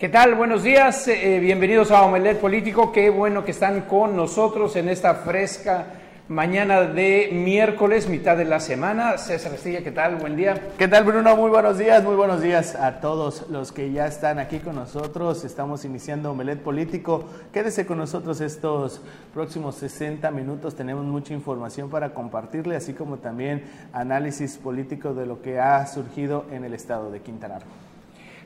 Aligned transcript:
¿Qué 0.00 0.08
tal? 0.08 0.34
Buenos 0.34 0.62
días, 0.62 1.06
eh, 1.08 1.38
bienvenidos 1.40 1.90
a 1.90 2.00
Omelet 2.04 2.40
Político. 2.40 2.90
Qué 2.90 3.10
bueno 3.10 3.44
que 3.44 3.50
están 3.50 3.82
con 3.82 4.16
nosotros 4.16 4.74
en 4.76 4.88
esta 4.88 5.14
fresca 5.14 5.88
mañana 6.26 6.80
de 6.80 7.28
miércoles, 7.34 8.08
mitad 8.08 8.34
de 8.38 8.46
la 8.46 8.60
semana. 8.60 9.18
César 9.18 9.52
Estilla, 9.52 9.84
¿qué 9.84 9.90
tal? 9.90 10.16
Buen 10.16 10.36
día. 10.36 10.70
¿Qué 10.78 10.88
tal, 10.88 11.04
Bruno? 11.04 11.36
Muy 11.36 11.50
buenos 11.50 11.76
días, 11.76 12.02
muy 12.02 12.14
buenos 12.16 12.40
días 12.40 12.76
a 12.76 13.00
todos 13.00 13.50
los 13.50 13.72
que 13.72 13.92
ya 13.92 14.06
están 14.06 14.38
aquí 14.38 14.60
con 14.60 14.76
nosotros. 14.76 15.44
Estamos 15.44 15.84
iniciando 15.84 16.30
Omelet 16.30 16.60
Político. 16.60 17.26
Quédese 17.52 17.84
con 17.84 17.98
nosotros 17.98 18.40
estos 18.40 19.02
próximos 19.34 19.74
60 19.74 20.30
minutos. 20.30 20.76
Tenemos 20.76 21.04
mucha 21.04 21.34
información 21.34 21.90
para 21.90 22.14
compartirle, 22.14 22.74
así 22.74 22.94
como 22.94 23.18
también 23.18 23.64
análisis 23.92 24.56
político 24.56 25.12
de 25.12 25.26
lo 25.26 25.42
que 25.42 25.60
ha 25.60 25.86
surgido 25.86 26.46
en 26.50 26.64
el 26.64 26.72
estado 26.72 27.10
de 27.10 27.20
Quintana 27.20 27.58
Roo. 27.58 27.89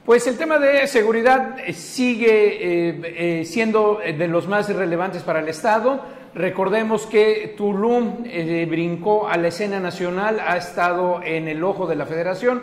Pues 0.05 0.27
el 0.27 0.37
tema 0.37 0.59
de 0.59 0.87
seguridad 0.87 1.57
sigue 1.73 2.89
eh, 2.89 3.41
eh, 3.41 3.45
siendo 3.47 4.01
de 4.05 4.29
los 4.29 4.47
más 4.47 4.69
relevantes 4.69 5.23
para 5.23 5.41
el 5.41 5.49
Estado. 5.49 6.03
Recordemos 6.35 7.07
que 7.07 7.55
Tulum 7.57 8.23
eh, 8.27 8.67
brincó 8.69 9.27
a 9.27 9.39
la 9.39 9.49
escena 9.49 9.81
nacional, 9.81 10.41
ha 10.47 10.59
estado 10.59 11.23
en 11.25 11.49
el 11.49 11.65
ojo 11.65 11.87
de 11.87 11.97
la 11.97 12.05
federación, 12.05 12.61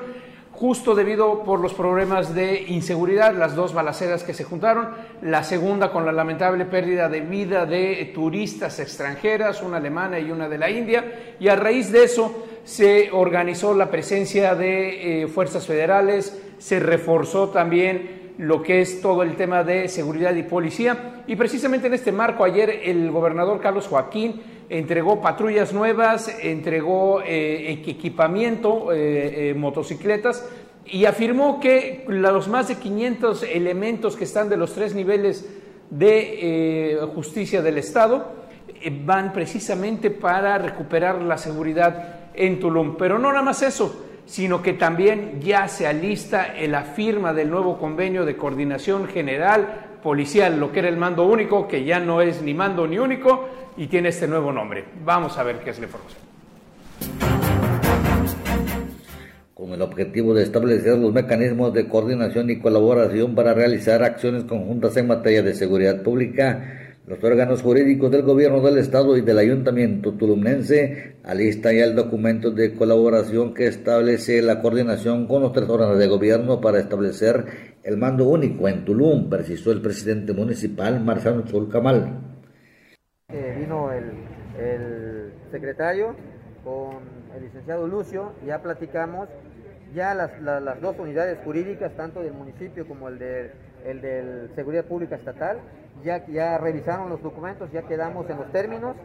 justo 0.51 0.93
debido 0.93 1.43
por 1.43 1.59
los 1.59 1.73
problemas 1.73 2.35
de 2.35 2.61
inseguridad, 2.67 3.33
las 3.33 3.55
dos 3.55 3.73
balaceras 3.73 4.23
que 4.23 4.35
se 4.35 4.43
juntaron, 4.43 4.89
la 5.23 5.43
segunda 5.43 5.91
con 5.91 6.05
la 6.05 6.11
lamentable 6.11 6.65
pérdida 6.65 7.09
de 7.09 7.21
vida 7.21 7.65
de 7.65 8.11
turistas 8.13 8.79
extranjeras, 8.79 9.63
una 9.63 9.77
alemana 9.77 10.19
y 10.19 10.29
una 10.29 10.47
de 10.47 10.59
la 10.59 10.69
India, 10.69 11.35
y 11.39 11.47
a 11.47 11.55
raíz 11.55 11.91
de 11.91 12.03
eso 12.03 12.45
se 12.65 13.09
organizó 13.11 13.73
la 13.73 13.89
presencia 13.89 14.53
de 14.53 15.23
eh, 15.23 15.27
fuerzas 15.27 15.65
federales, 15.65 16.39
se 16.61 16.79
reforzó 16.79 17.49
también 17.49 18.33
lo 18.37 18.61
que 18.61 18.81
es 18.81 19.01
todo 19.01 19.23
el 19.23 19.35
tema 19.35 19.63
de 19.63 19.87
seguridad 19.87 20.35
y 20.35 20.43
policía. 20.43 21.23
Y 21.25 21.35
precisamente 21.35 21.87
en 21.87 21.95
este 21.95 22.11
marco, 22.11 22.43
ayer 22.43 22.81
el 22.83 23.09
gobernador 23.09 23.59
Carlos 23.59 23.87
Joaquín 23.87 24.41
entregó 24.69 25.19
patrullas 25.21 25.73
nuevas, 25.73 26.31
entregó 26.39 27.21
eh, 27.21 27.71
equipamiento, 27.71 28.93
eh, 28.93 29.49
eh, 29.49 29.53
motocicletas, 29.55 30.47
y 30.85 31.05
afirmó 31.05 31.59
que 31.59 32.05
los 32.07 32.47
más 32.47 32.67
de 32.67 32.75
500 32.75 33.43
elementos 33.43 34.15
que 34.15 34.25
están 34.25 34.47
de 34.47 34.57
los 34.57 34.73
tres 34.73 34.93
niveles 34.93 35.49
de 35.89 36.99
justicia 37.15 37.61
del 37.61 37.79
Estado 37.79 38.33
van 39.03 39.33
precisamente 39.33 40.11
para 40.11 40.57
recuperar 40.59 41.21
la 41.21 41.37
seguridad 41.37 42.31
en 42.35 42.59
Tulum. 42.59 42.97
Pero 42.97 43.17
no 43.19 43.29
nada 43.29 43.43
más 43.43 43.61
eso, 43.61 44.10
sino 44.31 44.61
que 44.61 44.71
también 44.71 45.41
ya 45.41 45.67
se 45.67 45.85
alista 45.85 46.53
la 46.65 46.83
firma 46.83 47.33
del 47.33 47.49
nuevo 47.49 47.77
convenio 47.77 48.23
de 48.23 48.37
coordinación 48.37 49.09
general 49.09 49.97
policial, 50.01 50.57
lo 50.57 50.71
que 50.71 50.79
era 50.79 50.87
el 50.87 50.95
mando 50.95 51.27
único, 51.27 51.67
que 51.67 51.83
ya 51.83 51.99
no 51.99 52.21
es 52.21 52.41
ni 52.41 52.53
mando 52.53 52.87
ni 52.87 52.97
único 52.97 53.49
y 53.75 53.87
tiene 53.87 54.07
este 54.07 54.29
nuevo 54.29 54.53
nombre. 54.53 54.85
Vamos 55.03 55.37
a 55.37 55.43
ver 55.43 55.57
qué 55.59 55.71
es 55.71 55.79
la 55.79 55.85
información. 55.87 56.21
Con 59.53 59.73
el 59.73 59.81
objetivo 59.81 60.33
de 60.33 60.43
establecer 60.43 60.97
los 60.97 61.11
mecanismos 61.11 61.73
de 61.73 61.89
coordinación 61.89 62.49
y 62.49 62.59
colaboración 62.59 63.35
para 63.35 63.53
realizar 63.53 64.01
acciones 64.01 64.45
conjuntas 64.45 64.95
en 64.95 65.07
materia 65.07 65.43
de 65.43 65.53
seguridad 65.53 66.03
pública, 66.03 66.80
los 67.07 67.23
órganos 67.23 67.63
jurídicos 67.63 68.11
del 68.11 68.21
gobierno 68.21 68.61
del 68.61 68.77
estado 68.77 69.17
y 69.17 69.21
del 69.21 69.39
ayuntamiento 69.39 70.13
tulumnense 70.13 71.15
alistan 71.23 71.75
ya 71.75 71.85
el 71.85 71.95
documento 71.95 72.51
de 72.51 72.75
colaboración 72.75 73.55
que 73.55 73.65
establece 73.67 74.41
la 74.41 74.61
coordinación 74.61 75.27
con 75.27 75.41
los 75.41 75.51
tres 75.51 75.67
órganos 75.67 75.97
de 75.97 76.07
gobierno 76.07 76.61
para 76.61 76.79
establecer 76.79 77.45
el 77.83 77.97
mando 77.97 78.29
único 78.29 78.67
en 78.67 78.85
Tulum, 78.85 79.29
precisó 79.29 79.71
el 79.71 79.81
presidente 79.81 80.33
municipal 80.33 81.03
Marciano 81.03 81.41
Zulcamal. 81.47 82.19
Eh, 83.29 83.55
vino 83.59 83.91
el, 83.91 84.29
secretario 85.51 86.15
con 86.63 86.99
el 87.35 87.43
licenciado 87.43 87.87
Lucio, 87.87 88.33
ya 88.45 88.61
platicamos, 88.61 89.27
ya 89.93 90.13
las, 90.13 90.39
las 90.41 90.79
dos 90.79 90.95
unidades 90.99 91.39
jurídicas, 91.43 91.91
tanto 91.97 92.21
del 92.21 92.33
municipio 92.33 92.87
como 92.87 93.09
el 93.09 93.17
de 93.17 93.51
el 93.85 94.01
de 94.01 94.49
Seguridad 94.55 94.85
Pública 94.85 95.15
Estatal, 95.15 95.57
ya, 96.03 96.25
ya 96.27 96.57
revisaron 96.57 97.09
los 97.09 97.21
documentos, 97.21 97.71
ya 97.71 97.83
quedamos 97.83 98.29
en 98.29 98.37
los 98.37 98.51
términos 98.51 98.95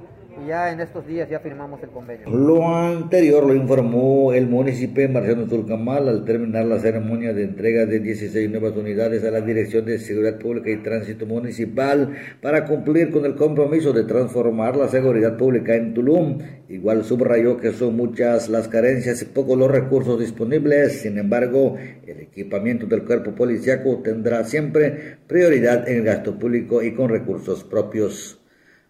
y 0.42 0.48
ya 0.48 0.72
en 0.72 0.80
estos 0.80 1.06
días 1.06 1.28
ya 1.28 1.40
firmamos 1.40 1.82
el 1.82 1.90
convenio. 1.90 2.28
Lo 2.28 2.66
anterior 2.68 3.44
lo 3.44 3.54
informó 3.54 4.32
el 4.32 4.46
municipio 4.46 5.08
Marciano 5.08 5.46
Turcamal 5.46 6.08
al 6.08 6.24
terminar 6.24 6.66
la 6.66 6.78
ceremonia 6.78 7.32
de 7.32 7.44
entrega 7.44 7.86
de 7.86 8.00
16 8.00 8.50
nuevas 8.50 8.76
unidades 8.76 9.24
a 9.24 9.30
la 9.30 9.40
Dirección 9.40 9.84
de 9.84 9.98
Seguridad 9.98 10.38
Pública 10.38 10.70
y 10.70 10.76
Tránsito 10.82 11.26
Municipal 11.26 12.16
para 12.40 12.64
cumplir 12.64 13.10
con 13.10 13.24
el 13.24 13.34
compromiso 13.34 13.92
de 13.92 14.04
transformar 14.04 14.76
la 14.76 14.88
seguridad 14.88 15.36
pública 15.36 15.74
en 15.74 15.94
Tulum. 15.94 16.38
Igual 16.68 17.04
subrayó 17.04 17.56
que 17.56 17.72
son 17.72 17.96
muchas 17.96 18.48
las 18.48 18.68
carencias 18.68 19.22
y 19.22 19.26
pocos 19.26 19.58
los 19.58 19.70
recursos 19.70 20.18
disponibles, 20.18 21.00
sin 21.02 21.18
embargo, 21.18 21.76
el 22.06 22.20
equipamiento 22.20 22.86
del 22.86 23.04
cuerpo 23.04 23.34
policiaco 23.34 24.00
tendrá 24.02 24.44
siempre 24.44 25.18
prioridad 25.26 25.88
en 25.88 25.98
el 25.98 26.04
gasto 26.04 26.38
público 26.38 26.82
y 26.82 26.92
con 26.94 27.08
recursos 27.08 27.64
propios. 27.64 28.40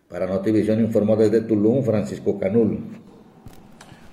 Para 0.08 0.26
Notivisión 0.26 0.80
informó 0.80 1.16
desde 1.16 1.40
Tulum 1.40 1.82
Francisco 1.82 2.38
Canul. 2.38 2.78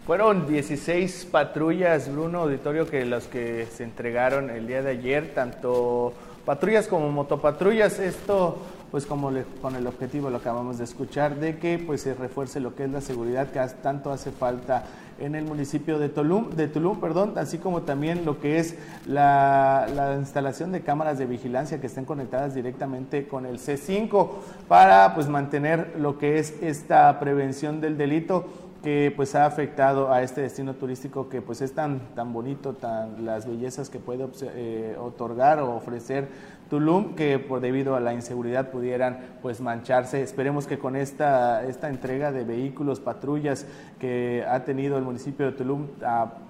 Fueron 0.08 0.48
16 0.48 1.28
patrullas, 1.32 2.12
Bruno 2.12 2.40
Auditorio, 2.42 2.88
que 2.90 3.06
los 3.06 3.28
que 3.28 3.68
se 3.68 3.84
entregaron 3.84 4.50
el 4.50 4.66
día 4.66 4.82
de 4.82 4.90
ayer, 4.90 5.34
tanto 5.36 6.14
patrullas 6.46 6.88
como 6.88 7.12
motopatrullas. 7.12 8.00
Esto 8.00 8.58
pues 8.90 9.06
como 9.06 9.32
con 9.62 9.76
el 9.76 9.88
objetivo 9.88 10.30
lo 10.30 10.38
acabamos 10.38 10.78
de 10.78 10.84
escuchar 10.84 11.40
de 11.40 11.58
que 11.58 11.80
pues 11.80 12.02
se 12.02 12.14
refuerce 12.14 12.60
lo 12.60 12.76
que 12.76 12.84
es 12.84 12.92
la 12.92 13.02
seguridad 13.02 13.50
que 13.50 13.60
tanto 13.82 14.12
hace 14.12 14.32
falta 14.32 14.84
en 15.24 15.36
el 15.36 15.46
municipio 15.46 16.00
de 16.00 16.10
Tulum, 16.10 16.50
de 16.52 16.68
Tulum, 16.68 17.00
perdón, 17.00 17.34
así 17.38 17.58
como 17.58 17.84
también 17.84 18.26
lo 18.26 18.40
que 18.40 18.60
es 18.60 18.76
la, 19.08 19.88
la 19.94 20.16
instalación 20.16 20.72
de 20.72 20.82
cámaras 20.82 21.18
de 21.18 21.26
vigilancia 21.26 21.80
que 21.80 21.88
estén 21.88 22.06
conectadas 22.06 22.56
directamente 22.56 23.28
con 23.28 23.46
el 23.46 23.60
C5 23.60 24.30
para 24.68 25.14
pues 25.16 25.30
mantener 25.30 25.94
lo 25.98 26.18
que 26.18 26.40
es 26.40 26.62
esta 26.62 27.20
prevención 27.20 27.82
del 27.82 27.98
delito 27.98 28.46
que 28.84 29.14
pues 29.16 29.34
ha 29.34 29.46
afectado 29.46 30.12
a 30.12 30.24
este 30.24 30.42
destino 30.42 30.74
turístico 30.74 31.30
que 31.30 31.42
pues 31.42 31.62
es 31.62 31.74
tan 31.74 32.00
tan 32.16 32.34
bonito, 32.34 32.74
tan 32.74 33.26
las 33.26 33.48
bellezas 33.48 33.90
que 33.90 33.98
puede 33.98 34.28
eh, 34.42 34.98
otorgar 35.00 35.60
o 35.60 35.74
ofrecer 35.74 36.28
Tulum 36.74 37.14
que 37.14 37.38
por 37.38 37.60
debido 37.60 37.96
a 37.96 38.00
la 38.00 38.16
inseguridad 38.16 38.72
pudieran 38.72 39.20
pues 39.44 39.62
mancharse. 39.62 40.24
Esperemos 40.24 40.66
que 40.66 40.80
con 40.80 40.96
esta 40.96 41.64
esta 41.68 41.88
entrega 41.88 42.32
de 42.32 42.46
vehículos, 42.46 43.00
patrullas 43.00 43.68
que 44.00 44.44
ha 44.50 44.64
tenido 44.64 44.98
el 44.98 45.04
municipio 45.04 45.46
de 45.46 45.52
Tulum 45.52 45.90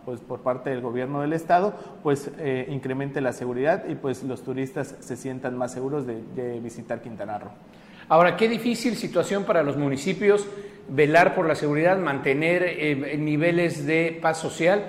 pues 0.05 0.21
por 0.21 0.39
parte 0.39 0.69
del 0.69 0.79
gobierno 0.79 1.19
del 1.19 1.33
estado, 1.33 1.73
pues 2.03 2.31
eh, 2.37 2.67
incremente 2.69 3.19
la 3.19 3.33
seguridad 3.33 3.83
y 3.85 3.95
pues 3.95 4.23
los 4.23 4.43
turistas 4.43 4.95
se 5.01 5.17
sientan 5.17 5.57
más 5.57 5.73
seguros 5.73 6.07
de, 6.07 6.23
de 6.37 6.61
visitar 6.61 7.01
Quintana 7.01 7.39
Roo. 7.39 7.51
Ahora, 8.07 8.37
qué 8.37 8.47
difícil 8.47 8.95
situación 8.95 9.43
para 9.43 9.61
los 9.61 9.75
municipios 9.75 10.47
velar 10.87 11.35
por 11.35 11.47
la 11.47 11.55
seguridad, 11.55 11.97
mantener 11.97 12.63
eh, 12.63 13.17
niveles 13.17 13.85
de 13.85 14.19
paz 14.21 14.37
social, 14.37 14.85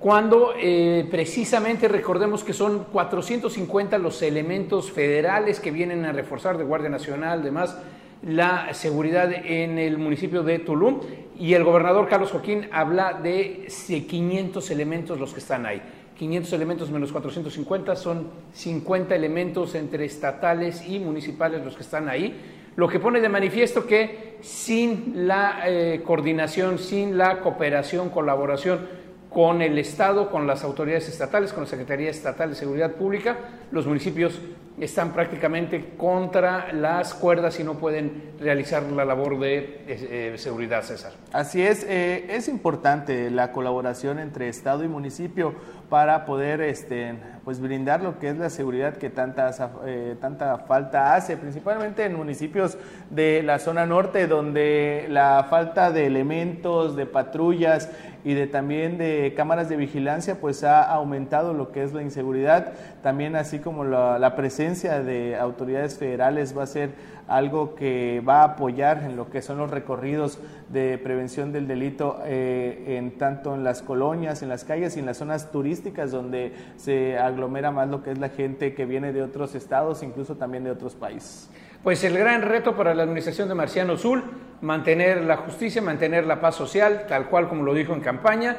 cuando 0.00 0.54
eh, 0.58 1.06
precisamente 1.10 1.86
recordemos 1.86 2.42
que 2.42 2.54
son 2.54 2.84
450 2.84 3.98
los 3.98 4.22
elementos 4.22 4.90
federales 4.90 5.60
que 5.60 5.70
vienen 5.70 6.06
a 6.06 6.12
reforzar 6.12 6.56
de 6.56 6.64
Guardia 6.64 6.88
Nacional, 6.88 7.44
demás, 7.44 7.76
la 8.22 8.72
seguridad 8.72 9.30
en 9.30 9.78
el 9.78 9.98
municipio 9.98 10.42
de 10.42 10.58
Tulum 10.58 11.00
y 11.38 11.52
el 11.52 11.64
gobernador 11.64 12.08
Carlos 12.08 12.30
Joaquín 12.30 12.68
habla 12.72 13.12
de 13.12 13.68
500 13.86 14.70
elementos 14.70 15.20
los 15.20 15.34
que 15.34 15.40
están 15.40 15.66
ahí. 15.66 15.82
500 16.16 16.50
elementos 16.54 16.90
menos 16.90 17.12
450 17.12 17.94
son 17.94 18.28
50 18.54 19.14
elementos 19.14 19.74
entre 19.74 20.06
estatales 20.06 20.82
y 20.86 20.98
municipales 20.98 21.62
los 21.62 21.76
que 21.76 21.82
están 21.82 22.08
ahí 22.08 22.40
lo 22.76 22.88
que 22.88 23.00
pone 23.00 23.20
de 23.20 23.28
manifiesto 23.28 23.86
que 23.86 24.38
sin 24.40 25.26
la 25.26 25.64
eh, 25.66 26.02
coordinación, 26.04 26.78
sin 26.78 27.18
la 27.18 27.40
cooperación, 27.40 28.10
colaboración 28.10 28.99
con 29.30 29.62
el 29.62 29.78
Estado, 29.78 30.28
con 30.28 30.46
las 30.46 30.64
autoridades 30.64 31.08
estatales, 31.08 31.52
con 31.52 31.62
la 31.62 31.70
Secretaría 31.70 32.10
Estatal 32.10 32.50
de 32.50 32.56
Seguridad 32.56 32.92
Pública, 32.92 33.36
los 33.70 33.86
municipios 33.86 34.40
están 34.80 35.12
prácticamente 35.12 35.94
contra 35.96 36.72
las 36.72 37.14
cuerdas 37.14 37.60
y 37.60 37.64
no 37.64 37.74
pueden 37.74 38.32
realizar 38.40 38.82
la 38.82 39.04
labor 39.04 39.38
de 39.38 39.84
eh, 39.86 40.34
seguridad, 40.36 40.82
César. 40.82 41.12
Así 41.32 41.62
es, 41.62 41.84
eh, 41.84 42.26
es 42.30 42.48
importante 42.48 43.30
la 43.30 43.52
colaboración 43.52 44.18
entre 44.18 44.48
Estado 44.48 44.82
y 44.82 44.88
municipio 44.88 45.54
para 45.90 46.24
poder 46.24 46.60
este, 46.60 47.16
pues 47.44 47.60
brindar 47.60 48.00
lo 48.00 48.20
que 48.20 48.28
es 48.28 48.38
la 48.38 48.48
seguridad 48.48 48.96
que 48.96 49.10
tanta, 49.10 49.50
eh, 49.84 50.16
tanta 50.20 50.58
falta 50.58 51.14
hace, 51.14 51.36
principalmente 51.36 52.04
en 52.04 52.14
municipios 52.14 52.78
de 53.10 53.42
la 53.42 53.58
zona 53.58 53.86
norte, 53.86 54.28
donde 54.28 55.06
la 55.10 55.44
falta 55.50 55.90
de 55.90 56.06
elementos, 56.06 56.94
de 56.94 57.06
patrullas 57.06 57.90
y 58.22 58.34
de 58.34 58.46
también 58.46 58.98
de 58.98 59.34
cámaras 59.36 59.68
de 59.68 59.76
vigilancia, 59.76 60.40
pues 60.40 60.62
ha 60.62 60.82
aumentado 60.82 61.54
lo 61.54 61.72
que 61.72 61.82
es 61.82 61.92
la 61.92 62.02
inseguridad, 62.02 62.72
también 63.02 63.34
así 63.34 63.58
como 63.58 63.82
la, 63.82 64.20
la 64.20 64.36
presencia 64.36 65.02
de 65.02 65.36
autoridades 65.36 65.98
federales 65.98 66.56
va 66.56 66.62
a 66.62 66.66
ser 66.68 66.90
algo 67.30 67.76
que 67.76 68.22
va 68.28 68.40
a 68.40 68.44
apoyar 68.44 69.04
en 69.04 69.16
lo 69.16 69.30
que 69.30 69.40
son 69.40 69.58
los 69.58 69.70
recorridos 69.70 70.38
de 70.68 70.98
prevención 70.98 71.52
del 71.52 71.68
delito 71.68 72.18
eh, 72.24 72.96
en 72.98 73.18
tanto 73.18 73.54
en 73.54 73.62
las 73.62 73.82
colonias, 73.82 74.42
en 74.42 74.48
las 74.48 74.64
calles 74.64 74.96
y 74.96 75.00
en 75.00 75.06
las 75.06 75.18
zonas 75.18 75.52
turísticas 75.52 76.10
donde 76.10 76.52
se 76.76 77.16
aglomera 77.18 77.70
más 77.70 77.88
lo 77.88 78.02
que 78.02 78.10
es 78.10 78.18
la 78.18 78.30
gente 78.30 78.74
que 78.74 78.84
viene 78.84 79.12
de 79.12 79.22
otros 79.22 79.54
estados, 79.54 80.02
incluso 80.02 80.36
también 80.36 80.64
de 80.64 80.72
otros 80.72 80.96
países. 80.96 81.48
Pues 81.84 82.02
el 82.02 82.18
gran 82.18 82.42
reto 82.42 82.76
para 82.76 82.94
la 82.94 83.04
administración 83.04 83.48
de 83.48 83.54
Marciano 83.54 83.96
Sul, 83.96 84.24
mantener 84.60 85.22
la 85.22 85.36
justicia, 85.36 85.80
mantener 85.80 86.26
la 86.26 86.40
paz 86.40 86.56
social, 86.56 87.06
tal 87.08 87.28
cual 87.28 87.48
como 87.48 87.62
lo 87.62 87.74
dijo 87.74 87.94
en 87.94 88.00
campaña, 88.00 88.56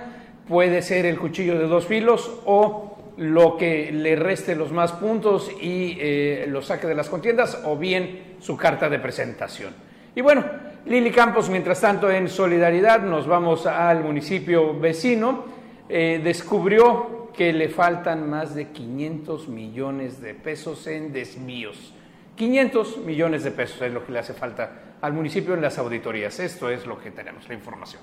puede 0.48 0.82
ser 0.82 1.06
el 1.06 1.20
cuchillo 1.20 1.60
de 1.60 1.68
dos 1.68 1.86
filos 1.86 2.40
o 2.46 2.91
lo 3.22 3.56
que 3.56 3.92
le 3.92 4.16
reste 4.16 4.56
los 4.56 4.72
más 4.72 4.94
puntos 4.94 5.52
y 5.62 5.96
eh, 6.00 6.46
lo 6.48 6.64
saque 6.64 6.88
de 6.88 6.96
las 6.96 7.08
contiendas 7.08 7.62
o 7.66 7.78
bien 7.78 8.38
su 8.40 8.58
carta 8.58 8.90
de 8.90 8.98
presentación. 8.98 9.76
Y 10.16 10.22
bueno, 10.22 10.44
Lili 10.88 11.12
Campos, 11.12 11.48
mientras 11.48 11.80
tanto, 11.80 12.10
en 12.10 12.28
solidaridad, 12.28 13.04
nos 13.04 13.28
vamos 13.28 13.68
al 13.68 14.04
municipio 14.04 14.78
vecino, 14.80 15.46
eh, 15.88 16.20
descubrió 16.24 17.30
que 17.32 17.54
le 17.54 17.70
faltan 17.70 18.28
más 18.28 18.56
de 18.56 18.70
500 18.70 19.48
millones 19.50 20.20
de 20.20 20.34
pesos 20.34 20.88
en 20.88 21.14
desvíos. 21.14 21.94
500 22.36 22.98
millones 23.06 23.44
de 23.44 23.52
pesos 23.52 23.84
es 23.84 23.94
lo 23.94 24.04
que 24.04 24.14
le 24.14 24.20
hace 24.20 24.34
falta 24.34 24.96
al 25.00 25.14
municipio 25.14 25.54
en 25.54 25.62
las 25.62 25.78
auditorías. 25.78 26.40
Esto 26.40 26.72
es 26.72 26.88
lo 26.88 27.00
que 27.00 27.12
tenemos, 27.12 27.48
la 27.48 27.54
información. 27.54 28.02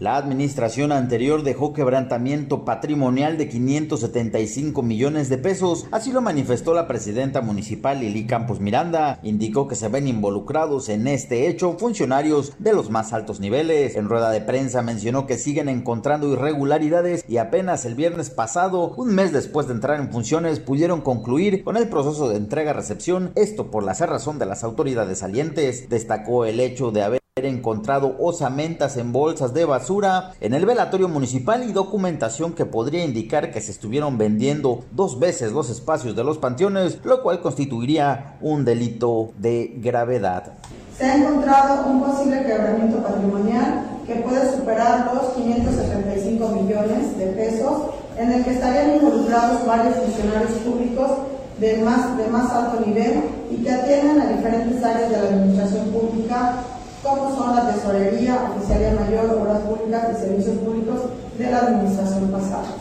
La 0.00 0.16
administración 0.16 0.92
anterior 0.92 1.42
dejó 1.42 1.74
quebrantamiento 1.74 2.64
patrimonial 2.64 3.36
de 3.36 3.50
575 3.50 4.82
millones 4.82 5.28
de 5.28 5.36
pesos, 5.36 5.88
así 5.90 6.10
lo 6.10 6.22
manifestó 6.22 6.72
la 6.72 6.88
presidenta 6.88 7.42
municipal 7.42 8.00
Lili 8.00 8.26
Campos 8.26 8.60
Miranda. 8.60 9.20
Indicó 9.22 9.68
que 9.68 9.74
se 9.74 9.88
ven 9.88 10.08
involucrados 10.08 10.88
en 10.88 11.06
este 11.06 11.48
hecho 11.48 11.76
funcionarios 11.76 12.54
de 12.58 12.72
los 12.72 12.88
más 12.88 13.12
altos 13.12 13.40
niveles. 13.40 13.94
En 13.94 14.08
rueda 14.08 14.30
de 14.30 14.40
prensa 14.40 14.80
mencionó 14.80 15.26
que 15.26 15.36
siguen 15.36 15.68
encontrando 15.68 16.32
irregularidades 16.32 17.22
y 17.28 17.36
apenas 17.36 17.84
el 17.84 17.94
viernes 17.94 18.30
pasado, 18.30 18.94
un 18.96 19.14
mes 19.14 19.34
después 19.34 19.66
de 19.66 19.74
entrar 19.74 20.00
en 20.00 20.10
funciones, 20.10 20.60
pudieron 20.60 21.02
concluir 21.02 21.62
con 21.62 21.76
el 21.76 21.90
proceso 21.90 22.30
de 22.30 22.36
entrega-recepción, 22.36 23.32
esto 23.34 23.70
por 23.70 23.84
la 23.84 23.92
cerrazón 23.92 24.38
de 24.38 24.46
las 24.46 24.64
autoridades 24.64 25.18
salientes. 25.18 25.90
Destacó 25.90 26.46
el 26.46 26.58
hecho 26.58 26.90
de 26.90 27.02
haber 27.02 27.20
encontrado 27.46 28.16
osamentas 28.18 28.96
en 28.96 29.12
bolsas 29.12 29.54
de 29.54 29.64
basura 29.64 30.32
en 30.40 30.54
el 30.54 30.66
velatorio 30.66 31.08
municipal 31.08 31.68
y 31.68 31.72
documentación 31.72 32.52
que 32.52 32.64
podría 32.64 33.04
indicar 33.04 33.50
que 33.50 33.60
se 33.60 33.70
estuvieron 33.70 34.18
vendiendo 34.18 34.84
dos 34.92 35.18
veces 35.18 35.52
los 35.52 35.70
espacios 35.70 36.16
de 36.16 36.24
los 36.24 36.38
panteones, 36.38 36.98
lo 37.04 37.22
cual 37.22 37.40
constituiría 37.40 38.36
un 38.40 38.64
delito 38.64 39.32
de 39.38 39.74
gravedad. 39.76 40.52
Se 40.96 41.04
ha 41.04 41.16
encontrado 41.16 41.86
un 41.86 42.02
posible 42.02 42.44
quebramiento 42.44 43.02
patrimonial 43.02 43.86
que 44.06 44.16
puede 44.16 44.50
superar 44.54 45.12
los 45.14 45.32
575 45.34 46.48
millones 46.48 47.16
de 47.16 47.26
pesos, 47.26 47.90
en 48.16 48.32
el 48.32 48.44
que 48.44 48.50
estarían 48.50 48.96
involucrados 48.96 49.64
varios 49.66 49.96
funcionarios 49.96 50.52
públicos 50.58 51.10
de 51.58 51.78
más, 51.78 52.16
de 52.16 52.26
más 52.28 52.50
alto 52.52 52.84
nivel 52.84 53.22
y 53.50 53.56
que 53.62 53.70
atienden 53.70 54.20
a 54.20 54.28
diferentes 54.28 54.82
áreas 54.82 55.10
de 55.10 55.16
la 55.16 55.28
administración 55.28 55.86
pública 55.90 56.54
como 57.02 57.34
son 57.34 57.56
la 57.56 57.72
tesorería, 57.72 58.52
oficialía 58.54 58.94
mayor, 59.00 59.38
obras 59.40 59.60
públicas 59.60 60.08
y 60.12 60.20
servicios 60.20 60.56
públicos 60.58 61.00
de 61.38 61.50
la 61.50 61.58
administración 61.58 62.30
pasada. 62.30 62.76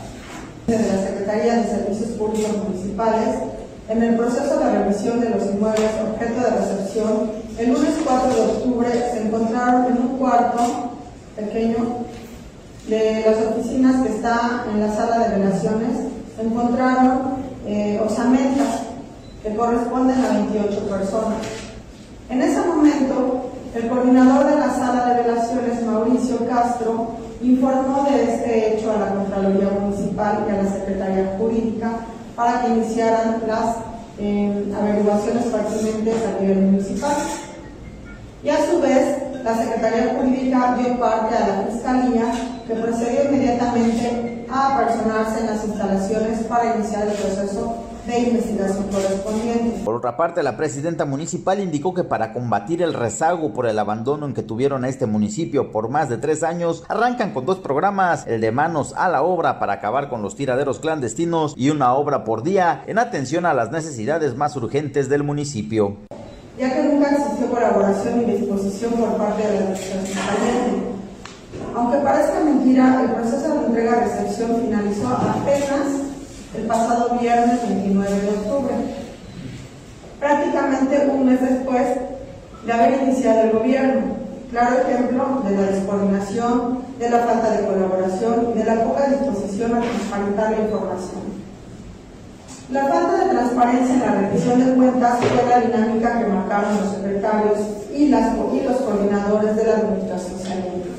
De 0.68 0.78
la 0.78 1.02
Secretaría 1.02 1.56
de 1.56 1.64
Servicios 1.68 2.10
Públicos 2.12 2.58
Municipales, 2.68 3.36
en 3.88 4.04
el 4.04 4.16
proceso 4.18 4.60
de 4.60 4.72
revisión 4.72 5.20
de 5.20 5.30
los 5.30 5.46
inmuebles 5.46 5.90
objeto 6.12 6.42
de 6.42 6.50
recepción, 6.52 7.32
el 7.58 7.74
lunes 7.74 7.96
4 8.06 8.36
de 8.36 8.42
octubre 8.42 8.90
se 9.12 9.22
encontraron 9.24 9.86
en 9.88 9.98
un 9.98 10.18
cuarto 10.18 10.60
pequeño 11.36 11.78
de 12.88 13.24
las 13.26 13.48
oficinas 13.48 14.04
que 14.04 14.16
está 14.16 14.66
en 14.72 14.80
la 14.82 14.94
sala 14.94 15.20
de 15.20 15.38
relaciones, 15.38 15.90
encontraron 16.40 17.40
eh, 17.66 18.00
osamentas 18.06 18.82
que 19.42 19.56
corresponden 19.56 20.24
a 20.24 20.34
28 20.34 20.88
personas. 20.88 21.38
En 22.30 22.42
ese 22.42 22.62
momento, 22.62 23.49
el 23.76 23.88
coordinador 23.88 24.48
de 24.48 24.56
la 24.56 24.74
sala 24.74 25.06
de 25.06 25.24
relaciones, 25.24 25.84
Mauricio 25.86 26.48
Castro, 26.48 27.12
informó 27.42 28.08
de 28.10 28.34
este 28.34 28.74
hecho 28.74 28.92
a 28.92 29.00
la 29.00 29.14
Contraloría 29.14 29.70
Municipal 29.80 30.46
y 30.48 30.52
a 30.52 30.64
la 30.64 30.72
Secretaría 30.72 31.36
Jurídica 31.38 31.92
para 32.36 32.62
que 32.62 32.70
iniciaran 32.70 33.44
las 33.48 33.76
eh, 34.18 34.74
averiguaciones 34.78 35.46
pertinentes 35.46 36.16
a 36.26 36.42
nivel 36.42 36.62
municipal. 36.64 37.16
Y 38.44 38.50
a 38.50 38.58
su 38.70 38.82
vez, 38.82 39.18
la 39.44 39.56
Secretaría 39.56 40.16
Jurídica 40.18 40.78
dio 40.80 41.00
parte 41.00 41.36
a 41.36 41.48
la 41.48 41.64
Fiscalía, 41.70 42.32
que 42.68 42.76
procedió 42.76 43.26
inmediatamente 43.26 44.46
a 44.50 44.76
apersonarse 44.76 45.42
en 45.42 45.46
las 45.48 45.64
instalaciones 45.64 46.40
para 46.44 46.76
iniciar 46.76 47.08
el 47.08 47.14
proceso 47.14 47.76
investigación 48.08 48.88
correspondiente. 48.92 49.82
Por 49.84 49.96
otra 49.96 50.18
parte, 50.18 50.44
la 50.44 50.58
presidenta 50.58 51.06
municipal 51.06 51.60
indicó 51.60 51.94
que 51.94 52.04
para 52.04 52.34
combatir 52.34 52.82
el 52.82 52.94
rezago 52.94 53.54
por 53.54 53.68
el 53.68 53.78
abandono 53.80 54.26
en 54.26 54.34
que 54.34 54.44
tuvieron 54.44 54.84
a 54.84 54.90
este 54.90 55.06
municipio 55.06 55.72
por 55.72 55.90
más 55.90 56.10
de 56.10 56.18
tres 56.18 56.44
años, 56.44 56.84
arrancan 56.88 57.34
con 57.34 57.46
dos 57.46 57.60
programas, 57.60 58.26
el 58.28 58.42
de 58.42 58.52
manos 58.52 58.94
a 58.96 59.10
la 59.10 59.22
obra 59.22 59.60
para 59.60 59.74
acabar 59.74 60.10
con 60.10 60.22
los 60.22 60.36
tiraderos 60.36 60.80
clandestinos 60.80 61.54
y 61.58 61.70
una 61.70 61.94
obra 61.94 62.24
por 62.24 62.44
día 62.44 62.84
en 62.88 63.00
atención 63.00 63.46
a 63.46 63.54
las 63.54 63.72
necesidades 63.72 64.36
más 64.36 64.56
urgentes 64.56 65.10
del 65.10 65.24
municipio. 65.24 65.98
Ya 66.58 66.74
que 66.74 66.84
nunca 66.84 67.12
existió 67.12 67.50
colaboración 67.50 68.22
y 68.22 68.26
disposición 68.26 68.94
por 68.94 69.18
parte 69.18 69.48
de 69.48 69.54
la 69.54 69.60
administración 69.60 71.00
aunque 71.76 71.98
parezca 72.00 72.40
mentira, 72.44 73.02
el 73.02 73.12
proceso 73.12 73.54
de 73.54 73.66
entrega-recepción 73.68 74.62
finalizó 74.62 75.08
apenas 75.08 76.09
el 76.60 76.68
pasado 76.68 77.18
viernes 77.20 77.62
29 77.68 78.10
de 78.10 78.30
octubre, 78.30 78.74
prácticamente 80.20 81.10
un 81.12 81.26
mes 81.26 81.42
después 81.42 81.84
de 82.66 82.74
haber 82.74 83.02
iniciado 83.04 83.42
el 83.42 83.52
gobierno. 83.52 84.20
Claro 84.52 84.78
ejemplo 84.82 85.44
de 85.48 85.56
la 85.56 85.62
descoordinación, 85.72 86.80
de 86.98 87.10
la 87.10 87.20
falta 87.20 87.52
de 87.52 87.66
colaboración 87.66 88.48
y 88.54 88.58
de 88.58 88.66
la 88.66 88.84
poca 88.84 89.08
disposición 89.08 89.76
a 89.76 89.82
transparentar 89.82 90.52
la 90.52 90.60
información. 90.60 91.40
La 92.72 92.88
falta 92.88 93.24
de 93.24 93.30
transparencia 93.32 93.94
en 93.94 94.00
la 94.02 94.12
rendición 94.12 94.66
de 94.66 94.74
cuentas 94.74 95.20
fue 95.20 95.50
la 95.50 95.62
dinámica 95.62 96.20
que 96.20 96.26
marcaron 96.26 96.78
los 96.78 96.92
secretarios 96.96 97.60
y, 97.96 98.10
las, 98.10 98.36
y 98.54 98.62
los 98.62 98.78
coordinadores 98.78 99.56
de 99.56 99.66
la 99.66 99.74
administración 99.78 100.40
saliente. 100.40 100.90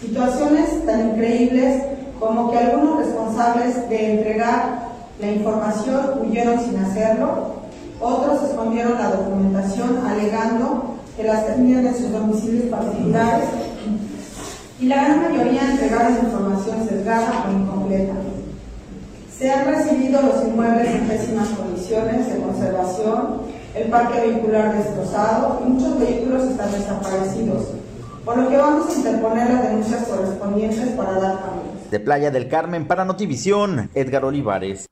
Situaciones 0.00 0.84
tan 0.86 1.10
increíbles 1.10 1.82
como 2.18 2.50
que 2.50 2.58
algunos 2.58 2.98
responsables 2.98 3.88
de 3.88 4.18
entregar 4.18 4.89
la 5.20 5.32
información 5.32 6.20
huyeron 6.22 6.58
sin 6.60 6.78
hacerlo, 6.78 7.60
otros 8.00 8.42
escondieron 8.44 8.94
la 8.94 9.10
documentación 9.10 9.98
alegando 10.06 10.96
que 11.16 11.24
las 11.24 11.46
tenían 11.46 11.86
en 11.86 11.94
sus 11.94 12.10
domicilios 12.10 12.64
particulares 12.66 13.44
y 14.80 14.86
la 14.86 15.04
gran 15.04 15.20
mayoría 15.20 15.70
entregaron 15.70 16.24
información 16.24 16.88
sesgada 16.88 17.44
o 17.46 17.52
incompleta. 17.52 18.14
Se 19.36 19.50
han 19.50 19.66
recibido 19.66 20.22
los 20.22 20.42
inmuebles 20.46 20.88
en 20.88 21.08
pésimas 21.08 21.48
condiciones 21.48 22.32
de 22.32 22.40
conservación, 22.40 23.42
el 23.74 23.90
parque 23.90 24.20
vehicular 24.20 24.76
destrozado 24.76 25.60
y 25.64 25.70
muchos 25.70 25.98
vehículos 25.98 26.44
están 26.44 26.72
desaparecidos, 26.72 27.68
por 28.24 28.38
lo 28.38 28.48
que 28.48 28.56
vamos 28.56 28.88
a 28.88 28.98
interponer 28.98 29.50
las 29.50 29.62
denuncias 29.64 30.04
correspondientes 30.08 30.88
para 30.90 31.12
dar 31.12 31.40
caminos. 31.40 31.90
De 31.90 32.00
Playa 32.00 32.30
del 32.30 32.48
Carmen 32.48 32.86
para 32.86 33.04
Notivisión, 33.04 33.90
Edgar 33.94 34.24
Olivares. 34.24 34.86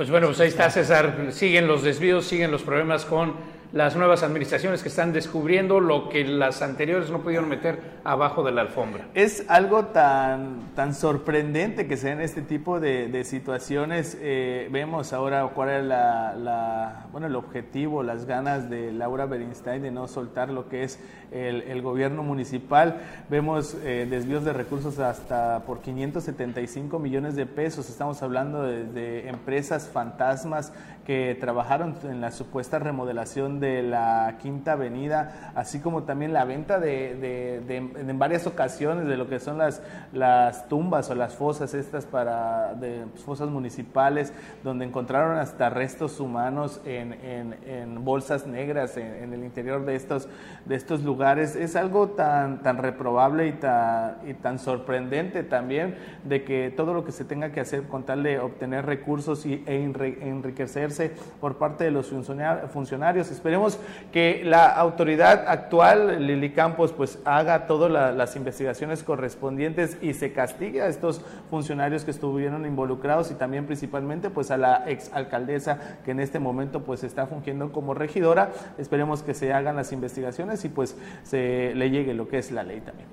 Pues 0.00 0.08
bueno, 0.08 0.28
pues 0.28 0.40
ahí 0.40 0.48
está 0.48 0.70
César, 0.70 1.26
siguen 1.30 1.66
los 1.66 1.82
desvíos, 1.82 2.24
siguen 2.24 2.50
los 2.50 2.62
problemas 2.62 3.04
con 3.04 3.34
las 3.72 3.94
nuevas 3.94 4.22
administraciones 4.22 4.82
que 4.82 4.88
están 4.88 5.12
descubriendo 5.12 5.78
lo 5.78 6.08
que 6.08 6.24
las 6.24 6.60
anteriores 6.60 7.10
no 7.10 7.20
pudieron 7.20 7.48
meter 7.48 7.78
abajo 8.02 8.42
de 8.42 8.50
la 8.50 8.62
alfombra. 8.62 9.06
Es 9.14 9.44
algo 9.48 9.86
tan, 9.86 10.74
tan 10.74 10.94
sorprendente 10.94 11.86
que 11.86 11.96
se 11.96 12.08
den 12.08 12.20
este 12.20 12.42
tipo 12.42 12.80
de, 12.80 13.20
situaciones. 13.24 14.16
Eh, 14.20 14.68
vemos 14.72 15.12
ahora 15.12 15.46
cuál 15.54 15.70
es 15.70 15.84
la, 15.84 17.06
bueno, 17.12 17.26
el 17.26 17.36
objetivo, 17.36 18.02
las 18.02 18.24
ganas 18.24 18.70
de 18.70 18.92
Laura 18.92 19.26
Berinstein 19.26 19.82
de 19.82 19.90
no 19.90 20.08
soltar 20.08 20.48
lo 20.50 20.68
que 20.68 20.82
es 20.82 20.98
el, 21.30 21.80
gobierno 21.82 22.22
municipal. 22.22 23.00
Vemos 23.28 23.76
eh, 23.84 24.06
desvíos 24.10 24.44
de 24.44 24.52
recursos 24.52 24.98
hasta 24.98 25.60
por 25.60 25.80
575 25.80 26.98
millones 26.98 27.36
de 27.36 27.46
pesos. 27.46 27.88
Estamos 27.88 28.22
hablando 28.22 28.62
de, 28.62 28.84
de 28.84 29.28
empresas 29.28 29.88
fantasmas 29.88 30.72
que 31.06 31.36
trabajaron 31.38 31.96
en 32.04 32.20
la 32.20 32.30
supuesta 32.30 32.78
remodelación 32.78 33.59
de 33.60 33.82
la 33.82 34.36
Quinta 34.40 34.72
Avenida, 34.72 35.52
así 35.54 35.80
como 35.80 36.04
también 36.04 36.32
la 36.32 36.44
venta 36.44 36.80
de, 36.80 37.62
en 37.68 38.18
varias 38.18 38.46
ocasiones 38.46 39.06
de 39.06 39.16
lo 39.16 39.28
que 39.28 39.38
son 39.38 39.58
las, 39.58 39.82
las 40.12 40.68
tumbas 40.68 41.10
o 41.10 41.14
las 41.14 41.34
fosas 41.34 41.74
estas 41.74 42.06
para 42.06 42.74
de 42.74 43.04
fosas 43.24 43.48
municipales, 43.48 44.32
donde 44.64 44.84
encontraron 44.84 45.38
hasta 45.38 45.70
restos 45.70 46.20
humanos 46.20 46.80
en, 46.84 47.12
en, 47.22 48.04
bolsas 48.04 48.46
negras 48.46 48.96
en, 48.96 49.32
el 49.32 49.44
interior 49.44 49.84
de 49.84 49.94
estos, 49.94 50.28
de 50.64 50.74
estos 50.74 51.02
lugares. 51.02 51.54
Es 51.54 51.76
algo 51.76 52.10
tan, 52.10 52.62
tan 52.62 52.78
reprobable 52.78 53.46
y 53.48 53.52
tan, 53.52 54.16
y 54.26 54.34
tan 54.34 54.58
sorprendente 54.58 55.42
también 55.42 55.96
de 56.24 56.44
que 56.44 56.72
todo 56.74 56.94
lo 56.94 57.04
que 57.04 57.12
se 57.12 57.24
tenga 57.24 57.52
que 57.52 57.60
hacer 57.60 57.84
con 57.84 58.04
tal 58.04 58.22
de 58.22 58.38
obtener 58.38 58.86
recursos 58.86 59.44
y, 59.44 59.62
e 59.66 59.82
enriquecerse 59.82 61.12
por 61.40 61.58
parte 61.58 61.84
de 61.84 61.90
los 61.90 62.08
funcionarios. 62.08 63.30
Esperemos 63.50 63.80
que 64.12 64.42
la 64.44 64.68
autoridad 64.68 65.48
actual, 65.48 66.24
Lili 66.24 66.50
Campos, 66.50 66.92
pues 66.92 67.18
haga 67.24 67.66
todas 67.66 67.90
las 67.90 68.36
investigaciones 68.36 69.02
correspondientes 69.02 69.96
y 70.00 70.14
se 70.14 70.32
castigue 70.32 70.82
a 70.82 70.86
estos 70.86 71.20
funcionarios 71.50 72.04
que 72.04 72.12
estuvieron 72.12 72.64
involucrados 72.64 73.32
y 73.32 73.34
también 73.34 73.66
principalmente 73.66 74.30
pues 74.30 74.52
a 74.52 74.56
la 74.56 74.84
ex 74.86 75.10
alcaldesa 75.12 75.98
que 76.04 76.12
en 76.12 76.20
este 76.20 76.38
momento 76.38 76.84
pues 76.84 77.02
está 77.02 77.26
fungiendo 77.26 77.72
como 77.72 77.92
regidora. 77.92 78.52
Esperemos 78.78 79.24
que 79.24 79.34
se 79.34 79.52
hagan 79.52 79.74
las 79.74 79.90
investigaciones 79.90 80.64
y 80.64 80.68
pues 80.68 80.96
se 81.24 81.74
le 81.74 81.90
llegue 81.90 82.14
lo 82.14 82.28
que 82.28 82.38
es 82.38 82.52
la 82.52 82.62
ley 82.62 82.80
también. 82.82 83.08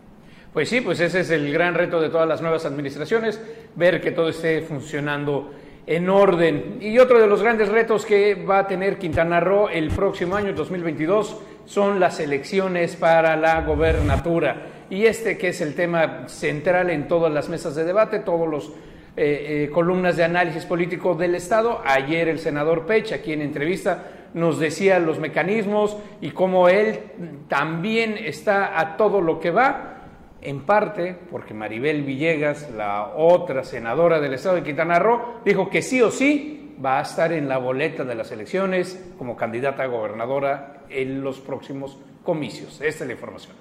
Pues 0.54 0.70
sí, 0.70 0.82
pues 0.82 1.00
ese 1.00 1.22
es 1.22 1.32
el 1.32 1.52
gran 1.52 1.74
reto 1.74 2.00
de 2.00 2.10
todas 2.10 2.28
las 2.28 2.44
nuevas 2.44 2.64
administraciones, 2.64 3.42
ver 3.76 4.02
que 4.02 4.12
todo 4.12 4.30
esté 4.30 4.62
funcionando 4.62 5.52
en 5.88 6.10
orden. 6.10 6.78
Y 6.82 7.00
otro 7.00 7.20
de 7.20 7.28
los 7.28 7.42
grandes 7.42 7.70
retos 7.70 8.06
que 8.06 8.36
va 8.36 8.60
a 8.60 8.68
tener 8.68 9.00
Quintana 9.00 9.40
Roo 9.40 9.70
el 9.70 9.90
próximo 9.90 10.36
año, 10.36 10.54
2022, 10.54 11.42
son 11.66 12.00
las 12.00 12.20
elecciones 12.20 12.98
para 12.98 13.38
la 13.38 13.62
gobernatura. 13.62 14.68
Y 14.90 15.06
este 15.06 15.38
que 15.38 15.50
es 15.50 15.62
el 15.62 15.76
tema 15.76 16.28
central 16.28 16.90
en 16.90 17.08
todas 17.08 17.32
las 17.32 17.48
mesas 17.50 17.74
de 17.76 17.86
debate, 17.86 18.20
todos 18.20 18.48
los 18.48 18.68
eh, 19.16 19.66
eh, 19.66 19.70
columnas 19.74 20.18
de 20.18 20.26
análisis 20.26 20.66
político 20.66 21.16
del 21.16 21.36
Estado. 21.36 21.82
Ayer 21.86 22.28
el 22.28 22.40
senador 22.40 22.86
Pech, 22.86 23.14
aquí 23.14 23.32
en 23.32 23.42
entrevista, 23.42 24.12
nos 24.34 24.60
decía 24.60 25.00
los 25.00 25.20
mecanismos 25.20 25.98
y 26.22 26.32
cómo 26.32 26.68
él 26.68 27.00
también 27.48 28.18
está 28.18 28.78
a 28.78 28.98
todo 28.98 29.22
lo 29.22 29.40
que 29.40 29.52
va 29.52 29.97
en 30.42 30.66
parte 30.66 31.18
porque 31.32 31.54
Maribel 31.54 32.04
Villegas, 32.04 32.70
la 32.72 33.14
otra 33.16 33.64
senadora 33.64 34.20
del 34.20 34.34
estado 34.34 34.56
de 34.56 34.64
Quintana 34.64 35.00
Roo, 35.00 35.42
dijo 35.46 35.70
que 35.70 35.82
sí 35.82 36.02
o 36.02 36.12
sí 36.12 36.76
va 36.84 37.00
a 37.00 37.02
estar 37.02 37.34
en 37.34 37.50
la 37.50 37.58
boleta 37.58 38.04
de 38.04 38.16
las 38.16 38.32
elecciones 38.32 39.04
como 39.18 39.36
candidata 39.36 39.84
a 39.84 39.88
gobernadora 39.88 40.84
en 40.90 41.22
los 41.22 41.40
próximos 41.40 41.98
comicios. 42.24 42.82
Esta 42.82 43.04
es 43.04 43.08
la 43.08 43.14
información. 43.14 43.56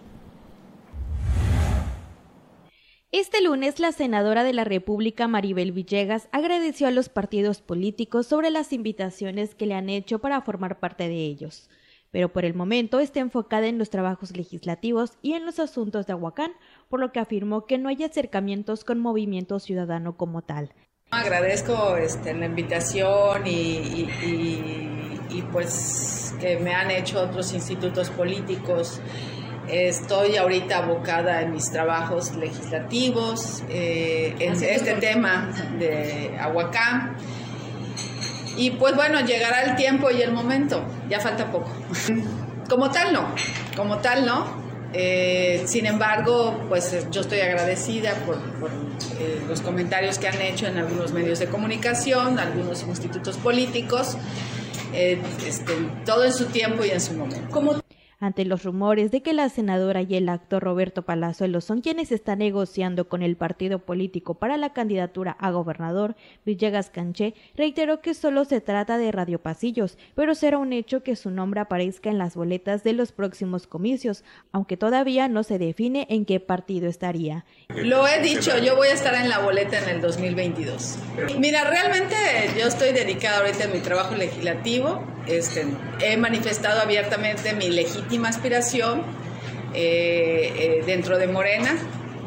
Este 3.12 3.40
lunes, 3.40 3.80
la 3.80 3.92
senadora 3.92 4.44
de 4.44 4.52
la 4.52 4.64
República, 4.64 5.26
Maribel 5.28 5.72
Villegas, 5.72 6.28
agradeció 6.32 6.86
a 6.86 6.90
los 6.90 7.08
partidos 7.08 7.62
políticos 7.62 8.26
sobre 8.26 8.50
las 8.50 8.72
invitaciones 8.72 9.54
que 9.54 9.64
le 9.64 9.74
han 9.74 9.88
hecho 9.88 10.18
para 10.18 10.42
formar 10.42 10.80
parte 10.80 11.08
de 11.08 11.24
ellos 11.24 11.70
pero 12.10 12.32
por 12.32 12.44
el 12.44 12.54
momento 12.54 12.98
está 12.98 13.20
enfocada 13.20 13.66
en 13.66 13.78
los 13.78 13.90
trabajos 13.90 14.36
legislativos 14.36 15.12
y 15.22 15.34
en 15.34 15.46
los 15.46 15.58
asuntos 15.58 16.06
de 16.06 16.12
Aguacán, 16.12 16.52
por 16.88 17.00
lo 17.00 17.12
que 17.12 17.20
afirmó 17.20 17.66
que 17.66 17.78
no 17.78 17.88
hay 17.88 18.02
acercamientos 18.04 18.84
con 18.84 18.98
movimiento 18.98 19.58
ciudadano 19.58 20.16
como 20.16 20.42
tal. 20.42 20.72
Agradezco 21.10 21.96
este, 21.96 22.34
la 22.34 22.46
invitación 22.46 23.42
y, 23.46 24.08
pues 25.52 26.34
que 26.40 26.58
me 26.58 26.74
han 26.74 26.90
hecho 26.90 27.20
otros 27.22 27.52
institutos 27.52 28.10
políticos. 28.10 29.00
Estoy 29.68 30.36
ahorita 30.36 30.78
abocada 30.78 31.42
en 31.42 31.52
mis 31.52 31.70
trabajos 31.70 32.34
legislativos, 32.36 33.62
eh, 33.68 34.34
en 34.38 34.52
este 34.52 34.94
tema 34.94 35.52
de 35.78 36.36
Aguacán. 36.38 37.16
Y 38.56 38.70
pues 38.72 38.94
bueno, 38.94 39.20
llegará 39.20 39.62
el 39.62 39.76
tiempo 39.76 40.10
y 40.10 40.22
el 40.22 40.32
momento, 40.32 40.82
ya 41.08 41.20
falta 41.20 41.50
poco. 41.50 41.70
Como 42.68 42.90
tal 42.90 43.12
no, 43.12 43.28
como 43.76 43.98
tal 43.98 44.26
no. 44.26 44.66
Eh, 44.92 45.62
sin 45.66 45.86
embargo, 45.86 46.64
pues 46.68 47.08
yo 47.12 47.20
estoy 47.20 47.38
agradecida 47.38 48.14
por, 48.26 48.38
eh, 49.20 49.40
los 49.46 49.60
comentarios 49.60 50.18
que 50.18 50.26
han 50.26 50.40
hecho 50.40 50.66
en 50.66 50.78
algunos 50.78 51.12
medios 51.12 51.38
de 51.38 51.46
comunicación, 51.46 52.40
algunos 52.40 52.82
institutos 52.82 53.36
políticos, 53.36 54.16
eh, 54.92 55.20
este, 55.46 55.74
todo 56.04 56.24
en 56.24 56.32
su 56.32 56.46
tiempo 56.46 56.84
y 56.84 56.90
en 56.90 57.00
su 57.00 57.12
momento 57.14 57.85
ante 58.18 58.44
los 58.44 58.64
rumores 58.64 59.10
de 59.10 59.22
que 59.22 59.32
la 59.32 59.48
senadora 59.48 60.02
y 60.02 60.14
el 60.16 60.28
actor 60.28 60.62
Roberto 60.62 61.02
Palazuelo 61.02 61.60
son 61.60 61.80
quienes 61.80 62.12
están 62.12 62.38
negociando 62.38 63.08
con 63.08 63.22
el 63.22 63.36
partido 63.36 63.80
político 63.80 64.34
para 64.34 64.56
la 64.56 64.72
candidatura 64.72 65.36
a 65.38 65.50
gobernador, 65.50 66.16
Villegas 66.44 66.90
Canché 66.90 67.34
reiteró 67.56 68.00
que 68.00 68.14
solo 68.14 68.44
se 68.44 68.60
trata 68.60 68.98
de 68.98 69.12
radiopasillos, 69.12 69.98
pero 70.14 70.34
será 70.34 70.58
un 70.58 70.72
hecho 70.72 71.02
que 71.02 71.16
su 71.16 71.30
nombre 71.30 71.60
aparezca 71.60 72.10
en 72.10 72.18
las 72.18 72.36
boletas 72.36 72.82
de 72.84 72.94
los 72.94 73.12
próximos 73.12 73.66
comicios, 73.66 74.24
aunque 74.52 74.76
todavía 74.76 75.28
no 75.28 75.42
se 75.42 75.58
define 75.58 76.06
en 76.10 76.24
qué 76.24 76.40
partido 76.40 76.88
estaría. 76.88 77.44
Lo 77.68 78.06
he 78.08 78.20
dicho, 78.20 78.56
yo 78.58 78.76
voy 78.76 78.88
a 78.88 78.94
estar 78.94 79.14
en 79.14 79.28
la 79.28 79.40
boleta 79.40 79.78
en 79.78 79.88
el 79.88 80.00
2022. 80.00 80.98
Mira, 81.38 81.64
realmente 81.64 82.14
yo 82.58 82.66
estoy 82.66 82.92
dedicada 82.92 83.38
ahorita 83.38 83.64
a 83.64 83.68
mi 83.68 83.80
trabajo 83.80 84.14
legislativo, 84.14 85.04
este, 85.26 85.66
he 86.00 86.16
manifestado 86.16 86.80
abiertamente 86.80 87.52
mi 87.54 87.70
legítima 88.06 88.28
aspiración 88.28 89.02
eh, 89.74 90.52
eh, 90.56 90.82
dentro 90.86 91.18
de 91.18 91.26
Morena 91.26 91.76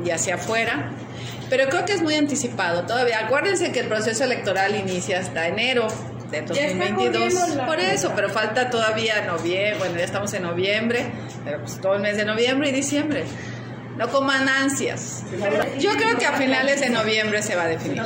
y 0.03 0.09
hacia 0.12 0.36
afuera, 0.36 0.91
pero 1.50 1.69
creo 1.69 1.86
que 1.86 1.93
es 1.93 2.01
muy 2.01 2.15
anticipado 2.15 2.86
todavía. 2.86 3.25
Acuérdense 3.25 3.71
que 3.71 3.79
el 3.79 3.88
proceso 3.88 4.25
electoral 4.25 4.75
inicia 4.75 5.19
hasta 5.19 5.48
enero 5.48 5.88
de 6.31 6.41
2022. 6.41 7.33
Por 7.65 7.79
eso, 7.79 8.12
pero 8.15 8.29
falta 8.29 8.69
todavía 8.69 9.25
noviembre, 9.25 9.75
bueno, 9.79 9.98
ya 9.98 10.05
estamos 10.05 10.33
en 10.33 10.43
noviembre, 10.43 11.05
pero 11.45 11.62
pues 11.62 11.79
todo 11.79 11.95
el 11.95 12.01
mes 12.01 12.17
de 12.17 12.25
noviembre 12.25 12.69
y 12.69 12.71
diciembre. 12.74 13.24
No 13.98 14.09
coman 14.09 14.48
ansias. 14.48 15.24
Yo 15.79 15.91
creo 15.91 16.17
que 16.17 16.25
a 16.25 16.33
finales 16.33 16.81
de 16.81 16.89
noviembre 16.89 17.41
se 17.41 17.55
va 17.55 17.63
a 17.63 17.67
definir. 17.67 18.01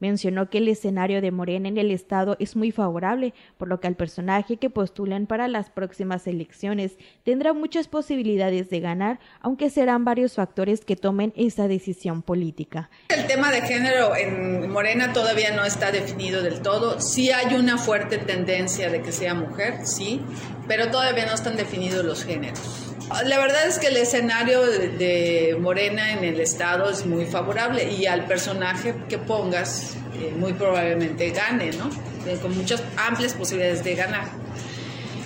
Mencionó 0.00 0.50
que 0.50 0.58
el 0.58 0.68
escenario 0.68 1.20
de 1.20 1.30
Morena 1.30 1.68
en 1.68 1.78
el 1.78 1.90
Estado 1.90 2.36
es 2.40 2.56
muy 2.56 2.72
favorable, 2.72 3.34
por 3.58 3.68
lo 3.68 3.80
que 3.80 3.86
al 3.86 3.96
personaje 3.96 4.56
que 4.56 4.70
postulan 4.70 5.26
para 5.26 5.46
las 5.46 5.70
próximas 5.70 6.26
elecciones 6.26 6.96
tendrá 7.22 7.52
muchas 7.52 7.86
posibilidades 7.86 8.70
de 8.70 8.80
ganar, 8.80 9.20
aunque 9.40 9.70
serán 9.70 10.04
varios 10.04 10.34
factores 10.34 10.84
que 10.84 10.96
tomen 10.96 11.32
esa 11.36 11.68
decisión 11.68 12.22
política. 12.22 12.90
El 13.08 13.26
tema 13.26 13.52
de 13.52 13.62
género 13.62 14.16
en 14.16 14.70
Morena 14.70 15.12
todavía 15.12 15.54
no 15.54 15.64
está 15.64 15.92
definido 15.92 16.42
del 16.42 16.62
todo. 16.62 17.00
Sí 17.00 17.30
hay 17.30 17.54
una 17.54 17.78
fuerte 17.78 18.18
tendencia 18.18 18.90
de 18.90 19.02
que 19.02 19.12
sea 19.12 19.34
mujer, 19.34 19.86
sí, 19.86 20.20
pero 20.66 20.90
todavía 20.90 21.26
no 21.26 21.34
están 21.34 21.56
definidos 21.56 22.04
los 22.04 22.24
géneros. 22.24 22.90
La 23.24 23.38
verdad 23.38 23.66
es 23.66 23.80
que 23.80 23.88
el 23.88 23.96
escenario 23.96 24.62
de, 24.62 25.56
Morena 25.58 26.12
en 26.12 26.22
el 26.22 26.40
Estado 26.40 26.88
es 26.88 27.04
muy 27.04 27.26
favorable 27.26 27.90
y 27.90 28.06
al 28.06 28.24
personaje 28.26 28.94
que 29.08 29.18
pongas 29.18 29.89
eh, 30.20 30.32
muy 30.36 30.52
probablemente 30.52 31.30
gane, 31.30 31.70
¿no? 31.72 31.88
Eh, 32.26 32.38
con 32.40 32.56
muchas 32.56 32.84
amplias 32.96 33.34
posibilidades 33.34 33.82
de 33.82 33.94
ganar. 33.94 34.24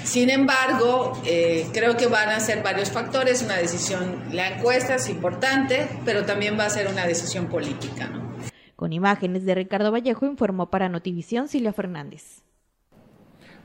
Sin 0.05 0.29
embargo, 0.31 1.21
eh, 1.25 1.67
creo 1.73 1.97
que 1.97 2.07
van 2.07 2.29
a 2.29 2.39
ser 2.39 2.63
varios 2.63 2.91
factores, 2.91 3.43
una 3.43 3.57
decisión, 3.57 4.23
la 4.33 4.49
encuesta 4.49 4.97
es 4.97 5.09
importante, 5.09 5.89
pero 6.05 6.25
también 6.25 6.59
va 6.59 6.67
a 6.67 6.71
ser 6.71 6.89
una 6.89 7.07
decisión 7.07 7.47
política, 7.47 8.07
¿no? 8.07 8.23
Con 8.77 8.93
imágenes 8.93 9.47
de 9.47 9.55
Ricardo 9.55 9.91
Vallejo 9.91 10.27
informó 10.27 10.69
para 10.69 10.89
Notivisión 10.89 11.49
Silvia 11.49 11.73
Fernández. 11.73 12.43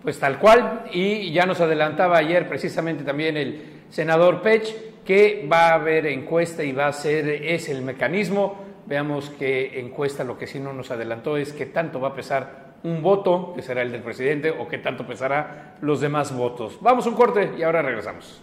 Pues 0.02 0.18
tal 0.18 0.40
cual, 0.40 0.86
y 0.94 1.34
ya 1.34 1.46
nos 1.46 1.60
adelantaba 1.60 2.18
ayer 2.18 2.48
precisamente 2.48 3.04
también 3.04 3.36
el 3.36 3.84
senador 3.90 4.42
Pech 4.42 5.04
que 5.04 5.48
va 5.52 5.70
a 5.70 5.74
haber 5.74 6.06
encuesta 6.06 6.64
y 6.64 6.72
va 6.72 6.88
a 6.88 6.94
ser, 6.94 7.28
es 7.28 7.68
el 7.68 7.82
mecanismo. 7.82 8.69
Veamos 8.90 9.30
qué 9.38 9.80
encuesta, 9.80 10.24
lo 10.24 10.40
que 10.40 10.48
sí 10.48 10.60
no 10.60 10.74
nos 10.74 10.90
adelantó 10.90 11.38
es 11.38 11.54
que 11.54 11.68
tanto 11.68 12.02
va 12.02 12.08
a 12.10 12.16
pesar 12.16 12.74
un 12.84 13.04
voto, 13.04 13.54
que 13.56 13.62
será 13.62 13.84
el 13.84 13.92
del 13.92 14.02
presidente, 14.02 14.50
o 14.50 14.68
qué 14.68 14.80
tanto 14.80 15.06
pesará 15.06 15.78
los 15.82 16.02
demás 16.02 16.36
votos. 16.36 16.80
Vamos 16.82 17.06
un 17.06 17.14
corte 17.14 17.52
y 17.56 17.62
ahora 17.62 17.84
regresamos. 17.84 18.42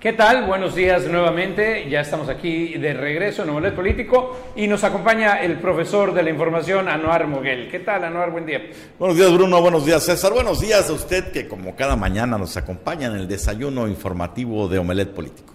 ¿Qué 0.00 0.12
tal? 0.12 0.46
Buenos 0.46 0.76
días 0.76 1.08
nuevamente. 1.08 1.90
Ya 1.90 2.02
estamos 2.02 2.28
aquí 2.28 2.74
de 2.74 2.94
regreso 2.94 3.42
en 3.42 3.50
Omelet 3.50 3.74
Político 3.74 4.52
y 4.54 4.68
nos 4.68 4.84
acompaña 4.84 5.42
el 5.42 5.58
profesor 5.58 6.14
de 6.14 6.22
la 6.22 6.30
información, 6.30 6.88
Anuar 6.88 7.26
Moguel. 7.26 7.68
¿Qué 7.68 7.80
tal, 7.80 8.04
Anuar? 8.04 8.30
Buen 8.30 8.46
día. 8.46 8.62
Buenos 8.96 9.16
días, 9.16 9.32
Bruno. 9.32 9.60
Buenos 9.60 9.84
días, 9.84 10.04
César. 10.04 10.32
Buenos 10.32 10.60
días 10.60 10.88
a 10.88 10.92
usted 10.92 11.32
que 11.32 11.48
como 11.48 11.74
cada 11.74 11.96
mañana 11.96 12.38
nos 12.38 12.56
acompaña 12.56 13.08
en 13.08 13.16
el 13.16 13.26
desayuno 13.26 13.88
informativo 13.88 14.68
de 14.68 14.78
Omelet 14.78 15.12
Político. 15.12 15.52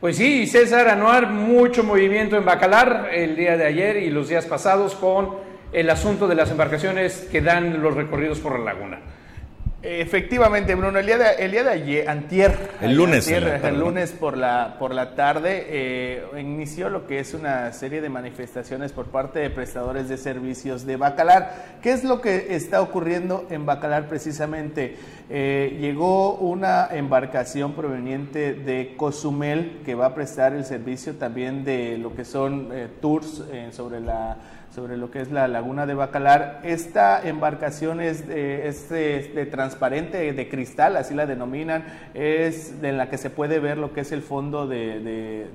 Pues 0.00 0.16
sí, 0.16 0.48
César 0.48 0.88
Anuar, 0.88 1.30
mucho 1.30 1.84
movimiento 1.84 2.36
en 2.36 2.44
Bacalar 2.44 3.10
el 3.12 3.36
día 3.36 3.56
de 3.56 3.66
ayer 3.66 3.98
y 3.98 4.10
los 4.10 4.28
días 4.28 4.46
pasados 4.46 4.96
con 4.96 5.36
el 5.72 5.88
asunto 5.90 6.26
de 6.26 6.34
las 6.34 6.50
embarcaciones 6.50 7.28
que 7.30 7.40
dan 7.40 7.82
los 7.82 7.94
recorridos 7.94 8.40
por 8.40 8.58
la 8.58 8.64
laguna. 8.64 8.98
Efectivamente, 9.80 10.74
Bruno, 10.74 10.98
el 10.98 11.06
día 11.06 11.18
de, 11.18 11.44
el 11.44 11.52
día 11.52 11.62
de 11.62 11.70
ayer, 11.70 12.08
antier, 12.08 12.52
el 12.80 12.96
lunes, 12.96 13.28
el 13.28 13.78
lunes 13.78 14.10
por 14.10 14.36
la, 14.36 14.74
por 14.76 14.92
la 14.92 15.14
tarde, 15.14 15.66
eh, 15.68 16.24
inició 16.36 16.88
lo 16.88 17.06
que 17.06 17.20
es 17.20 17.32
una 17.32 17.72
serie 17.72 18.00
de 18.00 18.08
manifestaciones 18.08 18.92
por 18.92 19.06
parte 19.06 19.38
de 19.38 19.50
prestadores 19.50 20.08
de 20.08 20.16
servicios 20.16 20.84
de 20.84 20.96
Bacalar. 20.96 21.78
¿Qué 21.80 21.92
es 21.92 22.02
lo 22.02 22.20
que 22.20 22.56
está 22.56 22.82
ocurriendo 22.82 23.46
en 23.50 23.66
Bacalar 23.66 24.08
precisamente? 24.08 24.96
Eh, 25.30 25.76
llegó 25.80 26.34
una 26.34 26.88
embarcación 26.90 27.74
proveniente 27.74 28.54
de 28.54 28.94
Cozumel 28.96 29.82
que 29.84 29.94
va 29.94 30.06
a 30.06 30.14
prestar 30.14 30.54
el 30.54 30.64
servicio 30.64 31.14
también 31.14 31.62
de 31.62 31.98
lo 31.98 32.16
que 32.16 32.24
son 32.24 32.70
eh, 32.72 32.88
tours 33.00 33.44
sobre 33.70 34.00
la 34.00 34.38
sobre 34.78 34.96
lo 34.96 35.10
que 35.10 35.20
es 35.20 35.32
la 35.32 35.48
laguna 35.48 35.86
de 35.86 35.94
Bacalar. 35.94 36.60
Esta 36.62 37.20
embarcación 37.26 38.00
es, 38.00 38.28
de, 38.28 39.48
transparente, 39.50 40.32
de 40.32 40.48
cristal, 40.48 40.96
así 40.96 41.14
la 41.14 41.26
denominan, 41.26 41.84
es 42.14 42.80
de 42.80 42.92
la 42.92 43.10
que 43.10 43.18
se 43.18 43.28
puede 43.28 43.58
ver 43.58 43.76
lo 43.76 43.92
que 43.92 44.02
es 44.02 44.12
el 44.12 44.22
fondo 44.22 44.68
de, 44.68 45.48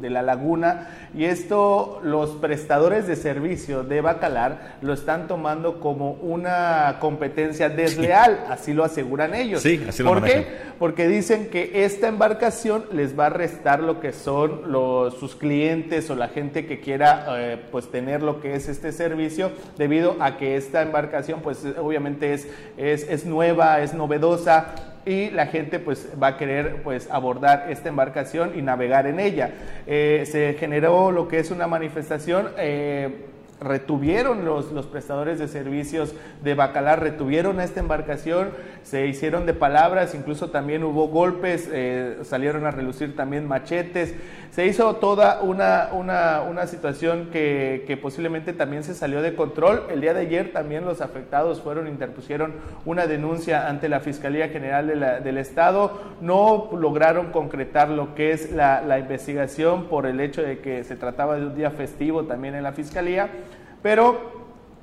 la 0.00 0.22
laguna. 0.22 1.08
Y 1.14 1.26
esto 1.26 2.00
los 2.02 2.30
prestadores 2.36 3.06
de 3.06 3.16
servicio 3.16 3.84
de 3.84 4.00
Bacalar 4.00 4.78
lo 4.80 4.94
están 4.94 5.28
tomando 5.28 5.78
como 5.78 6.12
una 6.12 6.96
competencia 7.00 7.68
desleal, 7.68 8.46
así 8.48 8.72
lo 8.72 8.82
aseguran 8.82 9.34
ellos. 9.34 9.60
Sí, 9.60 9.84
así 9.86 10.02
lo 10.02 10.08
¿Por 10.08 10.24
qué? 10.24 10.70
Porque 10.78 11.06
dicen 11.06 11.50
que 11.50 11.84
esta 11.84 12.08
embarcación 12.08 12.86
les 12.92 13.18
va 13.18 13.26
a 13.26 13.28
restar 13.28 13.80
lo 13.80 14.00
que 14.00 14.14
son 14.14 14.72
los, 14.72 15.18
sus 15.18 15.36
clientes 15.36 16.08
o 16.08 16.14
la 16.14 16.28
gente 16.28 16.64
que 16.64 16.80
quiera 16.80 17.26
eh, 17.36 17.58
pues 17.70 17.90
tener 17.90 18.22
lo 18.22 18.40
que 18.40 18.54
es 18.54 18.69
este 18.70 18.92
servicio 18.92 19.50
debido 19.76 20.16
a 20.20 20.36
que 20.36 20.56
esta 20.56 20.82
embarcación 20.82 21.40
pues 21.40 21.64
obviamente 21.78 22.32
es, 22.32 22.46
es, 22.76 23.26
nueva, 23.26 23.80
es 23.80 23.94
novedosa 23.94 24.74
y 25.04 25.30
la 25.30 25.46
gente 25.46 25.78
pues 25.78 26.08
va 26.20 26.28
a 26.28 26.36
querer 26.36 26.82
pues 26.82 27.08
abordar 27.10 27.66
esta 27.70 27.88
embarcación 27.88 28.52
y 28.58 28.62
navegar 28.62 29.06
en 29.06 29.20
ella. 29.20 29.50
Eh, 29.86 30.24
se 30.30 30.54
generó 30.54 31.10
lo 31.10 31.28
que 31.28 31.38
es 31.38 31.50
una 31.50 31.66
manifestación 31.66 32.50
eh, 32.58 33.26
retuvieron 33.60 34.44
los, 34.44 34.72
los, 34.72 34.86
prestadores 34.86 35.38
de 35.38 35.46
servicios 35.46 36.14
de 36.42 36.54
Bacalar, 36.54 37.00
retuvieron 37.00 37.60
esta 37.60 37.80
embarcación, 37.80 38.50
se 38.82 39.06
hicieron 39.06 39.44
de 39.44 39.52
palabras, 39.52 40.14
incluso 40.14 40.50
también 40.50 40.82
hubo 40.82 41.08
golpes, 41.08 41.68
eh, 41.70 42.18
salieron 42.22 42.64
a 42.64 42.70
relucir 42.70 43.14
también 43.14 43.46
machetes, 43.46 44.14
se 44.50 44.66
hizo 44.66 44.96
toda 44.96 45.42
una, 45.42 45.90
una, 45.92 46.42
una 46.42 46.66
situación 46.66 47.28
que, 47.30 47.84
que, 47.86 47.96
posiblemente 47.96 48.52
también 48.52 48.82
se 48.82 48.94
salió 48.94 49.22
de 49.22 49.36
control. 49.36 49.84
El 49.90 50.00
día 50.00 50.12
de 50.12 50.22
ayer 50.22 50.52
también 50.52 50.84
los 50.84 51.00
afectados 51.00 51.60
fueron, 51.60 51.86
interpusieron 51.86 52.54
una 52.84 53.06
denuncia 53.06 53.68
ante 53.68 53.88
la 53.88 54.00
Fiscalía 54.00 54.48
General 54.48 55.22
del 55.22 55.38
Estado, 55.38 56.00
no 56.20 56.70
lograron 56.76 57.30
concretar 57.30 57.90
lo 57.90 58.14
que 58.16 58.32
es 58.32 58.50
la, 58.50 58.82
la 58.82 58.98
investigación 58.98 59.84
por 59.84 60.06
el 60.06 60.18
hecho 60.18 60.42
de 60.42 60.58
que 60.58 60.82
se 60.82 60.96
trataba 60.96 61.36
de 61.36 61.46
un 61.46 61.54
día 61.54 61.70
festivo 61.70 62.24
también 62.24 62.54
en 62.56 62.64
la 62.64 62.72
Fiscalía. 62.72 63.30
Pero 63.82 64.40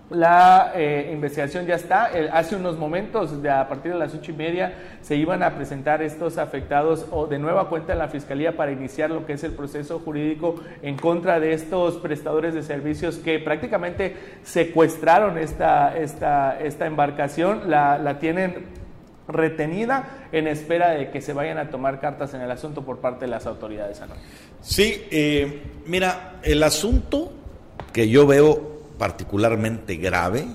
la 0.09 0.71
eh, 0.73 1.09
investigación 1.11 1.65
ya 1.65 1.75
está. 1.75 2.09
hace 2.31 2.55
unos 2.55 2.77
momentos, 2.77 3.41
de, 3.41 3.49
a 3.49 3.67
partir 3.67 3.91
de 3.91 3.99
las 3.99 4.13
ocho 4.13 4.31
y 4.31 4.35
media, 4.35 4.73
se 5.01 5.17
iban 5.17 5.43
a 5.43 5.55
presentar 5.55 6.01
estos 6.01 6.37
afectados 6.37 7.07
o 7.11 7.27
de 7.27 7.39
nueva 7.39 7.67
cuenta 7.67 7.91
en 7.91 7.99
la 7.99 8.07
Fiscalía 8.07 8.55
para 8.55 8.71
iniciar 8.71 9.09
lo 9.09 9.25
que 9.25 9.33
es 9.33 9.43
el 9.43 9.51
proceso 9.51 9.99
jurídico 9.99 10.55
en 10.81 10.95
contra 10.95 11.39
de 11.41 11.51
estos 11.51 11.95
prestadores 11.97 12.53
de 12.53 12.63
servicios 12.63 13.17
que 13.17 13.39
prácticamente 13.39 14.15
secuestraron 14.43 15.37
esta, 15.37 15.97
esta, 15.97 16.57
esta 16.57 16.85
embarcación, 16.85 17.69
la, 17.69 17.97
la 17.97 18.17
tienen 18.19 18.77
retenida 19.27 20.29
en 20.31 20.47
espera 20.47 20.91
de 20.91 21.11
que 21.11 21.19
se 21.19 21.33
vayan 21.33 21.57
a 21.57 21.69
tomar 21.69 21.99
cartas 21.99 22.33
en 22.33 22.39
el 22.39 22.49
asunto 22.49 22.85
por 22.85 22.99
parte 22.99 23.25
de 23.25 23.31
las 23.31 23.45
autoridades. 23.45 24.01
Sí, 24.61 25.05
eh, 25.11 25.63
mira, 25.85 26.39
el 26.43 26.63
asunto 26.63 27.33
que 27.91 28.07
yo 28.07 28.25
veo 28.25 28.76
particularmente 28.97 29.95
grave 29.97 30.47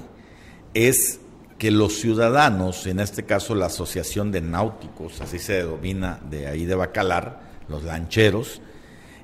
es 0.74 1.20
que 1.58 1.70
los 1.70 2.00
ciudadanos, 2.00 2.86
en 2.86 3.00
este 3.00 3.24
caso 3.24 3.54
la 3.54 3.66
Asociación 3.66 4.32
de 4.32 4.40
Náuticos, 4.40 5.20
así 5.20 5.38
se 5.38 5.54
denomina 5.54 6.18
de 6.28 6.48
ahí 6.48 6.64
de 6.64 6.74
Bacalar, 6.74 7.40
los 7.68 7.84
lancheros, 7.84 8.60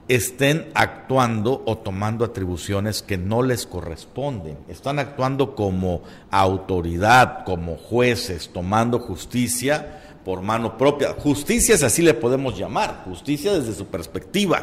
estén 0.09 0.71
actuando 0.75 1.63
o 1.67 1.79
tomando 1.79 2.25
atribuciones 2.25 3.03
que 3.03 3.19
no 3.19 3.43
les 3.43 3.67
corresponden. 3.67 4.57
Están 4.69 4.99
actuando 4.99 5.55
como 5.55 6.03
autoridad, 6.31 7.45
como 7.45 7.77
jueces, 7.77 8.51
tomando 8.53 8.99
justicia 9.01 10.01
por 10.25 10.41
mano 10.41 10.79
propia. 10.79 11.13
Justicia 11.13 11.75
es 11.75 11.83
así 11.83 12.03
le 12.03 12.15
podemos 12.15 12.59
llamar, 12.59 13.03
justicia 13.05 13.53
desde 13.53 13.75
su 13.75 13.87
perspectiva. 13.87 14.63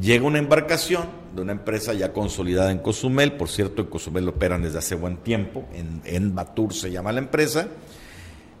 Llega 0.00 0.24
una 0.24 0.38
embarcación 0.38 1.04
de 1.34 1.42
una 1.42 1.52
empresa 1.52 1.92
ya 1.92 2.12
consolidada 2.12 2.70
en 2.70 2.78
Cozumel, 2.78 3.32
por 3.32 3.48
cierto, 3.48 3.82
en 3.82 3.88
Cozumel 3.88 4.28
operan 4.28 4.62
desde 4.62 4.78
hace 4.78 4.94
buen 4.94 5.18
tiempo, 5.18 5.64
en, 5.74 6.00
en 6.04 6.34
Batur 6.34 6.72
se 6.72 6.90
llama 6.90 7.12
la 7.12 7.18
empresa, 7.18 7.68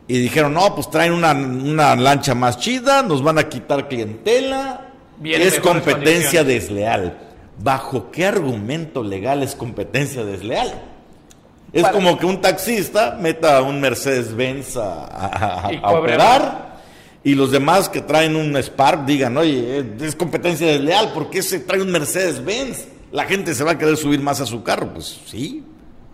y 0.08 0.18
dijeron, 0.18 0.52
no, 0.52 0.74
pues 0.74 0.90
traen 0.90 1.12
una, 1.12 1.96
lancha 1.96 2.34
más 2.34 2.58
chida, 2.58 3.02
nos 3.02 3.22
van 3.22 3.38
a 3.38 3.48
quitar 3.48 3.88
clientela, 3.88 4.92
es 5.24 5.58
competencia 5.60 6.44
desleal. 6.44 7.18
¿Bajo 7.58 8.10
qué 8.10 8.26
argumento 8.26 9.02
legal 9.02 9.42
es 9.42 9.54
competencia 9.54 10.24
desleal? 10.24 10.72
Es 11.72 11.86
como 11.88 12.18
que 12.18 12.26
un 12.26 12.42
taxista 12.42 13.16
meta 13.18 13.62
un 13.62 13.80
Mercedes-Benz 13.80 14.76
a, 14.76 15.06
a 15.06 15.92
operar 15.92 16.71
y 17.24 17.34
los 17.34 17.52
demás 17.52 17.88
que 17.88 18.00
traen 18.00 18.36
un 18.36 18.56
Spark 18.56 19.04
digan, 19.04 19.36
oye, 19.36 19.84
es 20.00 20.16
competencia 20.16 20.66
desleal, 20.66 21.12
¿por 21.12 21.30
qué 21.30 21.42
se 21.42 21.60
trae 21.60 21.80
un 21.80 21.90
Mercedes-Benz? 21.90 22.88
La 23.12 23.24
gente 23.24 23.54
se 23.54 23.62
va 23.62 23.72
a 23.72 23.78
querer 23.78 23.96
subir 23.96 24.20
más 24.20 24.40
a 24.40 24.46
su 24.46 24.62
carro. 24.62 24.92
Pues 24.92 25.20
sí, 25.26 25.64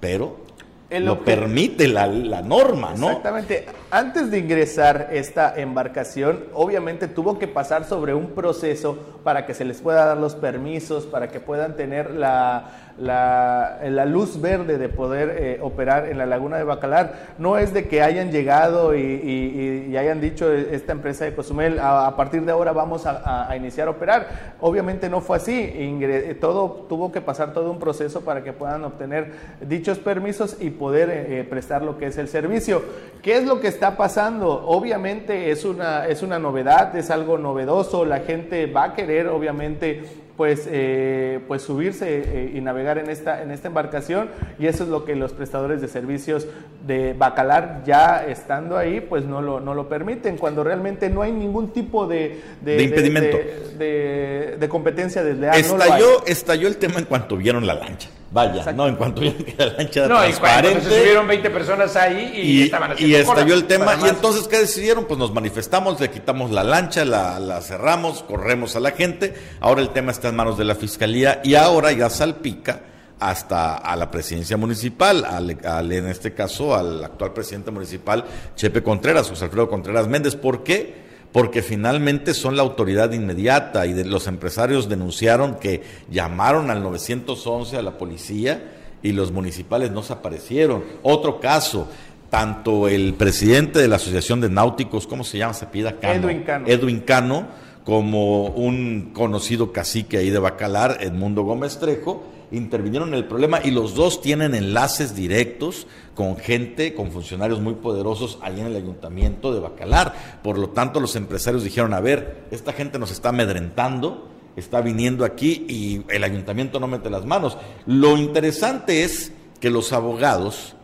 pero 0.00 0.48
lo 0.90 1.22
permite 1.22 1.86
la, 1.86 2.06
la, 2.06 2.42
norma, 2.42 2.94
¿no? 2.96 3.08
Exactamente. 3.08 3.66
Antes 3.90 4.30
de 4.30 4.38
ingresar 4.38 5.10
esta 5.12 5.54
embarcación, 5.58 6.44
obviamente 6.54 7.08
tuvo 7.08 7.38
que 7.38 7.46
pasar 7.46 7.84
sobre 7.84 8.14
un 8.14 8.30
proceso 8.30 8.98
para 9.22 9.44
que 9.46 9.54
se 9.54 9.64
les 9.64 9.80
pueda 9.80 10.06
dar 10.06 10.16
los 10.16 10.34
permisos, 10.34 11.04
para 11.04 11.28
que 11.28 11.40
puedan 11.40 11.76
tener 11.76 12.12
la 12.12 12.87
la, 12.98 14.04
luz 14.06 14.40
verde 14.40 14.78
de 14.78 14.88
poder 14.88 15.36
eh, 15.38 15.58
operar 15.62 16.06
en 16.06 16.18
la 16.18 16.26
laguna 16.26 16.56
de 16.56 16.64
Bacalar. 16.64 17.34
No 17.38 17.58
es 17.58 17.72
de 17.72 17.88
que 17.88 18.02
hayan 18.02 18.30
llegado 18.30 18.94
y, 18.96 19.96
hayan 19.96 20.20
dicho 20.20 20.52
eh, 20.52 20.68
esta 20.72 20.92
empresa 20.92 21.24
de 21.24 21.34
Cozumel, 21.34 21.78
a, 21.78 22.14
partir 22.16 22.42
de 22.42 22.52
ahora 22.52 22.72
vamos 22.72 23.06
a, 23.06 23.54
iniciar 23.56 23.88
a 23.88 23.92
operar. 23.92 24.54
Obviamente 24.60 25.08
no 25.08 25.20
fue 25.20 25.36
así. 25.36 25.70
Eh, 25.74 26.36
todo 26.40 26.86
tuvo 26.88 27.12
que 27.12 27.20
pasar 27.20 27.52
todo 27.52 27.70
un 27.70 27.78
proceso 27.78 28.22
para 28.22 28.42
que 28.42 28.52
puedan 28.52 28.84
obtener 28.84 29.32
dichos 29.60 29.98
permisos 29.98 30.56
y 30.60 30.70
poder 30.70 31.48
prestar 31.48 31.82
lo 31.82 31.98
que 31.98 32.06
es 32.06 32.18
el 32.18 32.28
servicio. 32.28 32.82
¿Qué 33.22 33.36
es 33.36 33.44
lo 33.44 33.60
que 33.60 33.68
está 33.68 33.96
pasando? 33.96 34.66
Obviamente 34.66 35.50
es 35.50 35.64
una, 35.64 36.06
es 36.06 36.22
una 36.22 36.38
novedad, 36.38 36.94
es 36.96 37.10
algo 37.10 37.38
novedoso. 37.38 38.04
La 38.04 38.20
gente 38.20 38.66
va 38.66 38.84
a 38.84 38.94
querer, 38.94 39.28
obviamente, 39.28 40.04
pues, 40.38 40.68
eh, 40.70 41.40
pues 41.48 41.62
subirse 41.62 42.06
eh, 42.08 42.52
y 42.54 42.60
navegar 42.60 42.96
en 42.96 43.10
esta, 43.10 43.42
en 43.42 43.50
esta 43.50 43.66
embarcación 43.66 44.30
y 44.56 44.68
eso 44.68 44.84
es 44.84 44.88
lo 44.88 45.04
que 45.04 45.16
los 45.16 45.32
prestadores 45.32 45.80
de 45.80 45.88
servicios 45.88 46.46
de 46.86 47.12
Bacalar 47.12 47.82
ya 47.84 48.24
estando 48.24 48.78
ahí 48.78 49.00
pues 49.00 49.24
no 49.24 49.42
lo, 49.42 49.58
no 49.58 49.74
lo 49.74 49.88
permiten 49.88 50.38
cuando 50.38 50.62
realmente 50.62 51.10
no 51.10 51.22
hay 51.22 51.32
ningún 51.32 51.72
tipo 51.72 52.06
de, 52.06 52.40
de, 52.60 52.80
impedimento 52.84 53.36
de, 53.76 54.68
competencia 54.70 55.24
desleal. 55.24 55.58
Estalló, 55.58 56.24
estalló 56.24 56.68
el 56.68 56.76
tema 56.76 57.00
en 57.00 57.06
cuanto 57.06 57.36
vieron 57.36 57.66
la 57.66 57.74
lancha. 57.74 58.08
Vaya, 58.30 58.72
no, 58.72 58.86
en 58.86 58.96
cuanto 58.96 59.22
vieron 59.22 59.42
que 59.42 59.54
la 59.56 59.66
lancha 59.72 60.04
era 60.04 60.08
no, 60.08 60.20
transparente. 60.20 60.82
se 60.82 60.98
subieron 61.00 61.26
20 61.26 61.50
personas 61.50 61.96
ahí 61.96 62.32
y, 62.34 62.62
estaban 62.64 62.92
haciendo 62.92 63.16
Y 63.16 63.20
estalló 63.20 63.54
el 63.54 63.64
tema. 63.64 63.96
Y 64.04 64.08
entonces, 64.08 64.46
¿qué 64.48 64.58
decidieron? 64.58 65.06
Pues 65.06 65.18
nos 65.18 65.32
manifestamos, 65.32 65.98
le 65.98 66.10
quitamos 66.10 66.50
la 66.50 66.62
lancha, 66.62 67.06
la, 67.06 67.40
la, 67.40 67.62
cerramos, 67.62 68.22
corremos 68.22 68.76
a 68.76 68.80
la 68.80 68.90
gente. 68.90 69.34
Ahora 69.60 69.80
el 69.80 69.90
tema 69.90 70.12
está 70.12 70.28
en 70.28 70.36
manos 70.36 70.58
de 70.58 70.64
la 70.64 70.74
fiscalía 70.74 71.40
y 71.42 71.54
ahora 71.54 71.90
ya 71.92 72.10
salpica 72.10 72.82
hasta 73.20 73.76
a 73.76 73.96
la 73.96 74.10
presidencia 74.10 74.56
municipal, 74.56 75.24
al, 75.24 75.92
en 75.92 76.06
este 76.06 76.34
caso 76.34 76.76
al 76.76 77.02
actual 77.04 77.32
presidente 77.32 77.70
municipal, 77.70 78.24
Chepe 78.54 78.82
Contreras, 78.82 79.28
José 79.28 79.44
Alfredo 79.44 79.68
Contreras 79.68 80.06
Méndez. 80.06 80.36
¿Por 80.36 80.62
qué? 80.62 81.07
Porque 81.38 81.62
finalmente 81.62 82.34
son 82.34 82.56
la 82.56 82.64
autoridad 82.64 83.12
inmediata 83.12 83.86
y 83.86 83.92
de, 83.92 84.04
los 84.04 84.26
empresarios 84.26 84.88
denunciaron 84.88 85.54
que 85.60 85.84
llamaron 86.10 86.68
al 86.68 86.82
911 86.82 87.76
a 87.76 87.82
la 87.82 87.96
policía 87.96 88.72
y 89.04 89.12
los 89.12 89.30
municipales 89.30 89.92
no 89.92 90.02
se 90.02 90.14
aparecieron. 90.14 90.82
Otro 91.04 91.38
caso, 91.38 91.86
tanto 92.28 92.88
el 92.88 93.14
presidente 93.14 93.78
de 93.78 93.86
la 93.86 93.94
Asociación 93.96 94.40
de 94.40 94.50
Náuticos, 94.50 95.06
¿cómo 95.06 95.22
se 95.22 95.38
llama? 95.38 95.54
Se 95.54 95.66
pida 95.66 95.94
Edwin 96.02 96.42
Cano. 96.42 96.66
Edwin 96.66 97.00
Cano 97.02 97.46
como 97.84 98.46
un 98.46 99.12
conocido 99.14 99.70
cacique 99.72 100.18
ahí 100.18 100.30
de 100.30 100.40
Bacalar, 100.40 100.98
Edmundo 101.02 101.44
Gómez 101.44 101.78
Trejo, 101.78 102.24
intervinieron 102.50 103.08
en 103.08 103.14
el 103.14 103.26
problema 103.26 103.60
y 103.62 103.70
los 103.70 103.94
dos 103.94 104.20
tienen 104.20 104.54
enlaces 104.54 105.14
directos 105.14 105.86
con 106.14 106.36
gente, 106.36 106.94
con 106.94 107.10
funcionarios 107.12 107.60
muy 107.60 107.74
poderosos 107.74 108.38
ahí 108.42 108.60
en 108.60 108.66
el 108.66 108.76
ayuntamiento 108.76 109.52
de 109.52 109.60
Bacalar. 109.60 110.40
Por 110.42 110.58
lo 110.58 110.70
tanto, 110.70 111.00
los 111.00 111.16
empresarios 111.16 111.62
dijeron, 111.62 111.94
a 111.94 112.00
ver, 112.00 112.46
esta 112.50 112.72
gente 112.72 112.98
nos 112.98 113.10
está 113.10 113.28
amedrentando, 113.28 114.28
está 114.56 114.80
viniendo 114.80 115.24
aquí 115.24 115.66
y 115.68 116.02
el 116.08 116.24
ayuntamiento 116.24 116.80
no 116.80 116.88
mete 116.88 117.10
las 117.10 117.24
manos. 117.24 117.56
Lo 117.86 118.16
interesante 118.16 119.04
es 119.04 119.32
que 119.60 119.70
los 119.70 119.92
abogados 119.92 120.74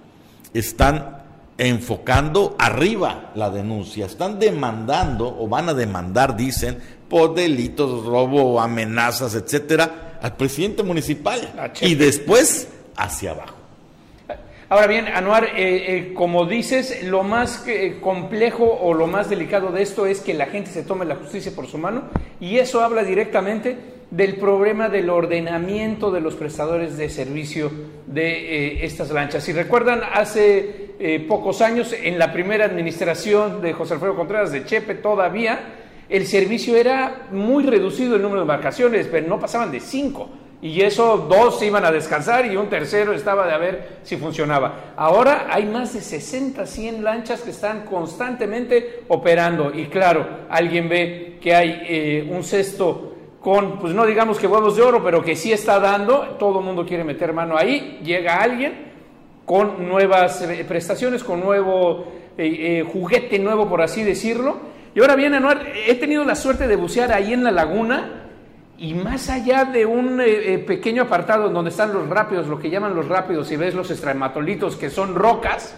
están 0.52 1.24
enfocando 1.56 2.56
arriba 2.58 3.30
la 3.34 3.50
denuncia, 3.50 4.06
están 4.06 4.38
demandando 4.38 5.36
o 5.38 5.48
van 5.48 5.68
a 5.68 5.74
demandar, 5.74 6.36
dicen, 6.36 6.78
por 7.08 7.34
delitos, 7.34 8.04
robo, 8.04 8.60
amenazas, 8.60 9.34
etcétera, 9.34 10.18
al 10.22 10.36
presidente 10.36 10.82
municipal 10.82 11.72
y 11.80 11.94
después 11.94 12.68
hacia 12.96 13.32
abajo. 13.32 13.64
Ahora 14.70 14.86
bien, 14.86 15.06
Anuar, 15.08 15.44
eh, 15.44 15.50
eh, 15.56 16.14
como 16.14 16.46
dices, 16.46 17.04
lo 17.04 17.22
más 17.22 17.64
eh, 17.68 17.98
complejo 18.00 18.64
o 18.64 18.94
lo 18.94 19.06
más 19.06 19.28
delicado 19.28 19.70
de 19.70 19.82
esto 19.82 20.06
es 20.06 20.20
que 20.20 20.32
la 20.32 20.46
gente 20.46 20.70
se 20.70 20.82
tome 20.82 21.04
la 21.04 21.16
justicia 21.16 21.52
por 21.54 21.66
su 21.66 21.76
mano 21.76 22.04
y 22.40 22.58
eso 22.58 22.82
habla 22.82 23.04
directamente 23.04 23.76
del 24.10 24.36
problema 24.36 24.88
del 24.88 25.10
ordenamiento 25.10 26.10
de 26.10 26.22
los 26.22 26.34
prestadores 26.34 26.96
de 26.96 27.10
servicio 27.10 27.70
de 28.06 28.84
estas 28.84 29.10
lanchas. 29.10 29.44
Si 29.44 29.52
recuerdan, 29.52 30.00
hace 30.12 31.20
pocos 31.28 31.60
años, 31.60 31.92
en 31.92 32.18
la 32.18 32.32
primera 32.32 32.64
administración 32.64 33.60
de 33.60 33.72
José 33.72 33.94
Alfredo 33.94 34.16
Contreras 34.16 34.52
de 34.52 34.64
Chepe 34.64 34.94
todavía, 34.94 35.83
el 36.08 36.26
servicio 36.26 36.76
era 36.76 37.26
muy 37.30 37.64
reducido 37.64 38.16
el 38.16 38.22
número 38.22 38.40
de 38.40 38.44
embarcaciones, 38.44 39.08
pero 39.10 39.26
no 39.26 39.38
pasaban 39.38 39.70
de 39.70 39.80
cinco. 39.80 40.28
Y 40.64 40.80
eso 40.80 41.26
dos 41.28 41.62
iban 41.62 41.84
a 41.84 41.92
descansar 41.92 42.46
y 42.46 42.56
un 42.56 42.70
tercero 42.70 43.12
estaba 43.12 43.46
de 43.46 43.52
a 43.52 43.58
ver 43.58 43.98
si 44.02 44.16
funcionaba. 44.16 44.94
Ahora 44.96 45.48
hay 45.50 45.66
más 45.66 45.92
de 45.92 46.00
60, 46.00 46.64
100 46.64 47.04
lanchas 47.04 47.42
que 47.42 47.50
están 47.50 47.84
constantemente 47.84 49.04
operando. 49.08 49.72
Y 49.74 49.86
claro, 49.88 50.26
alguien 50.48 50.88
ve 50.88 51.38
que 51.40 51.54
hay 51.54 51.82
eh, 51.86 52.30
un 52.30 52.42
cesto 52.42 53.12
con, 53.40 53.78
pues 53.78 53.92
no 53.92 54.06
digamos 54.06 54.38
que 54.38 54.46
huevos 54.46 54.76
de 54.76 54.82
oro, 54.82 55.04
pero 55.04 55.22
que 55.22 55.36
sí 55.36 55.52
está 55.52 55.78
dando, 55.78 56.36
todo 56.38 56.60
el 56.60 56.64
mundo 56.64 56.86
quiere 56.86 57.04
meter 57.04 57.34
mano 57.34 57.58
ahí, 57.58 58.00
llega 58.02 58.38
alguien 58.38 58.94
con 59.44 59.86
nuevas 59.86 60.40
eh, 60.40 60.64
prestaciones, 60.66 61.22
con 61.22 61.40
nuevo 61.40 62.06
eh, 62.38 62.82
juguete 62.90 63.38
nuevo, 63.38 63.68
por 63.68 63.82
así 63.82 64.02
decirlo, 64.02 64.72
y 64.94 65.00
ahora 65.00 65.16
bien, 65.16 65.34
Anuar, 65.34 65.62
he 65.86 65.94
tenido 65.94 66.24
la 66.24 66.34
suerte 66.34 66.68
de 66.68 66.76
bucear 66.76 67.12
ahí 67.12 67.32
en 67.32 67.42
la 67.42 67.50
laguna 67.50 68.24
y 68.78 68.94
más 68.94 69.28
allá 69.30 69.64
de 69.64 69.86
un 69.86 70.20
eh, 70.20 70.54
eh, 70.54 70.58
pequeño 70.58 71.02
apartado 71.02 71.48
donde 71.48 71.70
están 71.70 71.92
los 71.92 72.08
rápidos, 72.08 72.48
lo 72.48 72.58
que 72.58 72.70
llaman 72.70 72.94
los 72.94 73.08
rápidos, 73.08 73.50
y 73.52 73.56
ves 73.56 73.74
los 73.74 73.90
estramatolitos 73.90 74.76
que 74.76 74.90
son 74.90 75.14
rocas, 75.14 75.76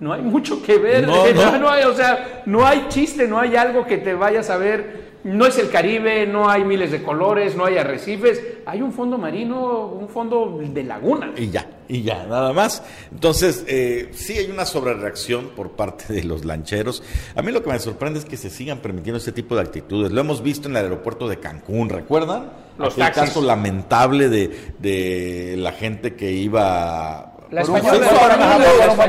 no 0.00 0.12
hay 0.12 0.22
mucho 0.22 0.62
que 0.62 0.78
ver. 0.78 1.06
No, 1.08 1.68
hay, 1.70 1.84
o 1.84 1.94
sea, 1.94 2.42
no 2.46 2.66
hay 2.66 2.86
chiste, 2.88 3.26
no 3.26 3.38
hay 3.38 3.56
algo 3.56 3.84
que 3.84 3.98
te 3.98 4.14
vayas 4.14 4.50
a 4.50 4.56
ver. 4.56 5.07
No 5.24 5.46
es 5.46 5.58
el 5.58 5.68
Caribe, 5.70 6.26
no 6.26 6.48
hay 6.48 6.64
miles 6.64 6.92
de 6.92 7.02
colores, 7.02 7.56
no 7.56 7.64
hay 7.64 7.76
arrecifes, 7.76 8.40
hay 8.64 8.82
un 8.82 8.92
fondo 8.92 9.18
marino, 9.18 9.86
un 9.86 10.08
fondo 10.08 10.60
de 10.62 10.84
laguna. 10.84 11.32
Y 11.36 11.50
ya, 11.50 11.68
y 11.88 12.02
ya, 12.02 12.24
nada 12.24 12.52
más. 12.52 12.82
Entonces, 13.10 13.64
eh, 13.66 14.10
sí 14.12 14.34
hay 14.34 14.50
una 14.50 14.64
sobrereacción 14.64 15.48
por 15.56 15.72
parte 15.72 16.12
de 16.12 16.22
los 16.22 16.44
lancheros. 16.44 17.02
A 17.34 17.42
mí 17.42 17.50
lo 17.50 17.62
que 17.62 17.70
me 17.70 17.78
sorprende 17.80 18.20
es 18.20 18.24
que 18.24 18.36
se 18.36 18.48
sigan 18.48 18.78
permitiendo 18.78 19.18
este 19.18 19.32
tipo 19.32 19.56
de 19.56 19.62
actitudes. 19.62 20.12
Lo 20.12 20.20
hemos 20.20 20.42
visto 20.42 20.68
en 20.68 20.76
el 20.76 20.84
aeropuerto 20.84 21.28
de 21.28 21.38
Cancún, 21.38 21.88
¿recuerdan? 21.88 22.52
Los 22.78 22.96
El 22.96 23.10
caso 23.10 23.42
lamentable 23.42 24.28
de, 24.28 24.74
de 24.78 25.56
la 25.58 25.72
gente 25.72 26.14
que 26.14 26.30
iba 26.30 27.27
la 27.50 27.62
española, 27.62 28.06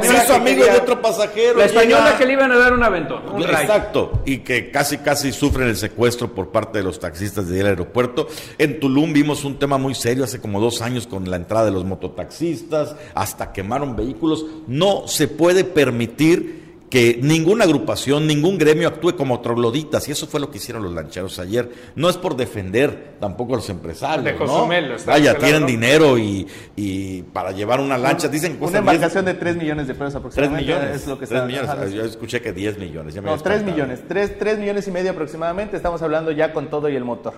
hizo 0.02 0.34
amigo 0.34 0.63
de 0.63 0.71
otro 0.71 1.02
pasajero. 1.02 1.60
La 1.60 1.65
española 1.65 2.15
que 2.17 2.25
le 2.25 2.34
iban 2.34 2.52
a 2.52 2.58
dar 2.58 2.73
un 2.73 2.84
aventón. 2.84 3.21
Exacto. 3.41 4.21
Y 4.25 4.39
que 4.39 4.71
casi, 4.71 4.99
casi 4.99 5.32
sufren 5.32 5.67
el 5.67 5.78
secuestro 5.78 6.34
por 6.34 6.49
parte 6.49 6.80
de 6.80 6.84
los 6.84 6.99
taxistas 6.99 7.47
del 7.47 7.65
aeropuerto. 7.65 8.28
En 8.58 8.80
Tulum 8.80 9.12
vimos 9.13 9.43
un 9.43 9.60
tema 9.60 9.78
muy 9.78 9.95
serio 9.95 10.23
hace 10.23 10.39
como 10.39 10.62
dos 10.62 10.82
años 10.82 11.08
con 11.08 11.30
la 11.30 11.36
entrada 11.36 11.65
de 11.65 11.71
los 11.71 11.86
mototaxistas. 11.86 12.95
Hasta 13.13 13.52
quemaron 13.52 13.95
vehículos. 13.95 14.45
No 14.67 15.08
se 15.08 15.28
puede 15.28 15.63
permitir 15.63 16.68
que 16.89 17.19
ninguna 17.21 17.65
agrupación, 17.65 18.25
ningún 18.25 18.58
gremio 18.58 18.88
actúe 18.88 19.15
como 19.15 19.39
trogloditas, 19.41 20.08
y 20.08 20.12
eso 20.12 20.25
fue 20.28 20.39
lo 20.39 20.49
que 20.49 20.58
hicieron 20.58 20.84
los 20.84 20.91
lancheros 20.91 21.38
ayer. 21.38 21.69
No 21.95 22.10
es 22.10 22.17
por 22.17 22.36
defender 22.36 23.15
tampoco 23.19 23.54
a 23.54 23.58
los 23.58 23.69
empresarios. 23.69 24.25
De 24.25 24.34
¿no? 24.45 24.67
Vaya, 25.06 25.38
tienen 25.38 25.65
dinero 25.65 26.17
y, 26.17 26.47
y, 26.75 27.21
para 27.21 27.52
llevar 27.52 27.80
una 27.80 27.97
lancha, 27.97 28.28
dicen 28.28 28.58
que 28.58 28.65
Una 28.65 28.80
embarcación 28.80 29.25
de 29.25 29.36
3 29.36 29.56
millones 29.58 29.88
de 29.88 29.93
pesos 29.93 30.15
aproximadamente. 30.15 30.65
3 30.65 30.78
millones. 30.78 31.02
Es 31.02 31.08
lo 31.08 31.19
que 31.19 31.28
3 31.28 31.43
millones. 31.43 31.93
Yo 31.93 32.04
escuché 32.04 32.41
que 32.41 32.54
10 32.54 32.80
millones. 32.80 33.15
no, 33.21 33.38
3 33.38 33.63
millones. 33.63 34.04
3, 34.08 34.39
3 34.39 34.60
millones 34.60 34.88
y 34.88 34.91
medio 34.91 35.12
aproximadamente. 35.12 35.78
Estamos 35.78 36.02
hablando 36.02 36.32
ya 36.32 36.54
con 36.54 36.69
todo 36.69 36.89
y 36.89 36.95
el 36.95 37.06
motor. 37.06 37.34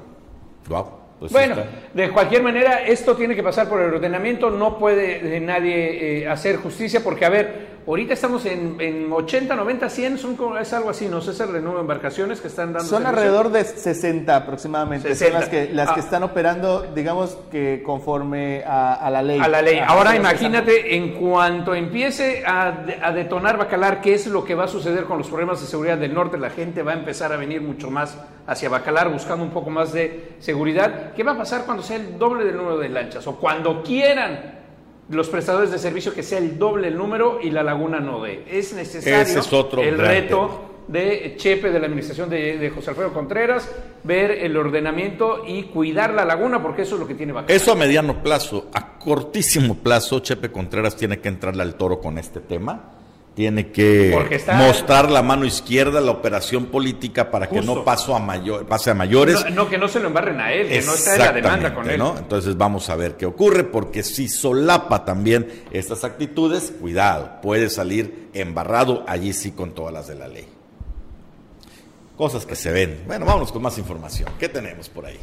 Wow. 0.69 1.01
Pues 1.21 1.31
bueno, 1.31 1.55
de 1.93 2.09
cualquier 2.09 2.41
manera, 2.41 2.83
esto 2.83 3.15
tiene 3.15 3.35
que 3.35 3.43
pasar 3.43 3.69
por 3.69 3.79
el 3.79 3.93
ordenamiento, 3.93 4.49
no 4.49 4.79
puede 4.79 5.39
nadie 5.39 6.23
eh, 6.23 6.27
hacer 6.27 6.55
justicia, 6.55 7.03
porque, 7.03 7.25
a 7.25 7.29
ver, 7.29 7.67
ahorita 7.87 8.13
estamos 8.13 8.45
en, 8.45 9.11
80, 9.11 9.55
90, 9.55 9.89
100, 9.89 10.17
son 10.17 10.37
es 10.59 10.73
algo 10.73 10.89
así, 10.89 11.07
no 11.07 11.21
sé, 11.21 11.31
es 11.31 11.39
el 11.39 11.53
de 11.53 11.59
embarcaciones 11.59 12.41
que 12.41 12.47
están 12.47 12.73
dando. 12.73 12.87
Son 12.87 13.05
alrededor 13.05 13.51
de 13.51 13.63
60 13.63 14.35
aproximadamente, 14.35 15.15
son 15.15 15.33
las 15.33 15.49
que, 15.49 15.69
las 15.71 15.91
que 15.91 15.99
ah. 15.99 16.03
están 16.03 16.23
operando, 16.23 16.91
digamos 16.93 17.37
que 17.51 17.81
conforme 17.85 18.63
a, 18.65 19.09
la 19.11 19.21
ley. 19.21 19.39
A 19.39 19.47
la 19.47 19.61
ley. 19.61 19.79
Ahora 19.85 20.15
imagínate, 20.15 20.95
en 20.95 21.13
cuanto 21.13 21.73
empiece 21.73 22.43
a, 22.45 22.85
a 23.01 23.11
detonar 23.11 23.57
Bacalar, 23.57 24.01
¿qué 24.01 24.13
es 24.13 24.27
lo 24.27 24.43
que 24.43 24.55
va 24.55 24.65
a 24.65 24.67
suceder 24.67 25.05
con 25.05 25.17
los 25.17 25.27
problemas 25.27 25.61
de 25.61 25.67
seguridad 25.67 25.97
del 25.97 26.13
norte? 26.13 26.37
La 26.37 26.49
gente 26.49 26.83
va 26.83 26.91
a 26.91 26.95
empezar 26.95 27.31
a 27.33 27.37
venir 27.37 27.61
mucho 27.61 27.89
más 27.89 28.17
hacia 28.47 28.69
Bacalar 28.69 29.09
buscando 29.09 29.43
un 29.43 29.51
poco 29.51 29.69
más 29.69 29.93
de 29.93 30.33
seguridad. 30.39 31.13
¿Qué 31.13 31.23
va 31.23 31.33
a 31.33 31.37
pasar 31.37 31.65
cuando 31.65 31.83
sea 31.83 31.97
el 31.97 32.17
doble 32.17 32.45
del 32.45 32.57
número 32.57 32.77
de 32.77 32.89
lanchas? 32.89 33.25
O 33.27 33.37
cuando 33.37 33.83
quieran 33.83 34.60
los 35.11 35.29
prestadores 35.29 35.71
de 35.71 35.77
servicio 35.77 36.13
que 36.13 36.23
sea 36.23 36.39
el 36.39 36.57
doble 36.57 36.87
el 36.87 36.97
número 36.97 37.39
y 37.41 37.51
la 37.51 37.63
laguna 37.63 37.99
no 37.99 38.21
dé. 38.23 38.43
Es 38.47 38.73
necesario 38.73 39.41
el 39.81 39.97
reto 39.97 40.69
de 40.87 41.35
Chepe, 41.37 41.69
de 41.69 41.79
la 41.79 41.85
administración 41.85 42.29
de, 42.29 42.71
José 42.73 42.89
Alfredo 42.89 43.13
Contreras, 43.13 43.69
ver 44.03 44.31
el 44.31 44.57
ordenamiento 44.57 45.43
y 45.47 45.63
cuidar 45.63 46.13
la 46.13 46.25
laguna, 46.25 46.61
porque 46.61 46.81
eso 46.81 46.95
es 46.95 47.01
lo 47.01 47.07
que 47.07 47.15
tiene 47.15 47.33
Bacalar. 47.33 47.55
Eso 47.55 47.71
a 47.71 47.75
mediano 47.75 48.21
plazo, 48.21 48.69
a 48.73 48.97
cortísimo 48.97 49.75
plazo, 49.75 50.19
Chepe 50.19 50.51
Contreras 50.51 50.95
tiene 50.95 51.19
que 51.19 51.29
entrarle 51.29 51.63
al 51.63 51.75
toro 51.75 51.99
con 51.99 52.17
este 52.17 52.39
tema 52.39 53.00
tiene 53.33 53.71
que 53.71 54.13
mostrar 54.57 55.09
la 55.09 55.21
mano 55.21 55.45
izquierda 55.45 56.01
la 56.01 56.11
operación 56.11 56.65
política 56.65 57.31
para 57.31 57.47
que 57.47 57.61
no 57.61 57.83
paso 57.85 58.15
a 58.15 58.19
mayor, 58.19 58.65
pase 58.65 58.91
a 58.91 58.93
mayores. 58.93 59.45
No, 59.51 59.69
que 59.69 59.77
no 59.77 59.87
se 59.87 59.99
lo 59.99 60.07
embarren 60.07 60.39
a 60.41 60.51
él, 60.51 60.67
que 60.67 60.81
no 60.81 60.93
esté 60.93 61.17
la 61.17 61.31
demanda 61.31 61.73
con 61.73 61.89
él. 61.89 61.97
¿no? 61.97 62.17
Entonces 62.17 62.57
vamos 62.57 62.89
a 62.89 62.95
ver 62.95 63.15
qué 63.15 63.25
ocurre, 63.25 63.63
porque 63.63 64.03
si 64.03 64.27
solapa 64.27 65.05
también 65.05 65.47
estas 65.71 66.03
actitudes, 66.03 66.73
cuidado, 66.79 67.39
puede 67.41 67.69
salir 67.69 68.29
embarrado 68.33 69.05
allí 69.07 69.33
sí 69.33 69.51
con 69.51 69.73
todas 69.73 69.93
las 69.93 70.07
de 70.07 70.15
la 70.15 70.27
ley. 70.27 70.47
Cosas 72.17 72.45
que 72.45 72.55
se 72.55 72.71
ven. 72.71 73.03
Bueno, 73.07 73.25
vámonos 73.25 73.51
con 73.51 73.61
más 73.61 73.77
información. 73.77 74.29
¿Qué 74.37 74.49
tenemos 74.49 74.89
por 74.89 75.05
ahí? 75.05 75.17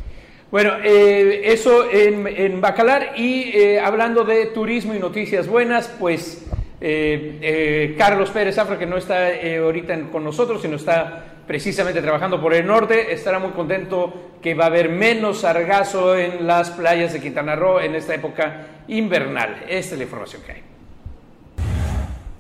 Bueno, 0.51 0.73
eh, 0.83 1.43
eso 1.53 1.89
en, 1.91 2.61
Bacalar 2.63 3.13
y 3.19 3.51
eh, 3.55 3.81
hablando 3.81 4.25
de 4.25 4.47
turismo 4.47 4.95
y 4.95 4.99
noticias 4.99 5.47
buenas, 5.47 5.89
pues 6.01 6.43
eh, 6.81 7.39
eh, 7.41 7.95
Carlos 7.99 8.31
Pérez 8.31 8.57
Afra, 8.59 8.79
que 8.79 8.87
no 8.87 8.97
está 8.97 9.31
eh, 9.31 9.59
ahorita 9.59 9.99
con 10.13 10.23
nosotros, 10.23 10.63
sino 10.63 10.77
está 10.77 11.25
precisamente 11.47 12.03
trabajando 12.03 12.41
por 12.41 12.55
el 12.55 12.67
norte, 12.67 13.13
estará 13.13 13.39
muy 13.39 13.51
contento 13.51 14.33
que 14.43 14.55
va 14.55 14.65
a 14.65 14.67
haber 14.69 14.91
menos 14.91 15.41
sargazo 15.41 16.17
en 16.17 16.47
las 16.47 16.71
playas 16.71 17.13
de 17.13 17.21
Quintana 17.21 17.57
Roo 17.57 17.81
en 17.81 17.95
esta 17.95 18.15
época 18.15 18.67
invernal. 18.89 19.65
Esta 19.69 19.95
es 19.95 19.99
la 19.99 20.05
información 20.05 20.43
que 20.45 20.53
hay. 20.53 20.78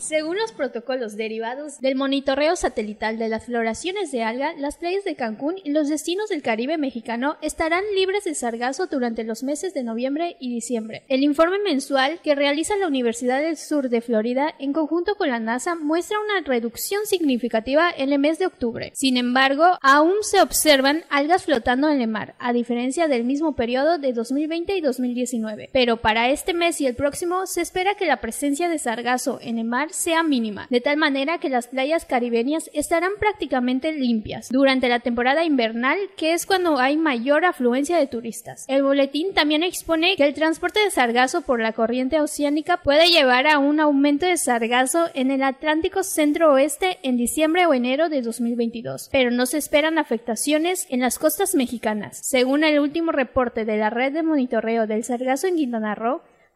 Según 0.08 0.38
los 0.38 0.52
protocolos 0.52 1.18
derivados 1.18 1.82
del 1.82 1.94
monitoreo 1.94 2.56
satelital 2.56 3.18
de 3.18 3.28
las 3.28 3.44
floraciones 3.44 4.10
de 4.10 4.22
alga, 4.22 4.54
las 4.54 4.78
playas 4.78 5.04
de 5.04 5.16
Cancún 5.16 5.56
y 5.62 5.70
los 5.70 5.90
destinos 5.90 6.30
del 6.30 6.40
Caribe 6.40 6.78
mexicano 6.78 7.36
estarán 7.42 7.84
libres 7.94 8.24
de 8.24 8.34
sargazo 8.34 8.86
durante 8.86 9.22
los 9.22 9.42
meses 9.42 9.74
de 9.74 9.82
noviembre 9.82 10.38
y 10.40 10.48
diciembre. 10.48 11.02
El 11.08 11.22
informe 11.22 11.58
mensual 11.58 12.20
que 12.22 12.34
realiza 12.34 12.78
la 12.78 12.86
Universidad 12.86 13.42
del 13.42 13.58
Sur 13.58 13.90
de 13.90 14.00
Florida 14.00 14.54
en 14.58 14.72
conjunto 14.72 15.16
con 15.16 15.28
la 15.28 15.40
NASA 15.40 15.74
muestra 15.74 16.16
una 16.20 16.40
reducción 16.40 17.04
significativa 17.04 17.90
en 17.94 18.10
el 18.10 18.18
mes 18.18 18.38
de 18.38 18.46
octubre. 18.46 18.92
Sin 18.94 19.18
embargo, 19.18 19.76
aún 19.82 20.14
se 20.22 20.40
observan 20.40 21.04
algas 21.10 21.44
flotando 21.44 21.90
en 21.90 22.00
el 22.00 22.08
mar, 22.08 22.34
a 22.38 22.54
diferencia 22.54 23.08
del 23.08 23.24
mismo 23.24 23.54
periodo 23.56 23.98
de 23.98 24.14
2020 24.14 24.74
y 24.74 24.80
2019. 24.80 25.68
Pero 25.70 25.98
para 25.98 26.30
este 26.30 26.54
mes 26.54 26.80
y 26.80 26.86
el 26.86 26.94
próximo 26.94 27.46
se 27.46 27.60
espera 27.60 27.94
que 27.94 28.06
la 28.06 28.22
presencia 28.22 28.70
de 28.70 28.78
sargazo 28.78 29.38
en 29.42 29.58
el 29.58 29.66
mar 29.66 29.90
sea 29.98 30.22
mínima, 30.22 30.66
de 30.70 30.80
tal 30.80 30.96
manera 30.96 31.38
que 31.38 31.48
las 31.48 31.68
playas 31.68 32.04
caribeñas 32.04 32.70
estarán 32.72 33.12
prácticamente 33.18 33.92
limpias 33.92 34.48
durante 34.50 34.88
la 34.88 35.00
temporada 35.00 35.44
invernal, 35.44 35.98
que 36.16 36.32
es 36.32 36.46
cuando 36.46 36.78
hay 36.78 36.96
mayor 36.96 37.44
afluencia 37.44 37.98
de 37.98 38.06
turistas. 38.06 38.64
El 38.68 38.82
boletín 38.82 39.34
también 39.34 39.62
expone 39.62 40.16
que 40.16 40.24
el 40.24 40.34
transporte 40.34 40.80
de 40.80 40.90
sargazo 40.90 41.42
por 41.42 41.60
la 41.60 41.72
corriente 41.72 42.20
oceánica 42.20 42.78
puede 42.78 43.08
llevar 43.08 43.46
a 43.46 43.58
un 43.58 43.80
aumento 43.80 44.26
de 44.26 44.36
sargazo 44.36 45.06
en 45.14 45.30
el 45.30 45.42
Atlántico 45.42 46.02
centro-oeste 46.02 46.98
en 47.02 47.16
diciembre 47.16 47.66
o 47.66 47.74
enero 47.74 48.08
de 48.08 48.22
2022, 48.22 49.08
pero 49.12 49.30
no 49.30 49.46
se 49.46 49.58
esperan 49.58 49.98
afectaciones 49.98 50.86
en 50.90 51.00
las 51.00 51.18
costas 51.18 51.54
mexicanas. 51.54 52.20
Según 52.22 52.64
el 52.64 52.78
último 52.78 53.12
reporte 53.12 53.64
de 53.64 53.76
la 53.76 53.90
red 53.90 54.12
de 54.12 54.22
monitoreo 54.22 54.86
del 54.86 55.04
sargazo 55.04 55.46
en 55.46 55.56
Quintana 55.56 55.94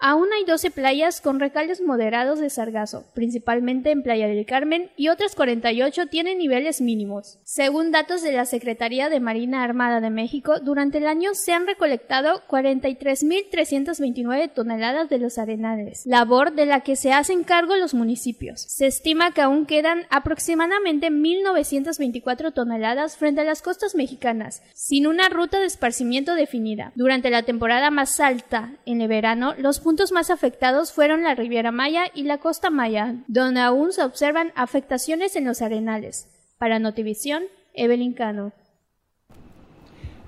Aún 0.04 0.30
hay 0.36 0.44
12 0.44 0.72
playas 0.72 1.20
con 1.20 1.38
recalles 1.38 1.80
moderados 1.80 2.40
de 2.40 2.50
sargazo, 2.50 3.04
principalmente 3.14 3.92
en 3.92 4.02
Playa 4.02 4.26
del 4.26 4.44
Carmen, 4.44 4.90
y 4.96 5.10
otras 5.10 5.36
48 5.36 6.06
tienen 6.06 6.38
niveles 6.38 6.80
mínimos. 6.80 7.38
Según 7.44 7.92
datos 7.92 8.20
de 8.20 8.32
la 8.32 8.44
Secretaría 8.44 9.08
de 9.10 9.20
Marina 9.20 9.62
Armada 9.62 10.00
de 10.00 10.10
México, 10.10 10.58
durante 10.58 10.98
el 10.98 11.06
año 11.06 11.34
se 11.34 11.52
han 11.52 11.68
recolectado 11.68 12.42
43.329 12.48 14.52
toneladas 14.52 15.08
de 15.08 15.18
los 15.18 15.38
arenales, 15.38 16.02
labor 16.04 16.52
de 16.52 16.66
la 16.66 16.80
que 16.80 16.96
se 16.96 17.12
hacen 17.12 17.44
cargo 17.44 17.76
los 17.76 17.94
municipios. 17.94 18.62
Se 18.62 18.88
estima 18.88 19.32
que 19.32 19.42
aún 19.42 19.66
quedan 19.66 20.06
aproximadamente 20.10 21.12
1.924 21.12 22.52
toneladas 22.52 23.16
frente 23.16 23.42
a 23.42 23.44
las 23.44 23.62
costas 23.62 23.94
mexicanas, 23.94 24.64
sin 24.74 25.06
una 25.06 25.28
ruta 25.28 25.60
de 25.60 25.66
esparcimiento 25.66 26.34
definida. 26.34 26.90
Durante 26.96 27.30
la 27.30 27.44
temporada 27.44 27.92
más 27.92 28.18
alta, 28.18 28.72
en 28.84 29.00
el 29.00 29.06
verano, 29.06 29.54
los 29.58 29.78
más 30.12 30.30
afectados 30.30 30.92
fueron 30.92 31.22
la 31.22 31.34
Riviera 31.34 31.70
Maya 31.70 32.04
y 32.14 32.24
la 32.24 32.38
Costa 32.38 32.70
Maya, 32.70 33.16
donde 33.28 33.60
aún 33.60 33.92
se 33.92 34.02
observan 34.02 34.52
afectaciones 34.56 35.36
en 35.36 35.44
los 35.44 35.60
arenales. 35.60 36.28
Para 36.58 36.78
Notivisión, 36.78 37.44
Evelyn 37.74 38.14
Cano. 38.14 38.52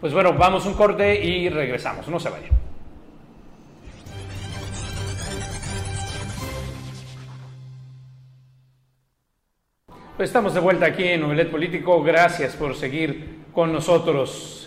Pues 0.01 0.13
bueno, 0.13 0.35
vamos 0.35 0.67
un 0.67 0.75
corte 0.75 1.25
y 1.25 1.49
regresamos. 1.49 2.07
No 2.09 2.21
se 2.21 2.29
vayan. 2.29 2.51
Pues 10.17 10.29
estamos 10.29 10.55
de 10.55 10.61
vuelta 10.61 10.87
aquí 10.87 11.05
en 11.05 11.23
Novelet 11.23 11.51
Político. 11.51 12.03
Gracias 12.03 12.55
por 12.55 12.77
seguir 12.77 13.47
con 13.53 13.73
nosotros. 13.73 14.64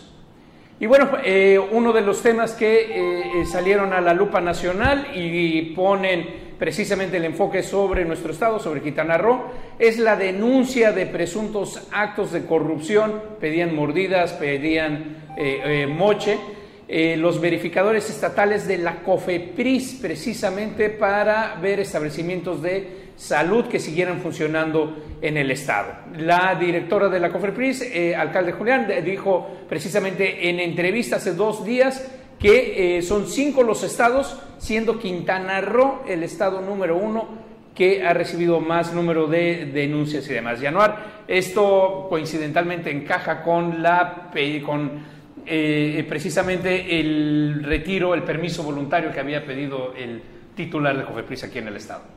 Y 0.80 0.86
bueno, 0.86 1.10
eh, 1.24 1.60
uno 1.72 1.92
de 1.92 2.02
los 2.02 2.22
temas 2.22 2.54
que 2.54 3.42
eh, 3.42 3.46
salieron 3.46 3.94
a 3.94 4.02
la 4.02 4.14
lupa 4.14 4.40
nacional 4.42 5.08
y 5.16 5.74
ponen 5.74 6.48
precisamente 6.60 7.18
el 7.18 7.26
enfoque 7.26 7.64
sobre 7.64 8.06
nuestro 8.06 8.32
estado, 8.32 8.60
sobre 8.60 8.82
Quintana 8.82 9.18
Roo, 9.18 9.46
es 9.80 9.98
la 9.98 10.16
denuncia 10.16 10.92
de 10.92 11.08
presuntos 11.08 11.88
actos 11.92 12.32
de 12.32 12.46
corrupción, 12.46 13.24
pedían 13.40 13.74
mordidas, 13.74 14.34
pedían 14.34 15.18
eh, 15.36 15.88
moche, 15.88 16.38
los 17.18 17.42
verificadores 17.42 18.10
estatales 18.10 18.66
de 18.66 18.78
la 18.78 19.02
COFEPRIS 19.04 20.00
precisamente 20.02 20.90
para 20.90 21.58
ver 21.62 21.82
establecimientos 21.82 22.62
de 22.62 23.07
salud 23.18 23.66
que 23.66 23.80
siguieran 23.80 24.22
funcionando 24.22 24.96
en 25.22 25.36
el 25.36 25.52
Estado. 25.52 25.94
La 26.18 26.56
directora 26.56 27.10
de 27.10 27.20
la 27.20 27.32
COFEPRIS, 27.32 27.82
eh, 27.82 28.16
alcalde 28.16 28.54
Julián, 28.54 28.88
dijo 29.04 29.66
precisamente 29.68 30.50
en 30.50 30.60
entrevista 30.60 31.18
hace 31.18 31.34
dos 31.34 31.66
días 31.66 32.10
que 32.40 32.98
eh, 32.98 33.02
son 33.02 33.28
cinco 33.28 33.64
los 33.64 33.84
estados, 33.84 34.40
siendo 34.60 35.00
Quintana 35.00 35.60
Roo 35.62 36.04
el 36.08 36.24
estado 36.24 36.62
número 36.62 36.96
uno 36.96 37.48
que 37.74 38.06
ha 38.06 38.14
recibido 38.14 38.60
más 38.60 38.94
número 38.94 39.28
de 39.28 39.66
denuncias 39.66 40.28
y 40.30 40.34
demás. 40.34 40.60
Yanuar, 40.60 41.24
esto 41.28 42.08
coincidentalmente 42.10 42.92
encaja 42.92 43.44
con 43.44 43.82
la 43.84 44.32
con 44.66 45.18
eh, 45.46 46.06
precisamente 46.08 47.00
el 47.00 47.64
retiro, 47.64 48.14
el 48.14 48.24
permiso 48.24 48.64
voluntario 48.64 49.12
que 49.12 49.20
había 49.20 49.46
pedido 49.46 49.94
el 49.96 50.22
titular 50.56 50.98
de 50.98 51.06
COFEPRIS 51.06 51.44
aquí 51.46 51.60
en 51.60 51.68
el 51.68 51.76
estado. 51.76 52.17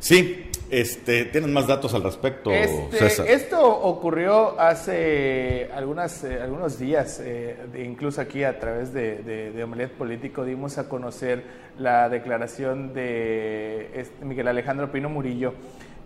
Sí, 0.00 0.50
este, 0.70 1.26
tienen 1.26 1.52
más 1.52 1.68
datos 1.68 1.94
al 1.94 2.02
respecto, 2.02 2.50
este, 2.50 2.98
César. 2.98 3.26
Esto 3.28 3.64
ocurrió 3.64 4.58
hace 4.60 5.68
algunas, 5.72 6.24
eh, 6.24 6.40
algunos 6.42 6.78
días, 6.78 7.20
eh, 7.24 7.56
incluso 7.84 8.20
aquí 8.20 8.42
a 8.42 8.58
través 8.58 8.92
de, 8.92 9.18
de, 9.22 9.64
Omelet 9.64 9.92
Político 9.92 10.44
dimos 10.44 10.78
a 10.78 10.88
conocer 10.88 11.44
la 11.78 12.08
declaración 12.08 12.92
de 12.94 13.90
este, 13.94 14.24
Miguel 14.24 14.48
Alejandro 14.48 14.90
Pino 14.90 15.08
Murillo, 15.08 15.54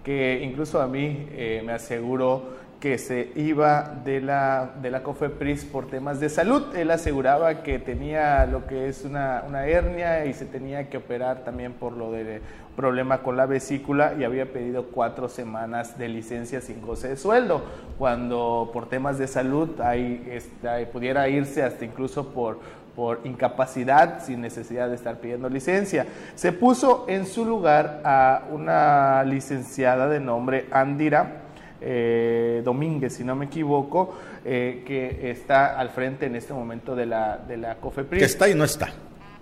que 0.05 0.41
incluso 0.43 0.81
a 0.83 0.87
mí 0.87 1.29
eh, 1.33 1.63
me 1.65 1.73
aseguró 1.73 2.61
que 2.81 2.97
se 2.97 3.31
iba 3.37 4.01
de 4.05 4.23
la, 4.23 4.73
de 4.81 4.91
la 4.91 5.03
COFEPRIS 5.03 5.67
por 5.67 5.89
temas 5.89 6.19
de 6.19 6.31
salud. 6.31 6.75
Él 6.75 6.91
aseguraba 6.91 7.63
que 7.63 7.79
tenía 7.79 8.47
lo 8.47 8.67
que 8.67 8.89
es 8.89 9.05
una, 9.05 9.45
una 9.47 9.67
hernia 9.67 10.25
y 10.25 10.33
se 10.33 10.47
tenía 10.47 10.89
que 10.89 10.97
operar 10.97 11.45
también 11.45 11.75
por 11.75 11.93
lo 11.93 12.11
de 12.11 12.41
problema 12.77 13.19
con 13.19 13.37
la 13.37 13.47
vesícula 13.47 14.15
y 14.19 14.25
había 14.25 14.53
pedido 14.53 14.87
cuatro 14.87 15.29
semanas 15.29 15.99
de 15.99 16.09
licencia 16.09 16.61
sin 16.61 16.81
goce 16.81 17.09
de 17.09 17.17
sueldo, 17.17 17.63
cuando 17.99 18.71
por 18.73 18.89
temas 18.89 19.19
de 19.19 19.27
salud 19.27 19.81
hay, 19.81 20.27
este, 20.31 20.87
pudiera 20.87 21.29
irse 21.29 21.63
hasta 21.63 21.85
incluso 21.85 22.29
por, 22.29 22.59
por 22.97 23.21
incapacidad 23.25 24.25
sin 24.25 24.41
necesidad 24.41 24.89
de 24.89 24.95
estar 24.95 25.19
pidiendo 25.19 25.49
licencia. 25.49 26.07
Se 26.35 26.53
puso 26.53 27.05
en 27.09 27.27
su 27.27 27.45
lugar 27.45 28.01
a 28.05 28.45
una 28.51 29.25
licenciada 29.25 30.09
de 30.09 30.21
nombre 30.21 30.67
Andira 30.71 31.43
eh, 31.81 32.63
Domínguez, 32.65 33.15
si 33.15 33.25
no 33.25 33.35
me 33.35 33.47
equivoco, 33.47 34.15
eh, 34.45 34.83
que 34.87 35.31
está 35.31 35.79
al 35.79 35.91
frente 35.91 36.27
en 36.27 36.37
este 36.37 36.53
momento 36.53 36.95
de 36.95 37.07
la, 37.07 37.39
de 37.39 37.57
la 37.57 37.77
COFEPRIS. 37.77 38.21
Que 38.21 38.27
está 38.27 38.49
y 38.49 38.55
no 38.55 38.65
está 38.65 38.91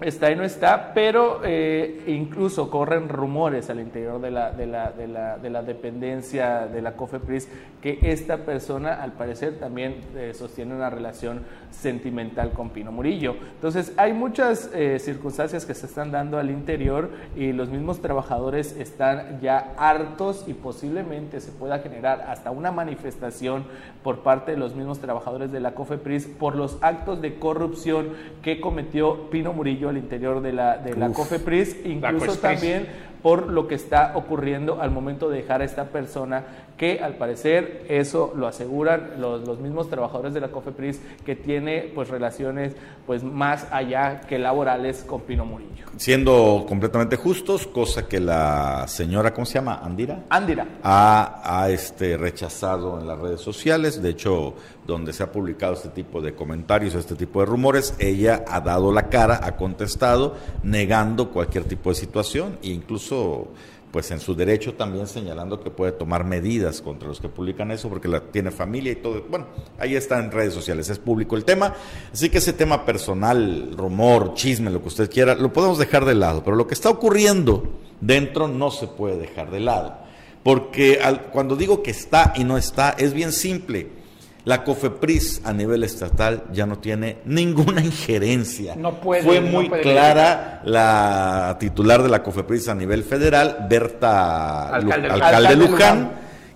está 0.00 0.30
y 0.30 0.36
no 0.36 0.44
está, 0.44 0.92
pero 0.94 1.40
eh, 1.44 2.04
incluso 2.06 2.70
corren 2.70 3.08
rumores 3.08 3.68
al 3.68 3.80
interior 3.80 4.20
de 4.20 4.30
la, 4.30 4.52
de, 4.52 4.66
de, 4.66 5.08
la, 5.08 5.38
de 5.38 5.50
la, 5.50 5.62
dependencia 5.62 6.68
de 6.68 6.80
la 6.82 6.92
COFEPRIS 6.92 7.48
que 7.82 7.98
esta 8.02 8.38
persona 8.38 9.02
al 9.02 9.12
parecer 9.12 9.58
también 9.58 9.96
eh, 10.16 10.32
sostiene 10.34 10.74
una 10.74 10.88
relación 10.88 11.42
sentimental 11.70 12.52
con 12.52 12.70
Pino 12.70 12.92
Murillo. 12.92 13.36
Entonces 13.54 13.92
hay 13.96 14.12
muchas 14.12 14.70
eh, 14.72 14.98
circunstancias 15.00 15.66
que 15.66 15.74
se 15.74 15.86
están 15.86 16.12
dando 16.12 16.38
al 16.38 16.50
interior 16.50 17.10
y 17.36 17.52
los 17.52 17.68
mismos 17.68 18.00
trabajadores 18.00 18.76
están 18.78 19.40
ya 19.40 19.74
hartos 19.78 20.44
y 20.46 20.54
posiblemente 20.54 21.40
se 21.40 21.50
pueda 21.50 21.80
generar 21.80 22.22
hasta 22.28 22.52
una 22.52 22.70
manifestación 22.70 23.64
por 24.04 24.20
parte 24.20 24.52
de 24.52 24.58
los 24.58 24.74
mismos 24.74 25.00
trabajadores 25.00 25.50
de 25.50 25.60
la 25.60 25.74
COFEPRIS 25.74 26.26
por 26.26 26.54
los 26.54 26.78
actos 26.82 27.20
de 27.20 27.38
corrupción 27.38 28.10
que 28.42 28.60
cometió 28.60 29.28
Pino 29.30 29.52
Murillo 29.52 29.87
al 29.88 29.96
interior 29.96 30.40
de 30.40 30.52
la, 30.52 30.78
de 30.78 30.96
la 30.96 31.10
COFEPRIS, 31.10 31.84
incluso 31.84 32.36
también 32.38 32.86
por 33.22 33.48
lo 33.48 33.66
que 33.66 33.74
está 33.74 34.12
ocurriendo 34.14 34.80
al 34.80 34.90
momento 34.90 35.28
de 35.28 35.38
dejar 35.38 35.62
a 35.62 35.64
esta 35.64 35.86
persona 35.86 36.44
que 36.76 37.00
al 37.00 37.14
parecer 37.14 37.84
eso 37.88 38.32
lo 38.36 38.46
aseguran 38.46 39.14
los, 39.18 39.46
los, 39.46 39.58
mismos 39.58 39.90
trabajadores 39.90 40.32
de 40.32 40.40
la 40.40 40.48
COFEPRIS 40.48 41.00
que 41.26 41.34
tiene 41.34 41.90
pues 41.92 42.08
relaciones 42.08 42.76
pues 43.06 43.24
más 43.24 43.66
allá 43.72 44.20
que 44.20 44.38
laborales 44.38 45.02
con 45.02 45.22
Pino 45.22 45.44
Murillo. 45.44 45.86
Siendo 45.96 46.64
completamente 46.68 47.16
justos, 47.16 47.66
cosa 47.66 48.06
que 48.06 48.20
la 48.20 48.86
señora, 48.86 49.34
¿cómo 49.34 49.44
se 49.44 49.54
llama? 49.54 49.80
Andira. 49.82 50.20
Andira. 50.28 50.66
Ha, 50.84 51.42
ha 51.42 51.68
este, 51.70 52.16
rechazado 52.16 53.00
en 53.00 53.08
las 53.08 53.18
redes 53.18 53.40
sociales, 53.40 54.00
de 54.00 54.10
hecho, 54.10 54.54
donde 54.88 55.12
se 55.12 55.22
ha 55.22 55.30
publicado 55.30 55.74
este 55.74 55.90
tipo 55.90 56.22
de 56.22 56.34
comentarios, 56.34 56.94
este 56.94 57.14
tipo 57.14 57.40
de 57.40 57.46
rumores, 57.46 57.94
ella 57.98 58.42
ha 58.48 58.62
dado 58.62 58.90
la 58.90 59.10
cara, 59.10 59.38
ha 59.42 59.54
contestado, 59.54 60.34
negando 60.62 61.30
cualquier 61.30 61.64
tipo 61.64 61.90
de 61.90 61.94
situación 61.94 62.58
e 62.62 62.70
incluso 62.70 63.48
pues 63.90 64.10
en 64.10 64.20
su 64.20 64.34
derecho 64.34 64.74
también 64.74 65.06
señalando 65.06 65.60
que 65.60 65.70
puede 65.70 65.92
tomar 65.92 66.24
medidas 66.24 66.80
contra 66.80 67.06
los 67.06 67.20
que 67.20 67.28
publican 67.28 67.70
eso 67.70 67.90
porque 67.90 68.08
la, 68.08 68.20
tiene 68.20 68.50
familia 68.50 68.92
y 68.92 68.96
todo. 68.96 69.22
Bueno, 69.28 69.46
ahí 69.78 69.94
está 69.94 70.18
en 70.20 70.30
redes 70.30 70.54
sociales, 70.54 70.88
es 70.88 70.98
público 70.98 71.36
el 71.36 71.44
tema. 71.44 71.74
Así 72.10 72.30
que 72.30 72.38
ese 72.38 72.54
tema 72.54 72.86
personal, 72.86 73.74
rumor, 73.76 74.32
chisme, 74.34 74.70
lo 74.70 74.80
que 74.80 74.88
usted 74.88 75.10
quiera, 75.10 75.34
lo 75.34 75.52
podemos 75.52 75.76
dejar 75.76 76.06
de 76.06 76.14
lado. 76.14 76.42
Pero 76.42 76.56
lo 76.56 76.66
que 76.66 76.74
está 76.74 76.88
ocurriendo 76.88 77.78
dentro 78.00 78.48
no 78.48 78.70
se 78.70 78.86
puede 78.86 79.18
dejar 79.18 79.50
de 79.50 79.60
lado. 79.60 79.98
Porque 80.42 80.98
cuando 81.32 81.56
digo 81.56 81.82
que 81.82 81.90
está 81.90 82.32
y 82.36 82.44
no 82.44 82.56
está, 82.56 82.90
es 82.90 83.12
bien 83.12 83.32
simple 83.32 83.97
la 84.48 84.64
COFEPRIS 84.64 85.42
a 85.44 85.52
nivel 85.52 85.84
estatal 85.84 86.44
ya 86.54 86.64
no 86.64 86.78
tiene 86.78 87.18
ninguna 87.26 87.82
injerencia. 87.84 88.76
No 88.76 88.98
puede. 88.98 89.22
Fue 89.22 89.42
muy 89.42 89.68
clara 89.68 90.62
la 90.64 91.58
titular 91.60 92.02
de 92.02 92.08
la 92.08 92.22
COFEPRIS 92.22 92.68
a 92.68 92.74
nivel 92.74 93.04
federal, 93.04 93.66
Berta 93.68 94.74
alcalde, 94.74 95.54
Luján, 95.54 96.12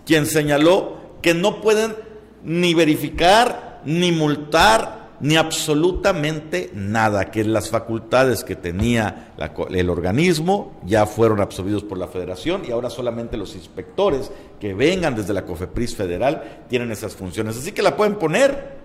quien 0.06 0.24
señaló 0.24 1.18
que 1.20 1.34
no 1.34 1.60
pueden 1.60 1.94
ni 2.42 2.72
verificar, 2.72 3.82
ni 3.84 4.10
multar, 4.10 5.01
ni 5.22 5.36
absolutamente 5.36 6.70
nada, 6.74 7.30
que 7.30 7.44
las 7.44 7.70
facultades 7.70 8.42
que 8.42 8.56
tenía 8.56 9.32
el 9.70 9.88
organismo 9.88 10.80
ya 10.84 11.06
fueron 11.06 11.40
absorbidos 11.40 11.84
por 11.84 11.96
la 11.96 12.08
federación 12.08 12.62
y 12.66 12.72
ahora 12.72 12.90
solamente 12.90 13.36
los 13.36 13.54
inspectores 13.54 14.32
que 14.60 14.74
vengan 14.74 15.14
desde 15.14 15.32
la 15.32 15.44
COFEPRIS 15.44 15.94
federal 15.94 16.64
tienen 16.68 16.90
esas 16.90 17.14
funciones. 17.14 17.56
Así 17.56 17.70
que 17.70 17.82
la 17.82 17.96
pueden 17.96 18.16
poner 18.16 18.82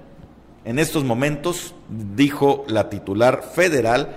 en 0.64 0.78
estos 0.78 1.04
momentos, 1.04 1.74
dijo 2.16 2.66
la 2.68 2.90
titular 2.90 3.42
federal 3.42 4.16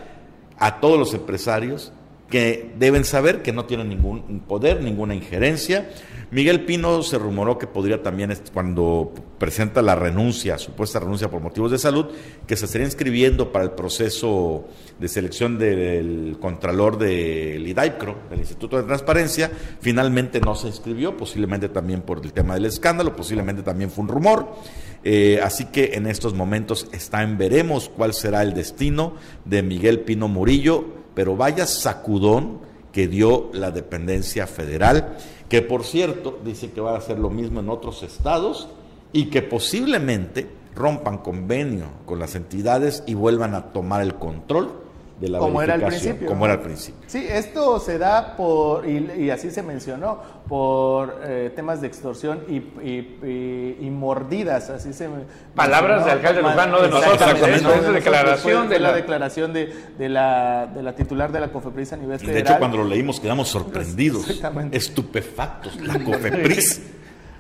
a 0.59 0.78
todos 0.78 0.98
los 0.98 1.14
empresarios 1.14 1.90
que 2.30 2.72
deben 2.78 3.04
saber 3.04 3.42
que 3.42 3.52
no 3.52 3.64
tienen 3.66 3.88
ningún 3.88 4.40
poder, 4.46 4.82
ninguna 4.82 5.14
injerencia, 5.14 5.88
Miguel 6.30 6.64
Pino 6.64 7.02
se 7.02 7.18
rumoró 7.18 7.58
que 7.58 7.66
podría 7.66 8.04
también, 8.04 8.32
cuando 8.54 9.12
presenta 9.38 9.82
la 9.82 9.96
renuncia, 9.96 10.58
supuesta 10.58 11.00
renuncia 11.00 11.28
por 11.28 11.42
motivos 11.42 11.72
de 11.72 11.78
salud, 11.78 12.06
que 12.46 12.54
se 12.54 12.66
estaría 12.66 12.86
inscribiendo 12.86 13.50
para 13.50 13.64
el 13.64 13.72
proceso 13.72 14.68
de 15.00 15.08
selección 15.08 15.58
del 15.58 16.36
Contralor 16.40 16.98
del 16.98 17.66
IDAIPCRO, 17.66 18.16
del 18.30 18.38
Instituto 18.38 18.76
de 18.76 18.84
Transparencia. 18.84 19.50
Finalmente 19.80 20.40
no 20.40 20.54
se 20.54 20.68
inscribió, 20.68 21.16
posiblemente 21.16 21.68
también 21.68 22.02
por 22.02 22.24
el 22.24 22.32
tema 22.32 22.54
del 22.54 22.66
escándalo, 22.66 23.16
posiblemente 23.16 23.64
también 23.64 23.90
fue 23.90 24.04
un 24.04 24.08
rumor. 24.08 24.54
Eh, 25.02 25.40
así 25.42 25.64
que 25.64 25.94
en 25.94 26.06
estos 26.06 26.34
momentos 26.34 26.86
está 26.92 27.24
en 27.24 27.38
veremos 27.38 27.88
cuál 27.88 28.14
será 28.14 28.42
el 28.42 28.54
destino 28.54 29.14
de 29.44 29.64
Miguel 29.64 30.00
Pino 30.00 30.28
Murillo, 30.28 30.99
pero 31.20 31.37
vaya 31.37 31.66
sacudón 31.66 32.61
que 32.92 33.06
dio 33.06 33.50
la 33.52 33.70
dependencia 33.70 34.46
federal 34.46 35.18
que 35.50 35.61
por 35.61 35.85
cierto 35.85 36.40
dice 36.42 36.70
que 36.70 36.80
va 36.80 36.92
a 36.92 36.96
hacer 36.96 37.18
lo 37.18 37.28
mismo 37.28 37.61
en 37.61 37.68
otros 37.68 38.02
estados 38.02 38.70
y 39.12 39.26
que 39.26 39.42
posiblemente 39.42 40.48
rompan 40.74 41.18
convenio 41.18 41.88
con 42.06 42.20
las 42.20 42.37
entidades 42.37 43.02
y 43.06 43.12
vuelvan 43.12 43.54
a 43.54 43.64
tomar 43.64 44.00
el 44.00 44.14
control 44.14 44.72
de 45.20 45.28
la 45.28 45.38
como 45.38 45.61
era 45.62 45.74
al 45.74 45.83
principio. 45.83 46.26
Como 46.26 46.46
era 46.46 46.54
al 46.54 46.61
principio. 46.61 47.02
Sí, 47.06 47.26
esto 47.28 47.78
se 47.78 47.98
da 47.98 48.37
por, 48.37 48.88
y, 48.88 49.30
así 49.30 49.50
se 49.50 49.62
mencionó, 49.62 50.18
por 50.48 51.20
eh, 51.24 51.52
temas 51.54 51.80
de 51.83 51.87
extorsión 51.87 52.40
y, 52.48 52.56
y, 52.56 53.90
mordidas, 53.90 54.70
así 54.70 54.92
se 54.94 55.09
Palabras 55.54 56.06
del 56.06 56.14
alcalde 56.14 56.42
Luján, 56.42 56.70
no 56.70 56.80
de 56.80 56.88
nosotros, 56.88 57.30
es 57.42 57.92
declaración 57.92 58.68
de 58.68 58.78
la, 58.78 58.92
declaración 58.92 59.52
de, 59.52 59.74
de, 59.98 60.09
la, 60.09 60.66
de 60.66 60.83
la 60.83 60.94
titular 60.94 61.30
de 61.30 61.40
la 61.40 61.48
COFEPRIS 61.48 61.92
a 61.92 61.96
nivel 61.96 62.18
federal. 62.18 62.35
De 62.35 62.40
hecho, 62.40 62.59
cuando 62.59 62.78
lo 62.78 62.85
leímos 62.85 63.20
quedamos 63.20 63.48
sorprendidos, 63.48 64.40
estupefactos. 64.70 65.76
La 65.83 66.02
COFEPRIS 66.02 66.80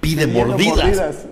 pide 0.00 0.26
mordidas. 0.26 1.26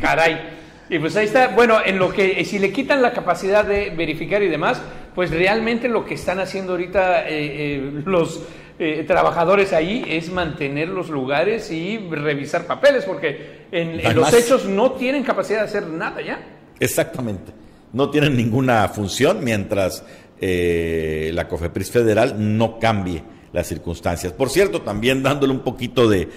Caray. 0.00 0.58
Y 0.90 0.98
pues 0.98 1.16
ahí 1.16 1.26
está, 1.26 1.48
bueno, 1.48 1.78
en 1.84 1.98
lo 1.98 2.12
que 2.12 2.42
si 2.44 2.58
le 2.58 2.72
quitan 2.72 3.02
la 3.02 3.12
capacidad 3.12 3.64
de 3.64 3.90
verificar 3.90 4.42
y 4.42 4.48
demás, 4.48 4.80
pues 5.18 5.32
realmente 5.32 5.88
lo 5.88 6.04
que 6.04 6.14
están 6.14 6.38
haciendo 6.38 6.74
ahorita 6.74 7.28
eh, 7.28 7.30
eh, 7.30 8.02
los 8.04 8.40
eh, 8.78 9.02
trabajadores 9.04 9.72
ahí 9.72 10.04
es 10.06 10.30
mantener 10.30 10.86
los 10.90 11.08
lugares 11.08 11.72
y 11.72 11.98
revisar 11.98 12.68
papeles, 12.68 13.04
porque 13.04 13.66
en, 13.72 14.14
los 14.14 14.32
hechos 14.32 14.66
no 14.66 14.92
tienen 14.92 15.24
capacidad 15.24 15.58
de 15.58 15.64
hacer 15.64 15.88
nada 15.88 16.22
ya. 16.22 16.38
Exactamente, 16.78 17.50
no 17.92 18.10
tienen 18.10 18.36
ninguna 18.36 18.86
función 18.90 19.42
mientras 19.42 20.04
la 20.40 21.48
COFEPRIS 21.48 21.90
federal 21.90 22.36
no 22.56 22.78
cambie 22.78 23.24
las 23.52 23.66
circunstancias. 23.66 24.32
Por 24.32 24.50
cierto, 24.50 24.82
también 24.82 25.24
dándole 25.24 25.52
un 25.52 25.64
poquito 25.64 26.08
de, 26.08 26.28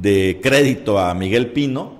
de 0.00 0.40
crédito 0.42 0.98
a 0.98 1.12
Miguel 1.12 1.48
Pino, 1.48 1.92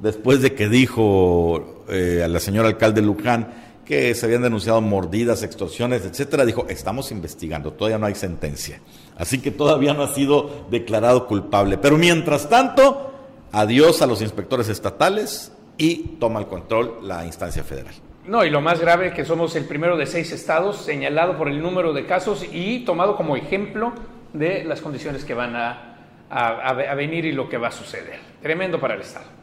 después 0.00 0.40
de 0.40 0.54
que 0.54 0.70
dijo 0.70 1.74
eh, 1.90 2.22
a 2.24 2.28
la 2.28 2.40
señora 2.40 2.68
alcalde 2.68 3.02
Luján 3.02 3.63
que 3.84 4.14
se 4.14 4.26
habían 4.26 4.42
denunciado 4.42 4.80
mordidas, 4.80 5.42
extorsiones, 5.42 6.04
etcétera, 6.04 6.44
dijo, 6.44 6.66
estamos 6.68 7.10
investigando, 7.12 7.72
todavía 7.72 7.98
no 7.98 8.06
hay 8.06 8.14
sentencia. 8.14 8.80
Así 9.16 9.40
que 9.40 9.50
todavía 9.50 9.94
no 9.94 10.02
ha 10.02 10.14
sido 10.14 10.66
declarado 10.70 11.26
culpable. 11.26 11.78
Pero 11.78 11.98
mientras 11.98 12.48
tanto, 12.48 13.12
adiós 13.52 14.00
a 14.02 14.06
los 14.06 14.22
inspectores 14.22 14.68
estatales 14.68 15.52
y 15.76 16.16
toma 16.18 16.40
el 16.40 16.46
control 16.46 17.00
la 17.02 17.26
instancia 17.26 17.62
federal. 17.62 17.94
No, 18.26 18.42
y 18.44 18.50
lo 18.50 18.62
más 18.62 18.80
grave 18.80 19.08
es 19.08 19.14
que 19.14 19.24
somos 19.24 19.54
el 19.54 19.66
primero 19.66 19.98
de 19.98 20.06
seis 20.06 20.32
estados 20.32 20.78
señalado 20.78 21.36
por 21.36 21.48
el 21.48 21.62
número 21.62 21.92
de 21.92 22.06
casos 22.06 22.46
y 22.50 22.84
tomado 22.86 23.16
como 23.16 23.36
ejemplo 23.36 23.92
de 24.32 24.64
las 24.64 24.80
condiciones 24.80 25.24
que 25.26 25.34
van 25.34 25.54
a, 25.54 25.98
a 26.30 26.94
venir 26.94 27.26
y 27.26 27.32
lo 27.32 27.50
que 27.50 27.58
va 27.58 27.68
a 27.68 27.72
suceder. 27.72 28.18
Tremendo 28.40 28.80
para 28.80 28.94
el 28.94 29.02
Estado. 29.02 29.33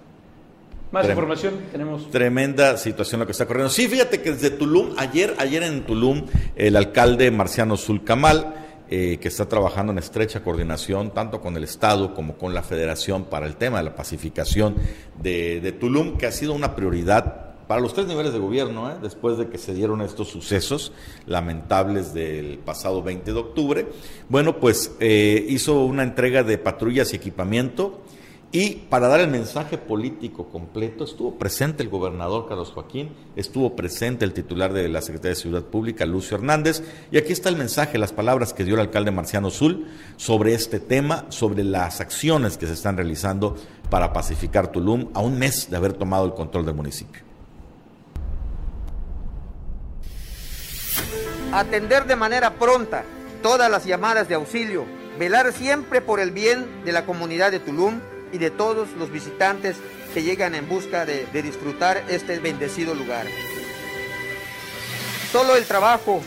Más 0.92 1.08
información 1.08 1.54
tenemos. 1.72 2.12
Tremenda 2.12 2.78
situación 2.78 3.20
lo 3.20 3.26
que 3.26 3.32
está 3.32 3.46
corriendo. 3.46 3.70
Sí, 3.70 3.88
fíjate 3.88 4.22
que 4.22 4.34
desde 4.34 4.50
Tulum, 4.50 4.94
ayer, 4.98 5.36
ayer 5.38 5.64
en 5.64 5.86
Tulum, 5.86 6.26
el 6.56 6.76
alcalde 6.76 7.32
Marciano 7.32 7.78
Zulcamal, 7.78 8.56
eh, 8.90 9.18
que 9.22 9.30
está 9.30 9.48
trabajando 9.48 9.94
en 9.94 10.00
estrecha 10.00 10.44
coordinación 10.44 11.14
tanto 11.14 11.40
con 11.40 11.56
el 11.56 11.64
Estado 11.64 12.14
como 12.14 12.38
con 12.38 12.54
la 12.54 12.62
Federación 12.62 13.24
para 13.24 13.48
el 13.48 13.56
tema 13.56 13.78
de 13.78 13.84
la 13.86 13.96
pacificación 13.96 14.76
de, 15.22 15.62
de 15.62 15.72
Tulum, 15.72 16.18
que 16.18 16.26
ha 16.26 16.32
sido 16.34 16.54
una 16.54 16.76
prioridad 16.76 17.52
para 17.72 17.80
los 17.80 17.94
tres 17.94 18.06
niveles 18.06 18.34
de 18.34 18.40
gobierno, 18.40 18.92
¿eh? 18.92 18.96
después 19.02 19.38
de 19.38 19.48
que 19.48 19.58
se 19.58 19.74
dieron 19.74 20.02
estos 20.02 20.28
sucesos 20.28 20.92
lamentables 21.26 22.14
del 22.14 22.58
pasado 22.58 23.02
20 23.02 23.32
de 23.32 23.40
octubre. 23.40 23.88
Bueno, 24.28 24.60
pues 24.60 24.92
eh, 25.00 25.46
hizo 25.48 25.86
una 25.86 26.04
entrega 26.04 26.44
de 26.44 26.58
patrullas 26.58 27.14
y 27.14 27.16
equipamiento 27.16 28.02
y 28.54 28.76
para 28.90 29.08
dar 29.08 29.22
el 29.22 29.30
mensaje 29.30 29.78
político 29.78 30.50
completo, 30.50 31.06
estuvo 31.06 31.38
presente 31.38 31.84
el 31.84 31.90
gobernador 31.90 32.50
Carlos 32.50 32.72
Joaquín, 32.74 33.16
estuvo 33.38 33.78
presente 33.78 34.26
el 34.26 34.34
titular 34.34 34.74
de 34.74 34.90
la 34.90 35.02
Secretaría 35.02 35.36
de 35.36 35.42
Ciudad 35.42 35.64
Pública, 35.64 36.06
Lucio 36.06 36.36
Hernández, 36.36 36.84
y 37.12 37.18
aquí 37.18 37.32
está 37.32 37.48
el 37.48 37.56
mensaje, 37.56 37.98
las 37.98 38.12
palabras 38.12 38.52
que 38.52 38.66
dio 38.66 38.76
el 38.76 38.82
alcalde 38.82 39.12
Marciano 39.12 39.52
Zul 39.52 39.88
sobre 40.18 40.54
este 40.54 40.82
tema, 40.82 41.28
sobre 41.30 41.64
las 41.64 42.02
acciones 42.02 42.58
que 42.58 42.68
se 42.68 42.74
están 42.74 42.98
realizando 42.98 43.56
para 43.90 44.12
pacificar 44.12 44.68
Tulum 44.68 45.12
a 45.14 45.22
un 45.22 45.40
mes 45.40 45.70
de 45.70 45.78
haber 45.78 45.94
tomado 45.94 46.26
el 46.26 46.34
control 46.34 46.66
del 46.66 46.76
municipio. 46.76 47.22
Atender 51.54 52.06
de 52.06 52.18
manera 52.18 52.56
pronta 52.56 53.06
todas 53.42 53.72
las 53.72 53.86
llamadas 53.86 54.28
de 54.28 54.36
auxilio, 54.36 54.84
velar 55.18 55.54
siempre 55.54 56.02
por 56.02 56.20
el 56.20 56.32
bien 56.32 56.84
de 56.84 56.92
la 56.92 57.06
comunidad 57.06 57.52
de 57.52 57.60
Tulum 57.60 58.02
y 58.32 58.38
de 58.38 58.52
todos 58.52 58.90
los 58.98 59.12
visitantes 59.12 59.78
que 60.14 60.24
llegan 60.24 60.56
en 60.56 60.68
busca 60.68 61.06
de, 61.06 61.26
disfrutar 61.42 62.04
este 62.10 62.40
bendecido 62.40 62.94
lugar. 62.94 63.26
Solo 65.32 65.56
el 65.56 65.66
trabajo 65.66 66.22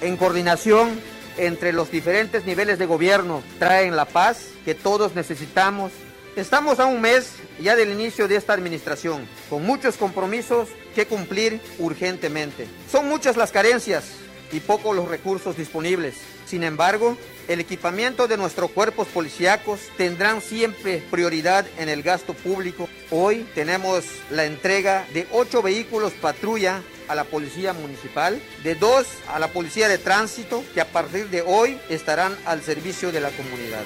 en 0.00 0.16
coordinación 0.16 1.00
entre 1.36 1.72
los 1.72 1.90
diferentes 1.90 2.44
niveles 2.44 2.78
de 2.78 2.86
gobierno 2.86 3.42
traen 3.58 3.96
la 3.96 4.04
paz 4.04 4.48
que 4.64 4.74
todos 4.74 5.14
necesitamos. 5.14 5.92
Estamos 6.36 6.78
a 6.80 6.86
un 6.86 7.00
mes 7.00 7.34
ya 7.60 7.76
del 7.76 7.90
inicio 7.90 8.28
de 8.28 8.36
esta 8.36 8.52
administración, 8.52 9.26
con 9.48 9.64
muchos 9.64 9.96
compromisos 9.96 10.68
que 10.94 11.06
cumplir 11.06 11.60
urgentemente. 11.78 12.66
Son 12.90 13.08
muchas 13.08 13.36
las 13.36 13.52
carencias 13.52 14.04
y 14.52 14.60
pocos 14.60 14.94
los 14.94 15.08
recursos 15.08 15.56
disponibles. 15.56 16.16
Sin 16.46 16.62
embargo, 16.62 17.16
el 17.50 17.58
equipamiento 17.58 18.28
de 18.28 18.36
nuestros 18.36 18.70
cuerpos 18.70 19.08
policíacos 19.08 19.80
tendrán 19.96 20.40
siempre 20.40 21.02
prioridad 21.10 21.66
en 21.78 21.88
el 21.88 22.04
gasto 22.04 22.32
público. 22.32 22.88
Hoy 23.10 23.44
tenemos 23.56 24.04
la 24.30 24.44
entrega 24.44 25.04
de 25.12 25.26
ocho 25.32 25.60
vehículos 25.60 26.12
patrulla 26.12 26.80
a 27.08 27.16
la 27.16 27.24
policía 27.24 27.72
municipal, 27.72 28.40
de 28.62 28.76
dos 28.76 29.04
a 29.34 29.40
la 29.40 29.48
policía 29.48 29.88
de 29.88 29.98
tránsito, 29.98 30.62
que 30.74 30.80
a 30.80 30.84
partir 30.84 31.28
de 31.28 31.42
hoy 31.42 31.76
estarán 31.88 32.36
al 32.46 32.62
servicio 32.62 33.10
de 33.10 33.20
la 33.20 33.30
comunidad. 33.30 33.82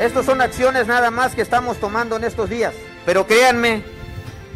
Estas 0.00 0.24
son 0.24 0.40
acciones 0.40 0.86
nada 0.86 1.10
más 1.10 1.34
que 1.34 1.42
estamos 1.42 1.78
tomando 1.78 2.16
en 2.16 2.24
estos 2.24 2.48
días, 2.48 2.72
pero 3.04 3.26
créanme 3.26 3.82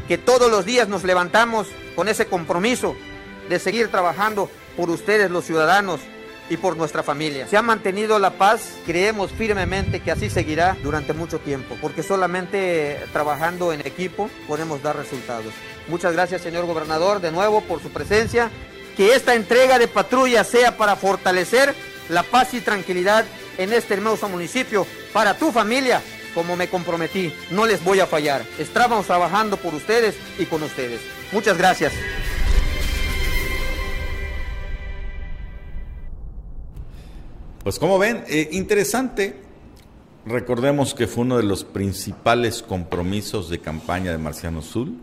que 0.09 0.17
todos 0.17 0.51
los 0.51 0.65
días 0.65 0.89
nos 0.89 1.05
levantamos 1.05 1.67
con 1.95 2.09
ese 2.09 2.25
compromiso 2.25 2.97
de 3.51 3.59
seguir 3.59 3.89
trabajando 3.89 4.49
por 4.79 4.89
ustedes 4.89 5.31
los 5.31 5.45
ciudadanos 5.45 6.01
y 6.51 6.57
por 6.57 6.77
nuestra 6.77 7.03
familia. 7.03 7.47
Se 7.49 7.57
ha 7.57 7.63
mantenido 7.63 8.19
la 8.19 8.31
paz, 8.31 8.75
creemos 8.87 9.33
firmemente 9.33 10.01
que 10.01 10.11
así 10.11 10.31
seguirá 10.31 10.77
durante 10.83 11.13
mucho 11.13 11.39
tiempo, 11.39 11.77
porque 11.81 12.03
solamente 12.03 13.01
trabajando 13.13 13.73
en 13.73 13.81
equipo 13.81 14.29
podemos 14.47 14.83
dar 14.83 14.97
resultados. 14.97 15.53
Muchas 15.89 16.13
gracias, 16.13 16.43
señor 16.43 16.67
gobernador, 16.67 17.21
de 17.21 17.31
nuevo 17.33 17.61
por 17.63 17.83
su 17.83 17.91
presencia. 17.91 18.51
Que 18.97 19.15
esta 19.15 19.35
entrega 19.35 19.79
de 19.79 19.89
patrulla 19.89 20.45
sea 20.45 20.77
para 20.77 20.95
fortalecer 20.95 21.75
la 22.09 22.23
paz 22.23 22.55
y 22.55 22.61
tranquilidad 22.61 23.25
en 23.59 23.73
este 23.73 23.95
hermoso 23.95 24.29
municipio, 24.29 24.87
para 25.13 25.37
tu 25.37 25.51
familia, 25.51 26.01
como 26.35 26.57
me 26.57 26.69
comprometí. 26.69 27.35
No 27.51 27.67
les 27.67 27.83
voy 27.83 28.01
a 28.01 28.07
fallar. 28.07 28.45
Estamos 28.59 29.07
trabajando 29.07 29.57
por 29.57 29.75
ustedes 29.75 30.15
y 30.39 30.45
con 30.47 30.63
ustedes. 30.63 31.01
Muchas 31.33 31.59
gracias. 31.59 31.93
Pues 37.65 37.79
como 37.79 37.99
ven, 37.99 38.25
eh, 38.29 38.51
interesante. 38.53 39.37
Recordemos 40.27 40.95
que 40.95 41.07
fue 41.07 41.25
uno 41.25 41.39
de 41.39 41.45
los 41.45 41.65
principales 41.65 42.63
compromisos 42.63 43.49
de 43.49 43.59
campaña 43.59 44.13
de 44.13 44.19
Marciano 44.19 44.61
Sul 44.61 45.01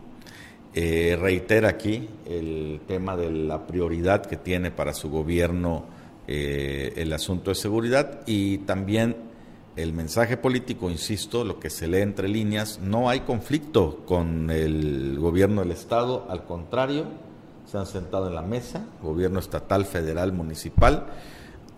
eh, 0.74 1.18
reitera 1.20 1.68
aquí 1.68 2.08
el 2.24 2.80
tema 2.86 3.16
de 3.16 3.30
la 3.30 3.66
prioridad 3.66 4.24
que 4.24 4.36
tiene 4.36 4.70
para 4.70 4.94
su 4.94 5.10
gobierno 5.10 5.84
eh, 6.28 6.92
el 6.96 7.12
asunto 7.12 7.50
de 7.50 7.56
seguridad 7.56 8.20
y 8.26 8.58
también 8.58 9.16
el 9.74 9.92
mensaje 9.92 10.36
político, 10.36 10.88
insisto, 10.88 11.44
lo 11.44 11.58
que 11.58 11.68
se 11.68 11.88
lee 11.88 12.02
entre 12.02 12.28
líneas, 12.28 12.78
no 12.80 13.10
hay 13.10 13.20
conflicto 13.20 14.04
con 14.06 14.50
el 14.50 15.18
gobierno 15.18 15.62
del 15.62 15.72
Estado, 15.72 16.26
al 16.30 16.44
contrario, 16.44 17.06
se 17.66 17.76
han 17.76 17.86
sentado 17.86 18.28
en 18.28 18.34
la 18.34 18.42
mesa, 18.42 18.86
gobierno 19.02 19.40
estatal, 19.40 19.84
federal, 19.84 20.32
municipal, 20.32 21.06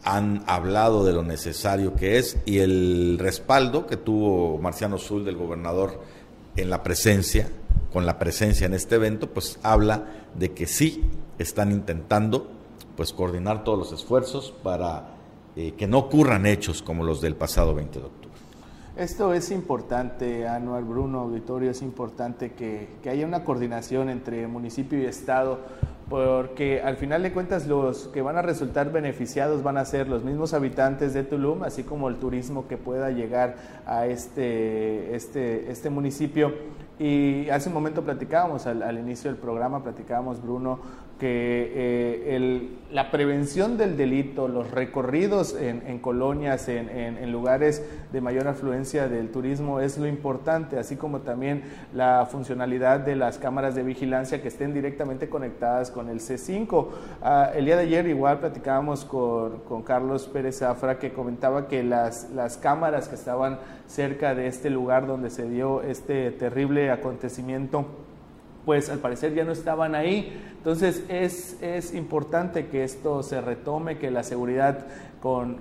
han 0.04 0.44
hablado 0.46 1.04
de 1.04 1.12
lo 1.12 1.22
necesario 1.22 1.94
que 1.94 2.18
es 2.18 2.36
y 2.44 2.58
el 2.58 3.16
respaldo 3.18 3.86
que 3.86 3.96
tuvo 3.96 4.58
Marciano 4.58 4.98
Zul 4.98 5.24
del 5.24 5.36
gobernador 5.36 6.00
en 6.56 6.70
la 6.70 6.82
presencia, 6.82 7.48
con 7.92 8.06
la 8.06 8.18
presencia 8.18 8.66
en 8.66 8.74
este 8.74 8.96
evento, 8.96 9.30
pues 9.30 9.58
habla 9.62 10.04
de 10.34 10.52
que 10.52 10.66
sí 10.66 11.02
están 11.38 11.72
intentando 11.72 12.48
pues 12.96 13.12
coordinar 13.12 13.64
todos 13.64 13.78
los 13.78 13.92
esfuerzos 13.92 14.52
para 14.62 15.16
eh, 15.56 15.72
que 15.76 15.86
no 15.86 15.98
ocurran 15.98 16.46
hechos 16.46 16.82
como 16.82 17.04
los 17.04 17.20
del 17.20 17.34
pasado 17.34 17.74
20 17.74 17.98
de 17.98 18.04
octubre. 18.04 18.23
Esto 18.96 19.34
es 19.34 19.50
importante, 19.50 20.46
Anual 20.46 20.84
Bruno 20.84 21.18
Auditorio, 21.18 21.68
es 21.72 21.82
importante 21.82 22.52
que, 22.52 22.88
que 23.02 23.10
haya 23.10 23.26
una 23.26 23.42
coordinación 23.42 24.08
entre 24.08 24.46
municipio 24.46 25.00
y 25.00 25.04
Estado 25.06 25.58
porque 26.08 26.82
al 26.82 26.96
final 26.96 27.22
de 27.22 27.32
cuentas 27.32 27.66
los 27.66 28.08
que 28.08 28.20
van 28.20 28.36
a 28.36 28.42
resultar 28.42 28.92
beneficiados 28.92 29.62
van 29.62 29.78
a 29.78 29.84
ser 29.84 30.08
los 30.08 30.22
mismos 30.22 30.52
habitantes 30.52 31.14
de 31.14 31.24
Tulum, 31.24 31.62
así 31.62 31.82
como 31.82 32.08
el 32.08 32.16
turismo 32.16 32.68
que 32.68 32.76
pueda 32.76 33.10
llegar 33.10 33.56
a 33.86 34.06
este, 34.06 35.14
este, 35.14 35.70
este 35.70 35.90
municipio. 35.90 36.52
Y 36.98 37.48
hace 37.48 37.68
un 37.68 37.74
momento 37.74 38.02
platicábamos, 38.02 38.66
al, 38.66 38.82
al 38.82 38.98
inicio 38.98 39.30
del 39.30 39.40
programa, 39.40 39.82
platicábamos, 39.82 40.42
Bruno, 40.42 40.78
que 41.24 41.72
eh, 41.74 42.36
el, 42.36 42.76
la 42.90 43.10
prevención 43.10 43.78
del 43.78 43.96
delito, 43.96 44.46
los 44.46 44.70
recorridos 44.70 45.56
en, 45.58 45.98
colonias, 46.00 46.68
en, 46.68 47.32
lugares 47.32 47.82
de 48.12 48.20
mayor 48.20 48.46
afluencia 48.46 49.08
del 49.08 49.30
turismo 49.30 49.80
es 49.80 49.96
lo 49.96 50.06
importante, 50.06 50.78
así 50.78 50.96
como 50.96 51.20
también 51.20 51.62
la 51.94 52.28
funcionalidad 52.30 53.00
de 53.00 53.16
las 53.16 53.38
cámaras 53.38 53.74
de 53.74 53.84
vigilancia 53.84 54.42
que 54.42 54.48
estén 54.48 54.74
directamente 54.74 55.30
conectadas 55.30 55.90
con 55.90 56.10
el 56.10 56.20
C5. 56.20 56.88
Ah, 57.22 57.52
el 57.54 57.64
día 57.64 57.76
de 57.76 57.84
ayer 57.84 58.06
igual 58.06 58.40
platicábamos 58.40 59.06
con, 59.06 59.60
con, 59.60 59.82
Carlos 59.82 60.28
Pérez 60.30 60.58
Zafra 60.58 60.98
que 60.98 61.14
comentaba 61.14 61.68
que 61.68 61.82
las, 61.82 62.28
las 62.32 62.58
cámaras 62.58 63.08
que 63.08 63.14
estaban 63.14 63.60
cerca 63.86 64.34
de 64.34 64.46
este 64.46 64.68
lugar 64.68 65.06
donde 65.06 65.30
se 65.30 65.48
dio 65.48 65.80
este 65.80 66.32
terrible 66.32 66.90
acontecimiento, 66.90 67.86
pues 68.64 68.88
al 68.88 68.98
parecer 68.98 69.34
ya 69.34 69.44
no 69.44 69.52
estaban 69.52 69.94
ahí. 69.94 70.32
Entonces 70.56 71.04
es, 71.08 71.56
es 71.60 71.94
importante 71.94 72.66
que 72.66 72.84
esto 72.84 73.22
se 73.22 73.40
retome, 73.40 73.98
que 73.98 74.10
la 74.10 74.22
seguridad 74.22 74.86
con, 75.20 75.60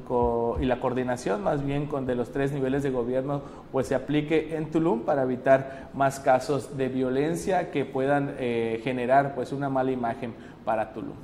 y 0.61 0.65
la 0.65 0.81
coordinación 0.81 1.41
más 1.41 1.65
bien 1.65 1.85
con 1.85 2.05
de 2.05 2.15
los 2.15 2.31
tres 2.31 2.51
niveles 2.51 2.83
de 2.83 2.89
gobierno 2.89 3.41
pues 3.71 3.87
se 3.87 3.95
aplique 3.95 4.57
en 4.57 4.69
Tulum 4.69 5.03
para 5.03 5.23
evitar 5.23 5.89
más 5.93 6.19
casos 6.19 6.75
de 6.75 6.89
violencia 6.89 7.71
que 7.71 7.85
puedan 7.85 8.35
eh, 8.39 8.81
generar 8.83 9.35
pues 9.35 9.53
una 9.53 9.69
mala 9.69 9.91
imagen 9.91 10.33
para 10.65 10.91
Tulum. 10.93 11.15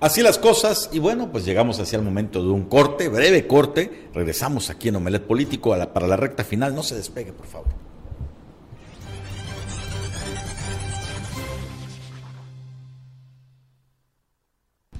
Así 0.00 0.22
las 0.22 0.38
cosas, 0.38 0.90
y 0.92 1.00
bueno, 1.00 1.30
pues 1.32 1.44
llegamos 1.44 1.80
hacia 1.80 1.98
el 1.98 2.04
momento 2.04 2.40
de 2.40 2.50
un 2.50 2.66
corte, 2.66 3.08
breve 3.08 3.48
corte. 3.48 4.08
Regresamos 4.14 4.70
aquí 4.70 4.88
en 4.88 4.96
Omelet 4.96 5.26
Político 5.26 5.74
para 5.92 6.06
la 6.06 6.16
recta 6.16 6.44
final. 6.44 6.72
No 6.72 6.84
se 6.84 6.94
despegue, 6.94 7.32
por 7.32 7.46
favor. 7.46 7.87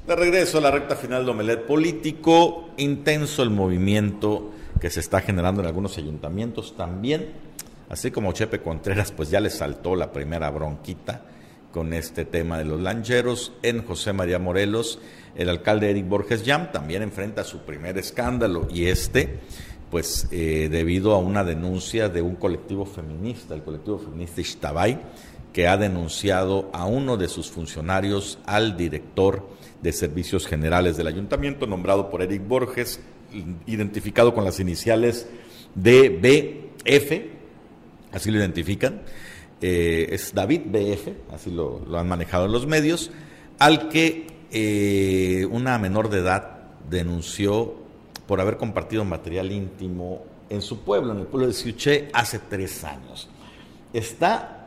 De 0.08 0.16
regreso 0.16 0.56
a 0.56 0.62
la 0.62 0.70
recta 0.70 0.96
final 0.96 1.26
de 1.26 1.32
Omelet 1.32 1.66
Político, 1.66 2.70
intenso 2.78 3.42
el 3.42 3.50
movimiento 3.50 4.52
que 4.80 4.88
se 4.88 5.00
está 5.00 5.20
generando 5.20 5.60
en 5.60 5.66
algunos 5.66 5.98
ayuntamientos 5.98 6.74
también, 6.78 7.34
así 7.90 8.10
como 8.10 8.32
Chepe 8.32 8.62
Contreras, 8.62 9.12
pues 9.12 9.28
ya 9.28 9.38
le 9.38 9.50
saltó 9.50 9.96
la 9.96 10.10
primera 10.10 10.48
bronquita 10.48 11.26
con 11.74 11.92
este 11.92 12.24
tema 12.24 12.56
de 12.56 12.64
los 12.64 12.80
lancheros 12.80 13.52
en 13.62 13.84
José 13.84 14.14
María 14.14 14.38
Morelos. 14.38 14.98
El 15.36 15.50
alcalde 15.50 15.90
Eric 15.90 16.08
Borges 16.08 16.42
Yam 16.42 16.72
también 16.72 17.02
enfrenta 17.02 17.44
su 17.44 17.58
primer 17.58 17.98
escándalo 17.98 18.66
y 18.72 18.86
este, 18.86 19.40
pues 19.90 20.26
eh, 20.30 20.70
debido 20.70 21.12
a 21.12 21.18
una 21.18 21.44
denuncia 21.44 22.08
de 22.08 22.22
un 22.22 22.36
colectivo 22.36 22.86
feminista, 22.86 23.54
el 23.54 23.62
colectivo 23.62 23.98
feminista 23.98 24.40
Ixtabay, 24.40 25.00
que 25.52 25.68
ha 25.68 25.76
denunciado 25.76 26.70
a 26.72 26.86
uno 26.86 27.18
de 27.18 27.28
sus 27.28 27.50
funcionarios, 27.50 28.38
al 28.46 28.74
director 28.74 29.57
de 29.82 29.92
Servicios 29.92 30.46
Generales 30.46 30.96
del 30.96 31.06
Ayuntamiento, 31.06 31.66
nombrado 31.66 32.10
por 32.10 32.22
Eric 32.22 32.46
Borges, 32.46 33.00
identificado 33.66 34.34
con 34.34 34.44
las 34.44 34.60
iniciales 34.60 35.28
DBF, 35.74 37.22
así 38.12 38.30
lo 38.30 38.38
identifican, 38.38 39.02
eh, 39.60 40.08
es 40.10 40.34
David 40.34 40.62
BF, 40.66 41.32
así 41.32 41.50
lo, 41.50 41.84
han 41.98 42.08
manejado 42.08 42.46
en 42.46 42.52
los 42.52 42.66
medios, 42.66 43.10
al 43.58 43.88
que 43.88 44.26
eh, 44.50 45.46
una 45.50 45.78
menor 45.78 46.10
de 46.10 46.18
edad 46.18 46.58
denunció 46.88 47.74
por 48.26 48.40
haber 48.40 48.56
compartido 48.56 49.04
material 49.04 49.52
íntimo 49.52 50.24
en 50.48 50.62
su 50.62 50.80
pueblo, 50.80 51.12
en 51.12 51.20
el 51.20 51.26
pueblo 51.26 51.46
de 51.46 51.52
Siuché, 51.52 52.08
hace 52.12 52.38
tres 52.38 52.84
años. 52.84 53.28
Está 53.92 54.57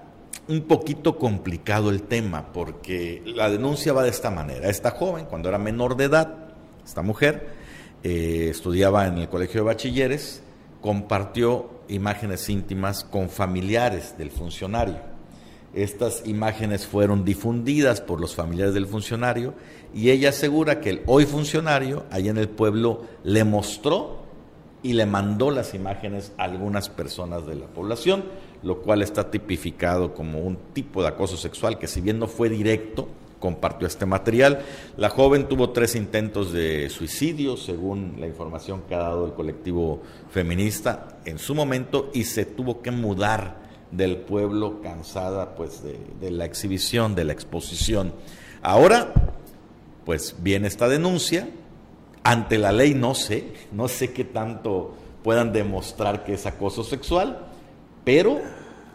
un 0.48 0.62
poquito 0.62 1.18
complicado 1.18 1.90
el 1.90 2.04
tema 2.04 2.52
porque 2.54 3.22
la 3.26 3.50
denuncia 3.50 3.94
va 3.94 4.04
de 4.04 4.10
esta 4.10 4.32
manera. 4.32 4.70
Esta 4.70 4.92
joven, 4.92 5.26
cuando 5.26 5.50
era 5.50 5.58
menor 5.58 5.96
de 5.96 6.06
edad, 6.06 6.36
esta 6.84 7.02
mujer, 7.02 7.50
eh, 8.04 8.48
estudiaba 8.50 9.08
en 9.08 9.20
el 9.20 9.30
colegio 9.30 9.62
de 9.62 9.68
bachilleres, 9.68 10.42
compartió 10.82 11.70
imágenes 11.88 12.50
íntimas 12.50 13.04
con 13.04 13.30
familiares 13.30 14.18
del 14.18 14.32
funcionario. 14.32 15.12
Estas 15.74 16.24
imágenes 16.26 16.86
fueron 16.86 17.24
difundidas 17.24 18.02
por 18.02 18.20
los 18.20 18.36
familiares 18.36 18.74
del 18.74 18.88
funcionario 18.88 19.54
y 19.94 20.10
ella 20.10 20.30
asegura 20.30 20.82
que 20.82 20.90
el 20.90 21.02
hoy 21.06 21.26
funcionario 21.26 22.06
allá 22.12 22.32
en 22.32 22.38
el 22.38 22.50
pueblo 22.50 23.06
le 23.24 23.46
mostró 23.46 24.22
y 24.84 24.94
le 24.94 25.06
mandó 25.06 25.52
las 25.52 25.74
imágenes 25.74 26.34
a 26.38 26.44
algunas 26.44 26.90
personas 26.90 27.46
de 27.46 27.56
la 27.56 27.68
población 27.68 28.24
lo 28.64 28.82
cual 28.82 29.02
está 29.02 29.30
tipificado 29.32 30.14
como 30.14 30.40
un 30.40 30.58
tipo 30.74 31.02
de 31.02 31.10
acoso 31.10 31.38
sexual 31.38 31.80
que 31.80 31.88
si 31.88 32.02
bien 32.02 32.20
no 32.20 32.28
fue 32.28 32.50
directo, 32.50 33.08
compartió 33.40 33.88
este 33.88 34.06
material. 34.06 34.62
La 34.96 35.10
joven 35.10 35.50
tuvo 35.50 35.72
tres 35.72 35.96
intentos 35.96 36.54
de 36.54 36.90
suicidio, 36.90 37.58
según 37.58 38.16
la 38.20 38.28
información 38.28 38.84
que 38.88 38.96
ha 38.96 39.00
dado 39.00 39.26
el 39.26 39.34
colectivo 39.34 40.02
feminista 40.30 41.18
en 41.26 41.40
su 41.40 41.54
momento, 41.56 42.10
y 42.14 42.24
se 42.24 42.46
tuvo 42.46 42.82
que 42.82 42.92
mudar 42.92 43.60
del 43.92 44.18
pueblo 44.18 44.82
cansada 44.82 45.56
pues 45.56 45.84
de, 45.84 46.00
de 46.22 46.32
la 46.32 46.46
exhibición, 46.46 47.16
de 47.16 47.26
la 47.26 47.34
exposición. 47.34 48.14
Ahora, 48.62 49.12
pues 50.06 50.36
viene 50.40 50.68
esta 50.68 50.88
denuncia, 50.88 51.50
ante 52.24 52.58
la 52.58 52.72
ley 52.72 52.94
no 52.94 53.16
sé, 53.16 53.52
no 53.72 53.88
sé 53.88 54.14
qué 54.14 54.24
tanto 54.24 54.94
puedan 55.24 55.52
demostrar 55.52 56.24
que 56.24 56.34
es 56.34 56.46
acoso 56.46 56.84
sexual, 56.84 57.51
pero 58.04 58.42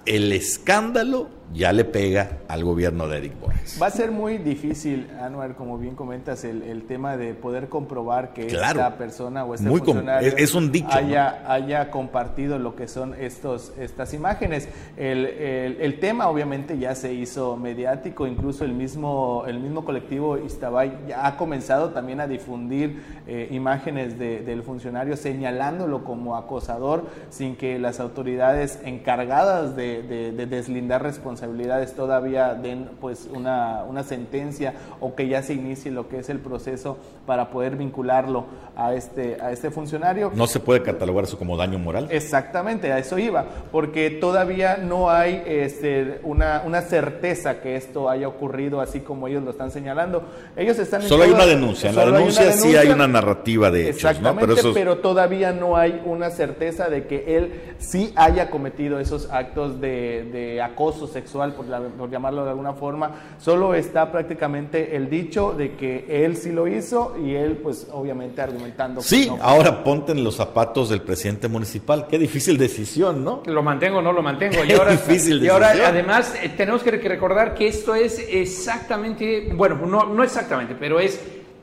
el 0.04 0.32
escándalo 0.32 1.28
ya 1.54 1.72
le 1.72 1.84
pega 1.84 2.38
al 2.48 2.64
gobierno 2.64 3.08
de 3.08 3.18
Eric 3.18 3.40
Borges. 3.40 3.78
Va 3.80 3.86
a 3.86 3.90
ser 3.90 4.10
muy 4.10 4.38
difícil, 4.38 5.08
Anuar, 5.20 5.54
como 5.54 5.78
bien 5.78 5.94
comentas, 5.94 6.44
el, 6.44 6.84
tema 6.86 7.16
de 7.16 7.34
poder 7.34 7.68
comprobar 7.68 8.32
que 8.32 8.46
esta 8.46 8.96
persona 8.96 9.44
o 9.44 9.54
este 9.54 9.68
funcionario 9.68 10.34
es, 10.36 10.54
un 10.54 10.70
dicho, 10.70 10.88
haya, 10.90 11.50
haya, 11.50 11.90
compartido 11.90 12.58
lo 12.58 12.76
que 12.76 12.86
son 12.86 13.14
estos, 13.14 13.72
estas 13.78 14.14
imágenes. 14.14 14.68
El, 14.96 15.98
tema 16.00 16.28
obviamente 16.28 16.78
ya 16.78 16.94
se 16.94 17.14
hizo 17.14 17.56
mediático, 17.56 18.26
incluso 18.26 18.64
el 18.64 18.72
mismo, 18.72 19.44
el 19.46 19.58
mismo 19.60 19.84
colectivo 19.84 20.36
Istabay 20.36 20.92
ya 21.08 21.26
ha 21.26 21.36
comenzado 21.36 21.90
también 21.90 22.20
a 22.20 22.26
difundir 22.26 23.02
eh, 23.26 23.48
imágenes 23.50 24.18
del 24.18 24.62
funcionario 24.62 25.16
señalándolo 25.16 26.04
como 26.04 26.36
acosador 26.36 27.06
sin 27.30 27.56
que 27.56 27.78
las 27.78 27.98
autoridades 27.98 28.78
encargadas 28.84 29.74
de, 29.74 30.02
de 30.02 30.46
deslindar 30.46 31.02
responsabilidades 31.02 31.35
responsabilidades 31.36 31.94
todavía 31.94 32.54
den 32.54 32.88
pues 33.00 33.28
una, 33.32 33.84
una 33.88 34.02
sentencia 34.02 34.72
o 35.00 35.14
que 35.14 35.28
ya 35.28 35.42
se 35.42 35.52
inicie 35.52 35.90
lo 35.90 36.08
que 36.08 36.18
es 36.18 36.30
el 36.30 36.38
proceso 36.38 36.96
para 37.26 37.50
poder 37.50 37.76
vincularlo 37.76 38.46
a 38.76 38.94
este, 38.94 39.36
a 39.40 39.52
este 39.52 39.70
funcionario. 39.70 40.32
¿No 40.34 40.46
se 40.46 40.60
puede 40.60 40.82
catalogar 40.82 41.24
eso 41.24 41.38
como 41.38 41.56
daño 41.56 41.78
moral? 41.78 42.08
Exactamente, 42.10 42.92
a 42.92 42.98
eso 42.98 43.18
iba, 43.18 43.44
porque 43.70 44.10
todavía 44.10 44.76
no 44.76 45.10
hay 45.10 45.42
este, 45.46 46.20
una, 46.22 46.62
una 46.64 46.82
certeza 46.82 47.60
que 47.60 47.76
esto 47.76 48.08
haya 48.08 48.28
ocurrido 48.28 48.80
así 48.80 49.00
como 49.00 49.28
ellos 49.28 49.42
lo 49.42 49.50
están 49.50 49.70
señalando. 49.70 50.22
Ellos 50.56 50.78
están 50.78 51.02
Solo 51.02 51.24
hay 51.24 51.30
una 51.30 51.46
denuncia, 51.46 51.90
en 51.90 51.96
la 51.96 52.06
denuncia, 52.06 52.52
sí 52.52 52.76
hay 52.76 52.88
una 52.88 53.08
narrativa 53.08 53.70
de 53.70 53.90
hechos, 53.90 54.04
Exactamente, 54.04 54.54
Pero, 54.54 54.72
pero 54.72 54.98
todavía 54.98 55.52
no 55.52 55.76
hay 55.76 56.00
una 56.04 56.30
certeza 56.30 56.88
de 56.88 57.06
que 57.06 57.36
él 57.36 57.74
sí 57.78 58.12
haya 58.16 58.48
cometido 58.48 59.00
esos 59.00 59.30
actos 59.30 59.80
de, 59.80 60.28
de 60.32 60.62
acoso 60.62 61.06
sexual 61.06 61.25
sexual, 61.26 61.54
por, 61.54 61.66
por, 61.66 62.10
llamarlo 62.10 62.44
de 62.44 62.50
alguna 62.50 62.72
forma. 62.72 63.10
Solo 63.38 63.74
está 63.74 64.12
prácticamente 64.12 64.96
el 64.96 65.10
dicho 65.10 65.52
de 65.52 65.74
que 65.74 66.06
él 66.08 66.36
sí 66.36 66.52
lo 66.52 66.68
hizo 66.68 67.16
y 67.22 67.34
él, 67.34 67.56
pues, 67.56 67.88
obviamente 67.92 68.40
argumentando. 68.40 69.00
Sí, 69.00 69.30
ahora 69.40 69.82
ponte 69.82 70.12
en 70.12 70.22
los 70.22 70.36
zapatos 70.36 70.88
del 70.88 71.02
presidente 71.02 71.48
municipal. 71.48 72.06
Qué 72.08 72.18
difícil 72.18 72.56
decisión, 72.56 73.24
¿no? 73.24 73.42
Lo 73.46 73.62
mantengo 73.62 73.98
o 73.98 74.02
no 74.02 74.12
lo 74.12 74.22
mantengo. 74.22 74.64
y 74.64 74.72
ahora, 74.72 74.92
difícil 74.92 75.42
Y 75.42 75.48
ahora, 75.48 75.72
además, 75.84 76.34
eh, 76.40 76.52
tenemos 76.56 76.82
que 76.82 76.92
recordar 76.92 77.54
que 77.54 77.66
esto 77.66 77.94
es 77.94 78.24
exactamente, 78.30 79.52
bueno, 79.54 79.84
no, 79.86 80.06
no 80.06 80.22
exactamente, 80.22 80.76
pero 80.78 81.00
es 81.00 81.20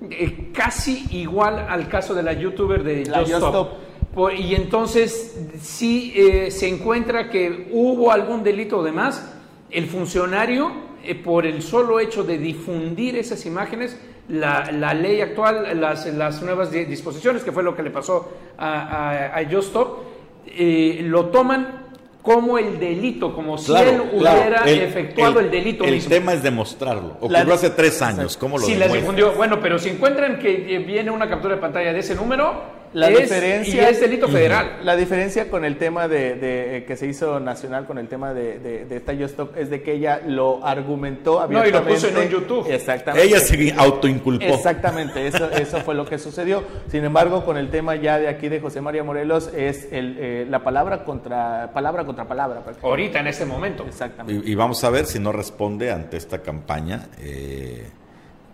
eh, 0.10 0.50
casi 0.54 1.08
igual 1.12 1.66
al 1.70 1.88
caso 1.88 2.14
de 2.14 2.24
la 2.24 2.34
youtuber 2.34 2.84
de 2.84 3.06
la 3.06 3.24
y 4.38 4.54
entonces, 4.54 5.36
si 5.60 6.14
eh, 6.16 6.52
se 6.52 6.68
encuentra 6.68 7.30
que 7.30 7.70
hubo 7.72 8.12
algún 8.12 8.44
delito 8.44 8.84
de 8.84 8.92
más, 8.92 9.33
el 9.74 9.88
funcionario, 9.88 10.72
eh, 11.04 11.16
por 11.16 11.46
el 11.46 11.62
solo 11.62 12.00
hecho 12.00 12.24
de 12.24 12.38
difundir 12.38 13.18
esas 13.18 13.46
imágenes, 13.46 13.98
la, 14.30 14.72
la 14.72 14.94
ley 14.94 15.22
actual, 15.22 15.80
las, 15.80 16.06
las, 16.06 16.42
nuevas 16.42 16.72
disposiciones, 16.72 17.44
que 17.44 17.52
fue 17.52 17.64
lo 17.64 17.76
que 17.76 17.84
le 17.84 17.92
pasó 17.92 18.32
a, 18.58 19.34
a, 19.36 19.42
eh, 19.42 21.02
lo 21.04 21.26
toman 21.26 21.84
como 22.22 22.58
el 22.58 22.80
delito, 22.80 23.36
como 23.36 23.58
si 23.58 23.76
él 23.76 24.02
hubiera 24.14 24.64
efectuado 24.64 25.42
el, 25.42 25.52
delito 25.52 25.84
el 25.84 26.06
tema 26.06 26.34
es 26.34 26.42
demostrarlo. 26.42 27.18
Ocurrió 27.20 27.54
hace 27.54 27.72
tres 27.72 28.02
años. 28.02 28.38
¿Cómo 28.38 28.58
lo 28.58 28.66
Si 28.66 28.76
las 28.76 28.94
difundió. 28.94 29.34
Bueno, 29.34 29.60
pero 29.62 29.78
si 29.78 29.90
encuentran 29.90 30.40
que 30.40 30.82
viene 30.88 31.12
una 31.12 31.28
captura 31.28 31.56
de 31.56 31.62
pantalla 31.62 31.92
de 31.92 32.00
ese 32.00 32.16
número, 32.16 32.83
la 32.94 33.10
diferencia, 33.10 33.84
y 33.84 33.92
es 33.92 34.00
delito 34.00 34.28
federal. 34.28 34.80
La 34.84 34.96
diferencia 34.96 35.50
con 35.50 35.66
el 35.66 35.78
tema 35.78 36.08
de, 36.08 36.78
eh, 36.78 36.86
que 36.86 36.96
se 36.96 37.08
hizo 37.08 37.40
nacional, 37.40 37.86
con 37.86 37.98
el 37.98 38.08
tema 38.08 38.34
de, 38.34 38.60
de, 38.60 38.86
de 38.86 39.02
es 39.56 39.70
de 39.70 39.82
que 39.82 39.94
ella 39.94 40.22
lo 40.26 40.66
argumentó 40.66 41.40
abiertamente. 41.40 41.72
No, 41.72 41.82
y 41.82 41.86
lo 41.86 41.96
puso 41.96 42.08
en 42.08 42.18
un 42.18 42.30
YouTube. 42.30 42.72
Exactamente. 42.72 43.28
Ella 43.28 43.40
se 43.40 43.74
autoinculpó. 43.78 44.46
Exactamente, 44.46 45.28
eso, 45.28 45.50
eso 45.52 45.80
fue 45.80 45.96
lo 45.96 46.06
que 46.06 46.18
sucedió. 46.18 46.64
Sin 46.90 47.04
embargo, 47.04 47.46
con 47.46 47.58
el 47.58 47.70
tema 47.70 47.96
ya 47.96 48.20
de 48.20 48.28
aquí 48.28 48.50
de 48.50 48.60
José 48.60 48.82
María 48.82 49.04
Morelos, 49.04 49.50
es 49.56 49.88
el, 49.92 50.18
eh, 50.20 50.46
la 50.50 50.64
palabra 50.64 51.04
contra 51.04 51.72
palabra 51.74 52.06
contra 52.06 52.28
palabra. 52.28 52.64
Ahorita, 52.82 53.20
en 53.20 53.28
este 53.28 53.46
momento. 53.46 53.86
Exactamente. 53.86 54.50
Y, 54.50 54.56
vamos 54.56 54.84
a 54.84 54.90
ver 54.90 55.06
si 55.06 55.20
no 55.20 55.32
responde 55.32 55.92
ante 55.92 56.18
esta 56.18 56.42
campaña, 56.42 57.08
eh, 57.20 57.88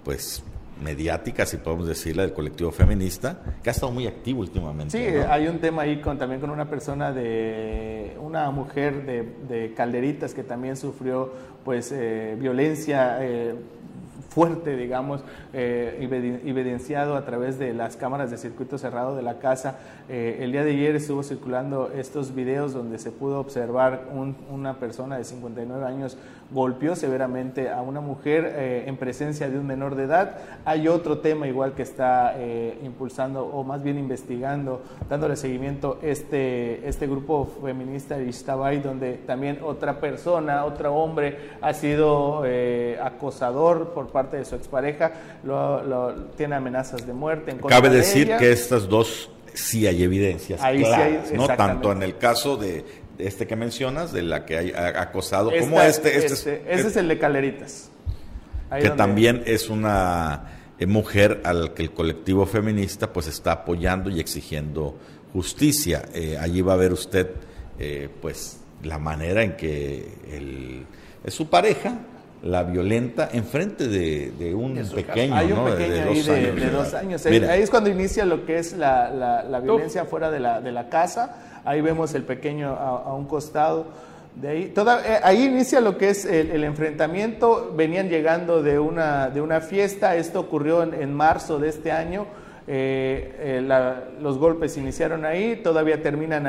pues 0.03 0.43
mediática, 0.81 1.45
si 1.45 1.57
podemos 1.57 1.87
decirla, 1.87 2.23
del 2.23 2.33
colectivo 2.33 2.71
feminista, 2.71 3.39
que 3.63 3.69
ha 3.69 3.71
estado 3.71 3.91
muy 3.91 4.07
activo 4.07 4.41
últimamente. 4.41 4.97
Sí, 4.97 5.15
hay 5.29 5.47
un 5.47 5.59
tema 5.59 5.83
ahí 5.83 6.01
con, 6.01 6.17
también 6.17 6.41
con 6.41 6.49
una 6.49 6.69
persona 6.69 7.11
de, 7.11 8.15
una 8.21 8.49
mujer 8.51 9.05
de, 9.05 9.23
de 9.47 9.73
Calderitas 9.73 10.33
que 10.33 10.43
también 10.43 10.77
sufrió 10.77 11.33
pues 11.63 11.91
eh, 11.91 12.35
violencia. 12.39 13.17
Eh, 13.21 13.55
fuerte, 14.29 14.77
digamos, 14.77 15.21
eh, 15.53 15.97
evidenciado 16.45 17.15
a 17.15 17.25
través 17.25 17.57
de 17.57 17.73
las 17.73 17.97
cámaras 17.97 18.29
de 18.31 18.37
circuito 18.37 18.77
cerrado 18.77 19.15
de 19.15 19.23
la 19.23 19.39
casa. 19.39 19.77
Eh, 20.07 20.39
el 20.41 20.51
día 20.51 20.63
de 20.63 20.71
ayer 20.71 20.95
estuvo 20.95 21.23
circulando 21.23 21.91
estos 21.95 22.33
videos 22.33 22.73
donde 22.73 22.99
se 22.99 23.11
pudo 23.11 23.39
observar 23.39 24.07
una 24.49 24.75
persona 24.75 25.17
de 25.17 25.23
59 25.23 25.85
años 25.85 26.17
golpeó 26.51 26.95
severamente 26.95 27.69
a 27.69 27.81
una 27.81 28.01
mujer 28.01 28.53
eh, 28.55 28.85
en 28.87 28.97
presencia 28.97 29.49
de 29.49 29.59
un 29.59 29.67
menor 29.67 29.95
de 29.95 30.05
edad. 30.05 30.37
Hay 30.65 30.87
otro 30.87 31.19
tema 31.19 31.47
igual 31.47 31.73
que 31.73 31.83
está 31.83 32.35
impulsando 32.83 33.45
o 33.45 33.63
más 33.63 33.83
bien 33.83 33.97
investigando, 33.97 34.81
dándole 35.09 35.35
seguimiento 35.35 35.99
este, 36.01 36.87
este 36.87 37.07
grupo 37.07 37.47
feminista 37.63 38.17
de 38.17 38.25
Ishtabay, 38.25 38.79
donde 38.79 39.13
también 39.13 39.59
otra 39.63 39.99
persona, 39.99 40.65
otro 40.65 40.93
hombre 40.95 41.37
ha 41.61 41.73
sido 41.73 42.43
acosador 43.01 43.89
por 43.93 44.07
parte 44.07 44.18
de 44.27 44.45
su 44.45 44.55
expareja, 44.55 45.11
lo, 45.43 46.13
tiene 46.37 46.55
amenazas 46.55 47.05
de 47.05 47.13
muerte. 47.13 47.51
En 47.51 47.57
Cabe 47.59 47.89
decir 47.89 48.35
que 48.37 48.51
estas 48.51 48.87
dos 48.87 49.31
sí 49.53 49.87
hay 49.87 50.03
evidencias 50.03 50.59
claras, 50.59 51.31
¿no? 51.31 51.47
Tanto 51.47 51.91
en 51.91 52.03
el 52.03 52.17
caso 52.17 52.57
de, 52.57 52.85
este 53.17 53.47
que 53.47 53.55
mencionas, 53.55 54.11
de 54.11 54.23
la 54.23 54.45
que 54.45 54.57
hay 54.57 54.71
acosado, 54.71 55.51
como 55.59 55.81
este. 55.81 56.17
Este, 56.17 56.33
este 56.33 56.73
ese 56.73 56.87
es 56.87 56.95
el 56.95 57.07
de 57.07 57.19
Caleritas. 57.19 57.91
que 58.81 58.89
también 58.91 59.43
es 59.45 59.69
una 59.69 60.59
eh, 60.79 60.85
mujer 60.85 61.41
al 61.43 61.73
que 61.73 61.83
el 61.83 61.91
colectivo 61.91 62.45
feminista 62.45 63.11
pues 63.11 63.27
está 63.27 63.51
apoyando 63.51 64.09
y 64.09 64.19
exigiendo 64.19 64.97
justicia. 65.33 66.03
Eh, 66.13 66.37
allí 66.39 66.61
va 66.61 66.73
a 66.73 66.77
ver 66.77 66.93
usted 66.93 67.29
eh, 67.77 68.09
pues 68.21 68.61
la 68.83 68.97
manera 68.97 69.43
en 69.43 69.57
que 69.57 70.07
el, 70.31 70.85
es 71.23 71.33
su 71.33 71.49
pareja 71.49 71.99
la 72.41 72.63
violenta 72.63 73.29
enfrente 73.33 73.87
de, 73.87 74.31
de 74.31 74.55
un 74.55 74.75
pequeño, 74.75 75.35
Hay 75.35 75.51
un 75.51 75.65
pequeño 75.65 75.93
de, 75.93 76.05
dos 76.05 76.29
ahí 76.29 76.45
de, 76.45 76.69
dos 76.69 76.93
años. 76.93 77.25
Ahí 77.25 77.61
es 77.61 77.69
cuando 77.69 77.89
inicia 77.89 78.25
lo 78.25 78.45
que 78.45 78.59
es 78.59 78.77
la, 78.77 79.11
la, 79.43 79.59
violencia 79.59 80.05
fuera 80.05 80.31
de 80.31 80.39
la, 80.39 80.61
de 80.61 80.71
la 80.71 80.89
casa. 80.89 81.61
Ahí 81.65 81.81
vemos 81.81 82.13
el 82.13 82.23
pequeño 82.23 82.69
a, 82.69 83.13
un 83.13 83.25
costado. 83.25 83.87
De 84.35 84.47
ahí, 84.47 84.65
toda, 84.67 85.01
eh, 85.05 85.19
ahí 85.23 85.43
inicia 85.45 85.81
lo 85.81 85.97
que 85.97 86.09
es 86.09 86.23
el, 86.25 86.63
enfrentamiento. 86.63 87.73
Venían 87.75 88.07
llegando 88.07 88.63
de 88.63 88.79
una, 88.79 89.29
de 89.29 89.41
una 89.41 89.59
fiesta. 89.59 90.15
Esto 90.15 90.39
ocurrió 90.39 90.83
en, 90.83 90.93
en 90.93 91.13
marzo 91.13 91.59
de 91.59 91.69
este 91.69 91.91
año. 91.91 92.25
Eh, 92.71 93.33
eh, 93.39 94.07
los 94.21 94.37
golpes 94.37 94.77
iniciaron 94.77 95.25
ahí, 95.25 95.55
todavía 95.55 96.03
terminan 96.03 96.45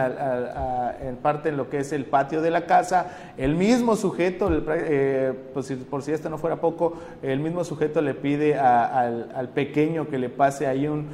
en 1.00 1.16
parte 1.16 1.48
en 1.48 1.56
lo 1.56 1.70
que 1.70 1.78
es 1.78 1.94
el 1.94 2.04
patio 2.04 2.42
de 2.42 2.50
la 2.50 2.66
casa. 2.66 3.32
El 3.38 3.54
mismo 3.54 3.96
sujeto, 3.96 4.50
eh, 4.68 5.32
pues 5.54 5.72
por 5.88 6.02
si 6.02 6.12
esto 6.12 6.28
no 6.28 6.36
fuera 6.36 6.60
poco, 6.60 6.92
el 7.22 7.40
mismo 7.40 7.64
sujeto 7.64 8.02
le 8.02 8.12
pide 8.12 8.58
al, 8.58 9.48
pequeño 9.54 10.08
que 10.08 10.18
le 10.18 10.28
pase 10.28 10.66
ahí 10.66 10.86
un, 10.86 11.08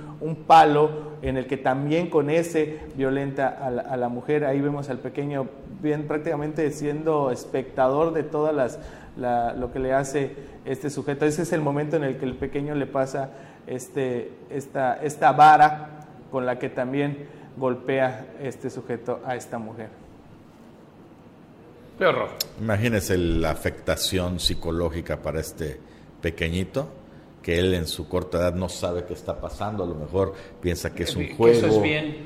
palo 0.45 0.91
en 1.23 1.37
el 1.37 1.47
que 1.47 1.57
también 1.57 2.11
con 2.11 2.29
ese 2.29 2.81
violenta 2.97 3.47
a 3.49 3.97
la, 3.97 4.09
mujer. 4.09 4.45
Ahí 4.45 4.61
vemos 4.61 4.91
al 4.91 4.99
pequeño 4.99 5.47
bien 5.81 6.09
prácticamente 6.09 6.69
siendo 6.73 7.31
espectador 7.31 8.13
de 8.13 8.25
todas 8.25 8.53
las 8.53 8.81
lo 9.17 9.73
que 9.73 9.79
le 9.79 9.93
hace 9.93 10.35
este 10.65 10.91
sujeto. 10.91 11.27
Ese 11.27 11.43
es 11.43 11.53
el 11.53 11.61
momento 11.61 11.97
en 11.97 12.03
el 12.03 12.17
que 12.19 12.25
el 12.25 12.35
pequeño 12.35 12.75
le 12.75 12.87
pasa 12.87 13.31
este, 13.67 14.33
esta, 14.51 15.03
esta 15.03 15.33
vara 15.33 16.01
con 16.31 16.47
la 16.47 16.59
que 16.59 16.69
también 16.69 17.29
golpea 17.57 18.27
este 18.41 18.71
sujeto 18.71 19.21
a 19.25 19.37
esta 19.37 19.59
mujer. 19.59 19.89
Qué 21.99 22.05
horror. 22.05 22.29
Imagínese 22.61 23.17
la 23.17 23.51
afectación 23.51 24.39
psicológica 24.39 25.23
para 25.23 25.41
este 25.41 25.81
pequeñito, 26.21 26.89
que 27.43 27.59
él 27.59 27.73
en 27.75 27.87
su 27.87 28.09
corta 28.09 28.39
edad 28.39 28.55
no 28.55 28.69
sabe 28.69 29.05
qué 29.05 29.15
está 29.15 29.41
pasando, 29.41 29.85
a 29.85 29.87
lo 29.87 29.95
mejor 29.95 30.35
piensa 30.61 30.93
que 30.93 31.05
es 31.05 31.17
un 31.17 31.35
juego. 31.37 31.59
eso 31.59 31.67
es 31.69 31.83
bien. 31.83 32.17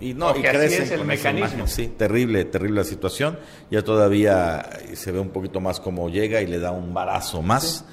Y 0.00 0.14
no, 0.14 0.36
y 0.36 0.42
crece 0.42 0.84
es 0.84 0.90
el 0.92 1.04
mecanismo. 1.04 1.66
Sí, 1.66 1.88
terrible, 1.88 2.44
terrible 2.44 2.76
la 2.76 2.84
situación. 2.84 3.36
Ya 3.68 3.82
todavía 3.82 4.64
se 4.94 5.10
ve 5.10 5.18
un 5.18 5.30
poquito 5.30 5.58
más 5.58 5.80
cómo 5.80 6.08
llega 6.08 6.40
y 6.40 6.46
le 6.46 6.60
da 6.60 6.70
un 6.70 6.94
barazo 6.94 7.42
más. 7.42 7.84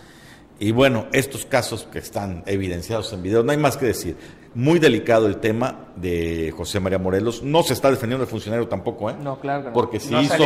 Y 0.59 0.71
bueno, 0.71 1.07
estos 1.11 1.45
casos 1.45 1.87
que 1.91 1.99
están 1.99 2.43
evidenciados 2.45 3.11
en 3.13 3.21
video, 3.21 3.43
no 3.43 3.51
hay 3.51 3.57
más 3.57 3.77
que 3.77 3.85
decir. 3.85 4.15
Muy 4.53 4.79
delicado 4.79 5.27
el 5.27 5.37
tema 5.37 5.89
de 5.97 6.53
José 6.55 6.79
María 6.79 6.97
Morelos. 6.97 7.43
No 7.43 7.61
se 7.61 7.73
está 7.73 7.91
defendiendo 7.91 8.23
el 8.23 8.29
funcionario 8.29 8.67
tampoco, 8.67 9.09
¿eh? 9.09 9.15
No, 9.21 9.39
claro. 9.39 9.73
Porque 9.73 9.99
si 9.99 10.15
hizo, 10.15 10.45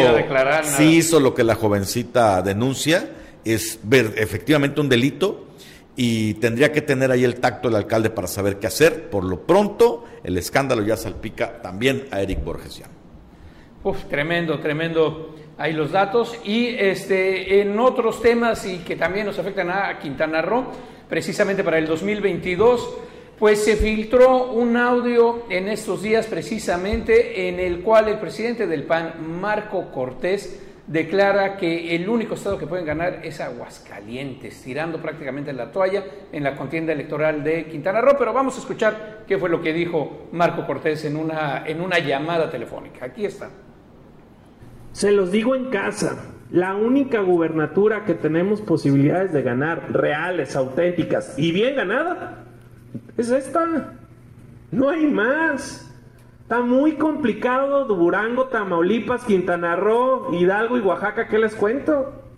hizo 0.82 1.20
lo 1.20 1.36
que 1.36 1.44
la 1.44 1.54
jovencita 1.54 2.42
denuncia, 2.42 3.08
es 3.46 3.80
ver 3.84 4.14
efectivamente 4.18 4.82
un 4.82 4.90
delito 4.90 5.46
y 5.96 6.36
tendría 6.36 6.72
que 6.72 6.82
tener 6.82 7.12
ahí 7.12 7.24
el 7.24 7.36
tacto 7.36 7.70
el 7.70 7.76
alcalde 7.76 8.10
para 8.10 8.28
saber 8.28 8.58
qué 8.58 8.68
hacer. 8.68 9.10
Por 9.10 9.24
lo 9.24 9.46
pronto, 9.46 10.06
el 10.24 10.38
escándalo 10.38 10.82
ya 10.82 10.98
salpica 10.98 11.62
también 11.62 12.08
a 12.12 12.22
Eric 12.22 12.44
Borgesian. 12.44 12.99
Uf, 13.84 14.06
tremendo, 14.06 14.60
tremendo 14.60 15.36
ahí 15.58 15.74
los 15.74 15.92
datos. 15.92 16.36
Y 16.44 16.68
este, 16.68 17.62
en 17.62 17.80
otros 17.80 18.22
temas 18.22 18.66
y 18.66 18.80
que 18.80 18.96
también 18.96 19.26
nos 19.26 19.40
afectan 19.40 19.70
a 19.70 19.98
Quintana 20.00 20.42
Roo, 20.42 20.66
precisamente 21.08 21.64
para 21.64 21.78
el 21.78 21.88
2022, 21.88 22.98
pues 23.38 23.64
se 23.64 23.78
filtró 23.78 24.52
un 24.52 24.76
audio 24.76 25.46
en 25.50 25.70
estos 25.70 26.02
días 26.02 26.28
precisamente 26.28 27.48
en 27.48 27.60
el 27.60 27.82
cual 27.82 28.10
el 28.10 28.20
presidente 28.20 28.68
del 28.68 28.84
PAN, 28.84 29.40
Marco 29.40 29.92
Cortés, 29.92 30.66
declara 30.86 31.56
que 31.56 31.96
el 31.96 32.10
único 32.10 32.34
estado 32.34 32.58
que 32.58 32.68
pueden 32.68 32.86
ganar 32.86 33.22
es 33.24 33.40
Aguascalientes, 33.40 34.62
tirando 34.62 35.00
prácticamente 35.00 35.54
la 35.54 35.72
toalla 35.72 36.04
en 36.32 36.44
la 36.44 36.56
contienda 36.56 36.92
electoral 36.92 37.44
de 37.44 37.68
Quintana 37.68 38.02
Roo. 38.02 38.16
Pero 38.18 38.34
vamos 38.34 38.58
a 38.58 38.60
escuchar 38.60 39.24
qué 39.26 39.38
fue 39.38 39.50
lo 39.50 39.62
que 39.62 39.72
dijo 39.72 40.28
Marco 40.34 40.66
Cortés 40.66 41.06
en 41.06 41.16
una, 41.16 41.64
en 41.66 41.80
una 41.80 42.00
llamada 42.00 42.50
telefónica. 42.50 43.06
Aquí 43.06 43.24
está. 43.24 43.50
Se 44.92 45.12
los 45.12 45.32
digo 45.32 45.56
en 45.56 45.66
casa, 45.70 46.18
la 46.52 46.76
única 46.76 47.22
gubernatura 47.22 48.06
que 48.06 48.16
tenemos 48.16 48.62
posibilidades 48.62 49.32
de 49.34 49.42
ganar, 49.44 49.92
reales, 49.92 50.56
auténticas 50.56 51.38
y 51.38 51.52
bien 51.52 51.76
ganada, 51.76 52.46
es 53.18 53.30
esta. 53.30 53.94
No 54.72 54.90
hay 54.90 55.06
más. 55.06 55.86
Está 56.42 56.62
muy 56.62 56.94
complicado 56.94 57.86
Durango, 57.86 58.46
Tamaulipas, 58.46 59.24
Quintana 59.24 59.76
Roo, 59.76 60.34
Hidalgo 60.34 60.78
y 60.78 60.82
Oaxaca, 60.82 61.28
¿qué 61.28 61.38
les 61.38 61.54
cuento? 61.54 62.29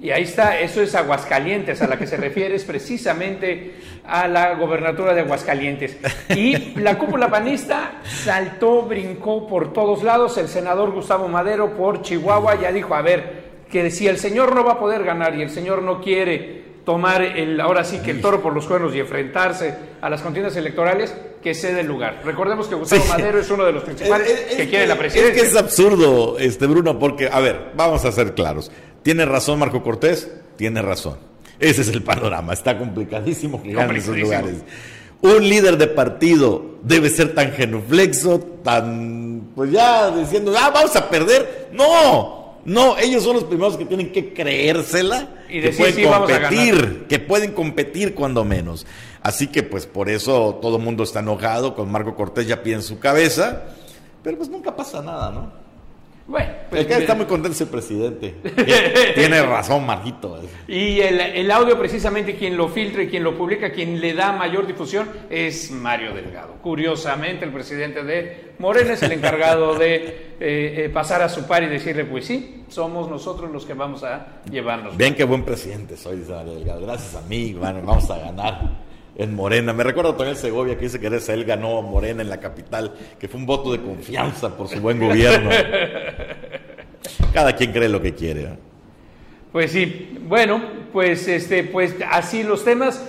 Y 0.00 0.10
ahí 0.10 0.24
está, 0.24 0.58
eso 0.60 0.82
es 0.82 0.94
Aguascalientes, 0.94 1.80
a 1.80 1.86
la 1.86 1.98
que 1.98 2.06
se 2.06 2.16
refiere 2.16 2.56
es 2.56 2.64
precisamente 2.64 3.74
a 4.04 4.28
la 4.28 4.54
gobernatura 4.54 5.14
de 5.14 5.22
Aguascalientes. 5.22 5.96
Y 6.30 6.74
la 6.80 6.98
cúpula 6.98 7.30
panista 7.30 8.00
saltó, 8.02 8.82
brincó 8.82 9.46
por 9.46 9.72
todos 9.72 10.02
lados. 10.02 10.36
El 10.36 10.48
senador 10.48 10.90
Gustavo 10.90 11.28
Madero 11.28 11.74
por 11.76 12.02
Chihuahua 12.02 12.60
ya 12.60 12.72
dijo, 12.72 12.94
a 12.94 13.02
ver, 13.02 13.44
que 13.70 13.90
si 13.90 14.06
el 14.06 14.18
señor 14.18 14.54
no 14.54 14.64
va 14.64 14.72
a 14.72 14.78
poder 14.78 15.04
ganar 15.04 15.34
y 15.36 15.42
el 15.42 15.50
señor 15.50 15.82
no 15.82 16.00
quiere 16.00 16.63
tomar 16.84 17.22
el, 17.22 17.60
ahora 17.60 17.84
sí 17.84 17.98
que 17.98 18.10
el 18.10 18.20
toro 18.20 18.42
por 18.42 18.52
los 18.54 18.66
cuernos 18.66 18.94
y 18.94 19.00
enfrentarse 19.00 19.74
a 20.00 20.10
las 20.10 20.20
contiendas 20.20 20.54
electorales, 20.56 21.14
que 21.42 21.54
cede 21.54 21.80
el 21.80 21.86
lugar. 21.86 22.22
Recordemos 22.24 22.68
que 22.68 22.74
Gustavo 22.74 23.04
Madero 23.06 23.38
es 23.38 23.50
uno 23.50 23.64
de 23.64 23.72
los 23.72 23.82
principales 23.84 24.28
que 24.56 24.68
quiere 24.68 24.86
la 24.86 24.96
presidencia. 24.96 25.34
Es 25.34 25.40
que 25.42 25.48
es 25.48 25.56
absurdo, 25.56 26.38
este 26.38 26.66
Bruno, 26.66 26.98
porque, 26.98 27.28
a 27.30 27.40
ver, 27.40 27.72
vamos 27.76 28.04
a 28.04 28.12
ser 28.12 28.34
claros. 28.34 28.70
¿Tiene 29.02 29.26
razón 29.26 29.58
Marco 29.58 29.82
Cortés? 29.82 30.30
Tiene 30.56 30.80
razón. 30.80 31.18
Ese 31.58 31.82
es 31.82 31.88
el 31.88 32.02
panorama. 32.02 32.52
Está 32.52 32.78
complicadísimo 32.78 33.62
girar 33.62 33.90
en 33.90 33.96
esos 33.96 34.16
lugares. 34.16 34.54
Un 35.20 35.48
líder 35.48 35.78
de 35.78 35.86
partido 35.86 36.76
debe 36.82 37.08
ser 37.08 37.34
tan 37.34 37.52
genuflexo, 37.52 38.40
tan, 38.62 39.52
pues 39.54 39.70
ya 39.70 40.10
diciendo, 40.10 40.54
ah, 40.58 40.70
vamos 40.72 40.94
a 40.96 41.08
perder. 41.08 41.70
No, 41.72 42.33
no, 42.64 42.96
ellos 42.98 43.22
son 43.22 43.34
los 43.34 43.44
primeros 43.44 43.76
que 43.76 43.84
tienen 43.84 44.12
que 44.12 44.32
creérsela 44.32 45.28
y 45.48 45.60
que 45.60 45.70
pueden 45.72 46.08
competir, 46.08 47.06
que 47.08 47.18
pueden 47.18 47.52
competir 47.52 48.14
cuando 48.14 48.44
menos. 48.44 48.86
Así 49.22 49.48
que 49.48 49.62
pues 49.62 49.86
por 49.86 50.08
eso 50.08 50.58
todo 50.60 50.76
el 50.76 50.82
mundo 50.82 51.04
está 51.04 51.20
enojado 51.20 51.74
con 51.74 51.90
Marco 51.90 52.14
Cortés 52.14 52.46
ya 52.46 52.62
pide 52.62 52.76
en 52.76 52.82
su 52.82 52.98
cabeza, 52.98 53.64
pero 54.22 54.38
pues 54.38 54.48
nunca 54.48 54.74
pasa 54.74 55.02
nada, 55.02 55.30
¿no? 55.30 55.63
Bueno, 56.26 56.52
pues, 56.70 56.88
está 56.88 57.14
muy 57.14 57.26
contento 57.26 57.54
ese 57.54 57.66
presidente. 57.66 58.36
Tiene 59.14 59.42
razón, 59.42 59.84
Marquito. 59.84 60.40
Y 60.66 61.00
el, 61.00 61.20
el, 61.20 61.50
audio, 61.50 61.78
precisamente, 61.78 62.34
quien 62.34 62.56
lo 62.56 62.68
filtra 62.68 63.02
y 63.02 63.08
quien 63.08 63.22
lo 63.22 63.36
publica, 63.36 63.70
quien 63.70 64.00
le 64.00 64.14
da 64.14 64.32
mayor 64.32 64.66
difusión, 64.66 65.08
es 65.28 65.70
Mario 65.70 66.14
Delgado. 66.14 66.54
Curiosamente, 66.62 67.44
el 67.44 67.52
presidente 67.52 68.02
de 68.02 68.54
Morena 68.58 68.94
es 68.94 69.02
el 69.02 69.12
encargado 69.12 69.74
de 69.74 69.96
eh, 69.96 70.34
eh, 70.40 70.90
pasar 70.92 71.20
a 71.20 71.28
su 71.28 71.46
par 71.46 71.62
y 71.62 71.66
decirle, 71.66 72.06
pues 72.06 72.24
sí, 72.24 72.64
somos 72.68 73.10
nosotros 73.10 73.50
los 73.50 73.66
que 73.66 73.74
vamos 73.74 74.02
a 74.02 74.40
llevarnos. 74.50 74.96
Bien, 74.96 75.14
qué 75.14 75.24
buen 75.24 75.44
presidente 75.44 75.96
soy, 75.96 76.18
dice 76.18 76.32
Mario 76.32 76.54
Delgado. 76.54 76.80
Gracias 76.80 77.22
a 77.22 77.28
mí, 77.28 77.52
vamos 77.52 78.10
a 78.10 78.18
ganar 78.18 78.93
en 79.16 79.34
Morena. 79.34 79.72
Me 79.72 79.84
recuerdo 79.84 80.14
también 80.14 80.36
Segovia 80.36 80.76
que 80.76 80.84
dice 80.84 81.00
que 81.00 81.06
él 81.06 81.44
ganó 81.44 81.78
a 81.78 81.82
Morena 81.82 82.22
en 82.22 82.28
la 82.28 82.40
capital, 82.40 82.94
que 83.18 83.28
fue 83.28 83.40
un 83.40 83.46
voto 83.46 83.72
de 83.72 83.80
confianza 83.80 84.56
por 84.56 84.68
su 84.68 84.80
buen 84.80 84.98
gobierno. 84.98 85.50
Cada 87.32 87.54
quien 87.54 87.72
cree 87.72 87.88
lo 87.88 88.00
que 88.00 88.14
quiere. 88.14 88.42
¿eh? 88.42 88.58
Pues 89.52 89.72
sí, 89.72 90.18
bueno, 90.26 90.62
pues 90.92 91.28
este, 91.28 91.64
pues 91.64 91.94
así 92.10 92.42
los 92.42 92.64
temas. 92.64 93.04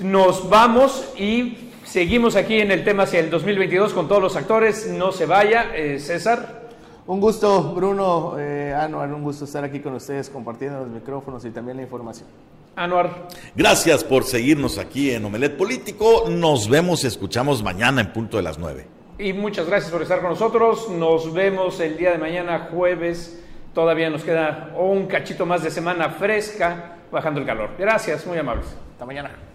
Nos 0.00 0.48
vamos 0.48 1.12
y 1.18 1.70
seguimos 1.84 2.36
aquí 2.36 2.60
en 2.60 2.70
el 2.70 2.84
tema 2.84 3.02
hacia 3.02 3.20
el 3.20 3.30
2022 3.30 3.92
con 3.92 4.08
todos 4.08 4.22
los 4.22 4.36
actores. 4.36 4.88
No 4.88 5.12
se 5.12 5.26
vaya, 5.26 5.72
eh, 5.74 5.98
César. 5.98 6.60
Un 7.06 7.20
gusto, 7.20 7.74
Bruno, 7.74 8.36
eh, 8.38 8.72
Anuar, 8.72 9.12
un 9.12 9.22
gusto 9.22 9.44
estar 9.44 9.64
aquí 9.64 9.80
con 9.80 9.94
ustedes 9.94 10.30
compartiendo 10.30 10.80
los 10.80 10.88
micrófonos 10.88 11.44
y 11.44 11.50
también 11.50 11.76
la 11.78 11.82
información. 11.82 12.28
Anuar. 12.76 13.28
Gracias 13.54 14.04
por 14.04 14.24
seguirnos 14.24 14.78
aquí 14.78 15.10
en 15.10 15.24
Omelet 15.24 15.56
Político. 15.56 16.24
Nos 16.28 16.68
vemos 16.68 17.04
y 17.04 17.08
escuchamos 17.08 17.62
mañana 17.62 18.00
en 18.00 18.12
punto 18.12 18.36
de 18.36 18.42
las 18.42 18.58
9. 18.58 18.86
Y 19.18 19.32
muchas 19.32 19.66
gracias 19.66 19.92
por 19.92 20.02
estar 20.02 20.20
con 20.20 20.30
nosotros. 20.30 20.88
Nos 20.88 21.32
vemos 21.32 21.78
el 21.80 21.98
día 21.98 22.12
de 22.12 22.18
mañana, 22.18 22.68
jueves. 22.70 23.42
Todavía 23.74 24.08
nos 24.08 24.24
queda 24.24 24.74
un 24.78 25.06
cachito 25.06 25.44
más 25.46 25.62
de 25.62 25.70
semana 25.70 26.10
fresca, 26.10 26.96
bajando 27.12 27.40
el 27.40 27.46
calor. 27.46 27.70
Gracias, 27.78 28.26
muy 28.26 28.38
amables. 28.38 28.66
Hasta 28.92 29.04
mañana. 29.04 29.49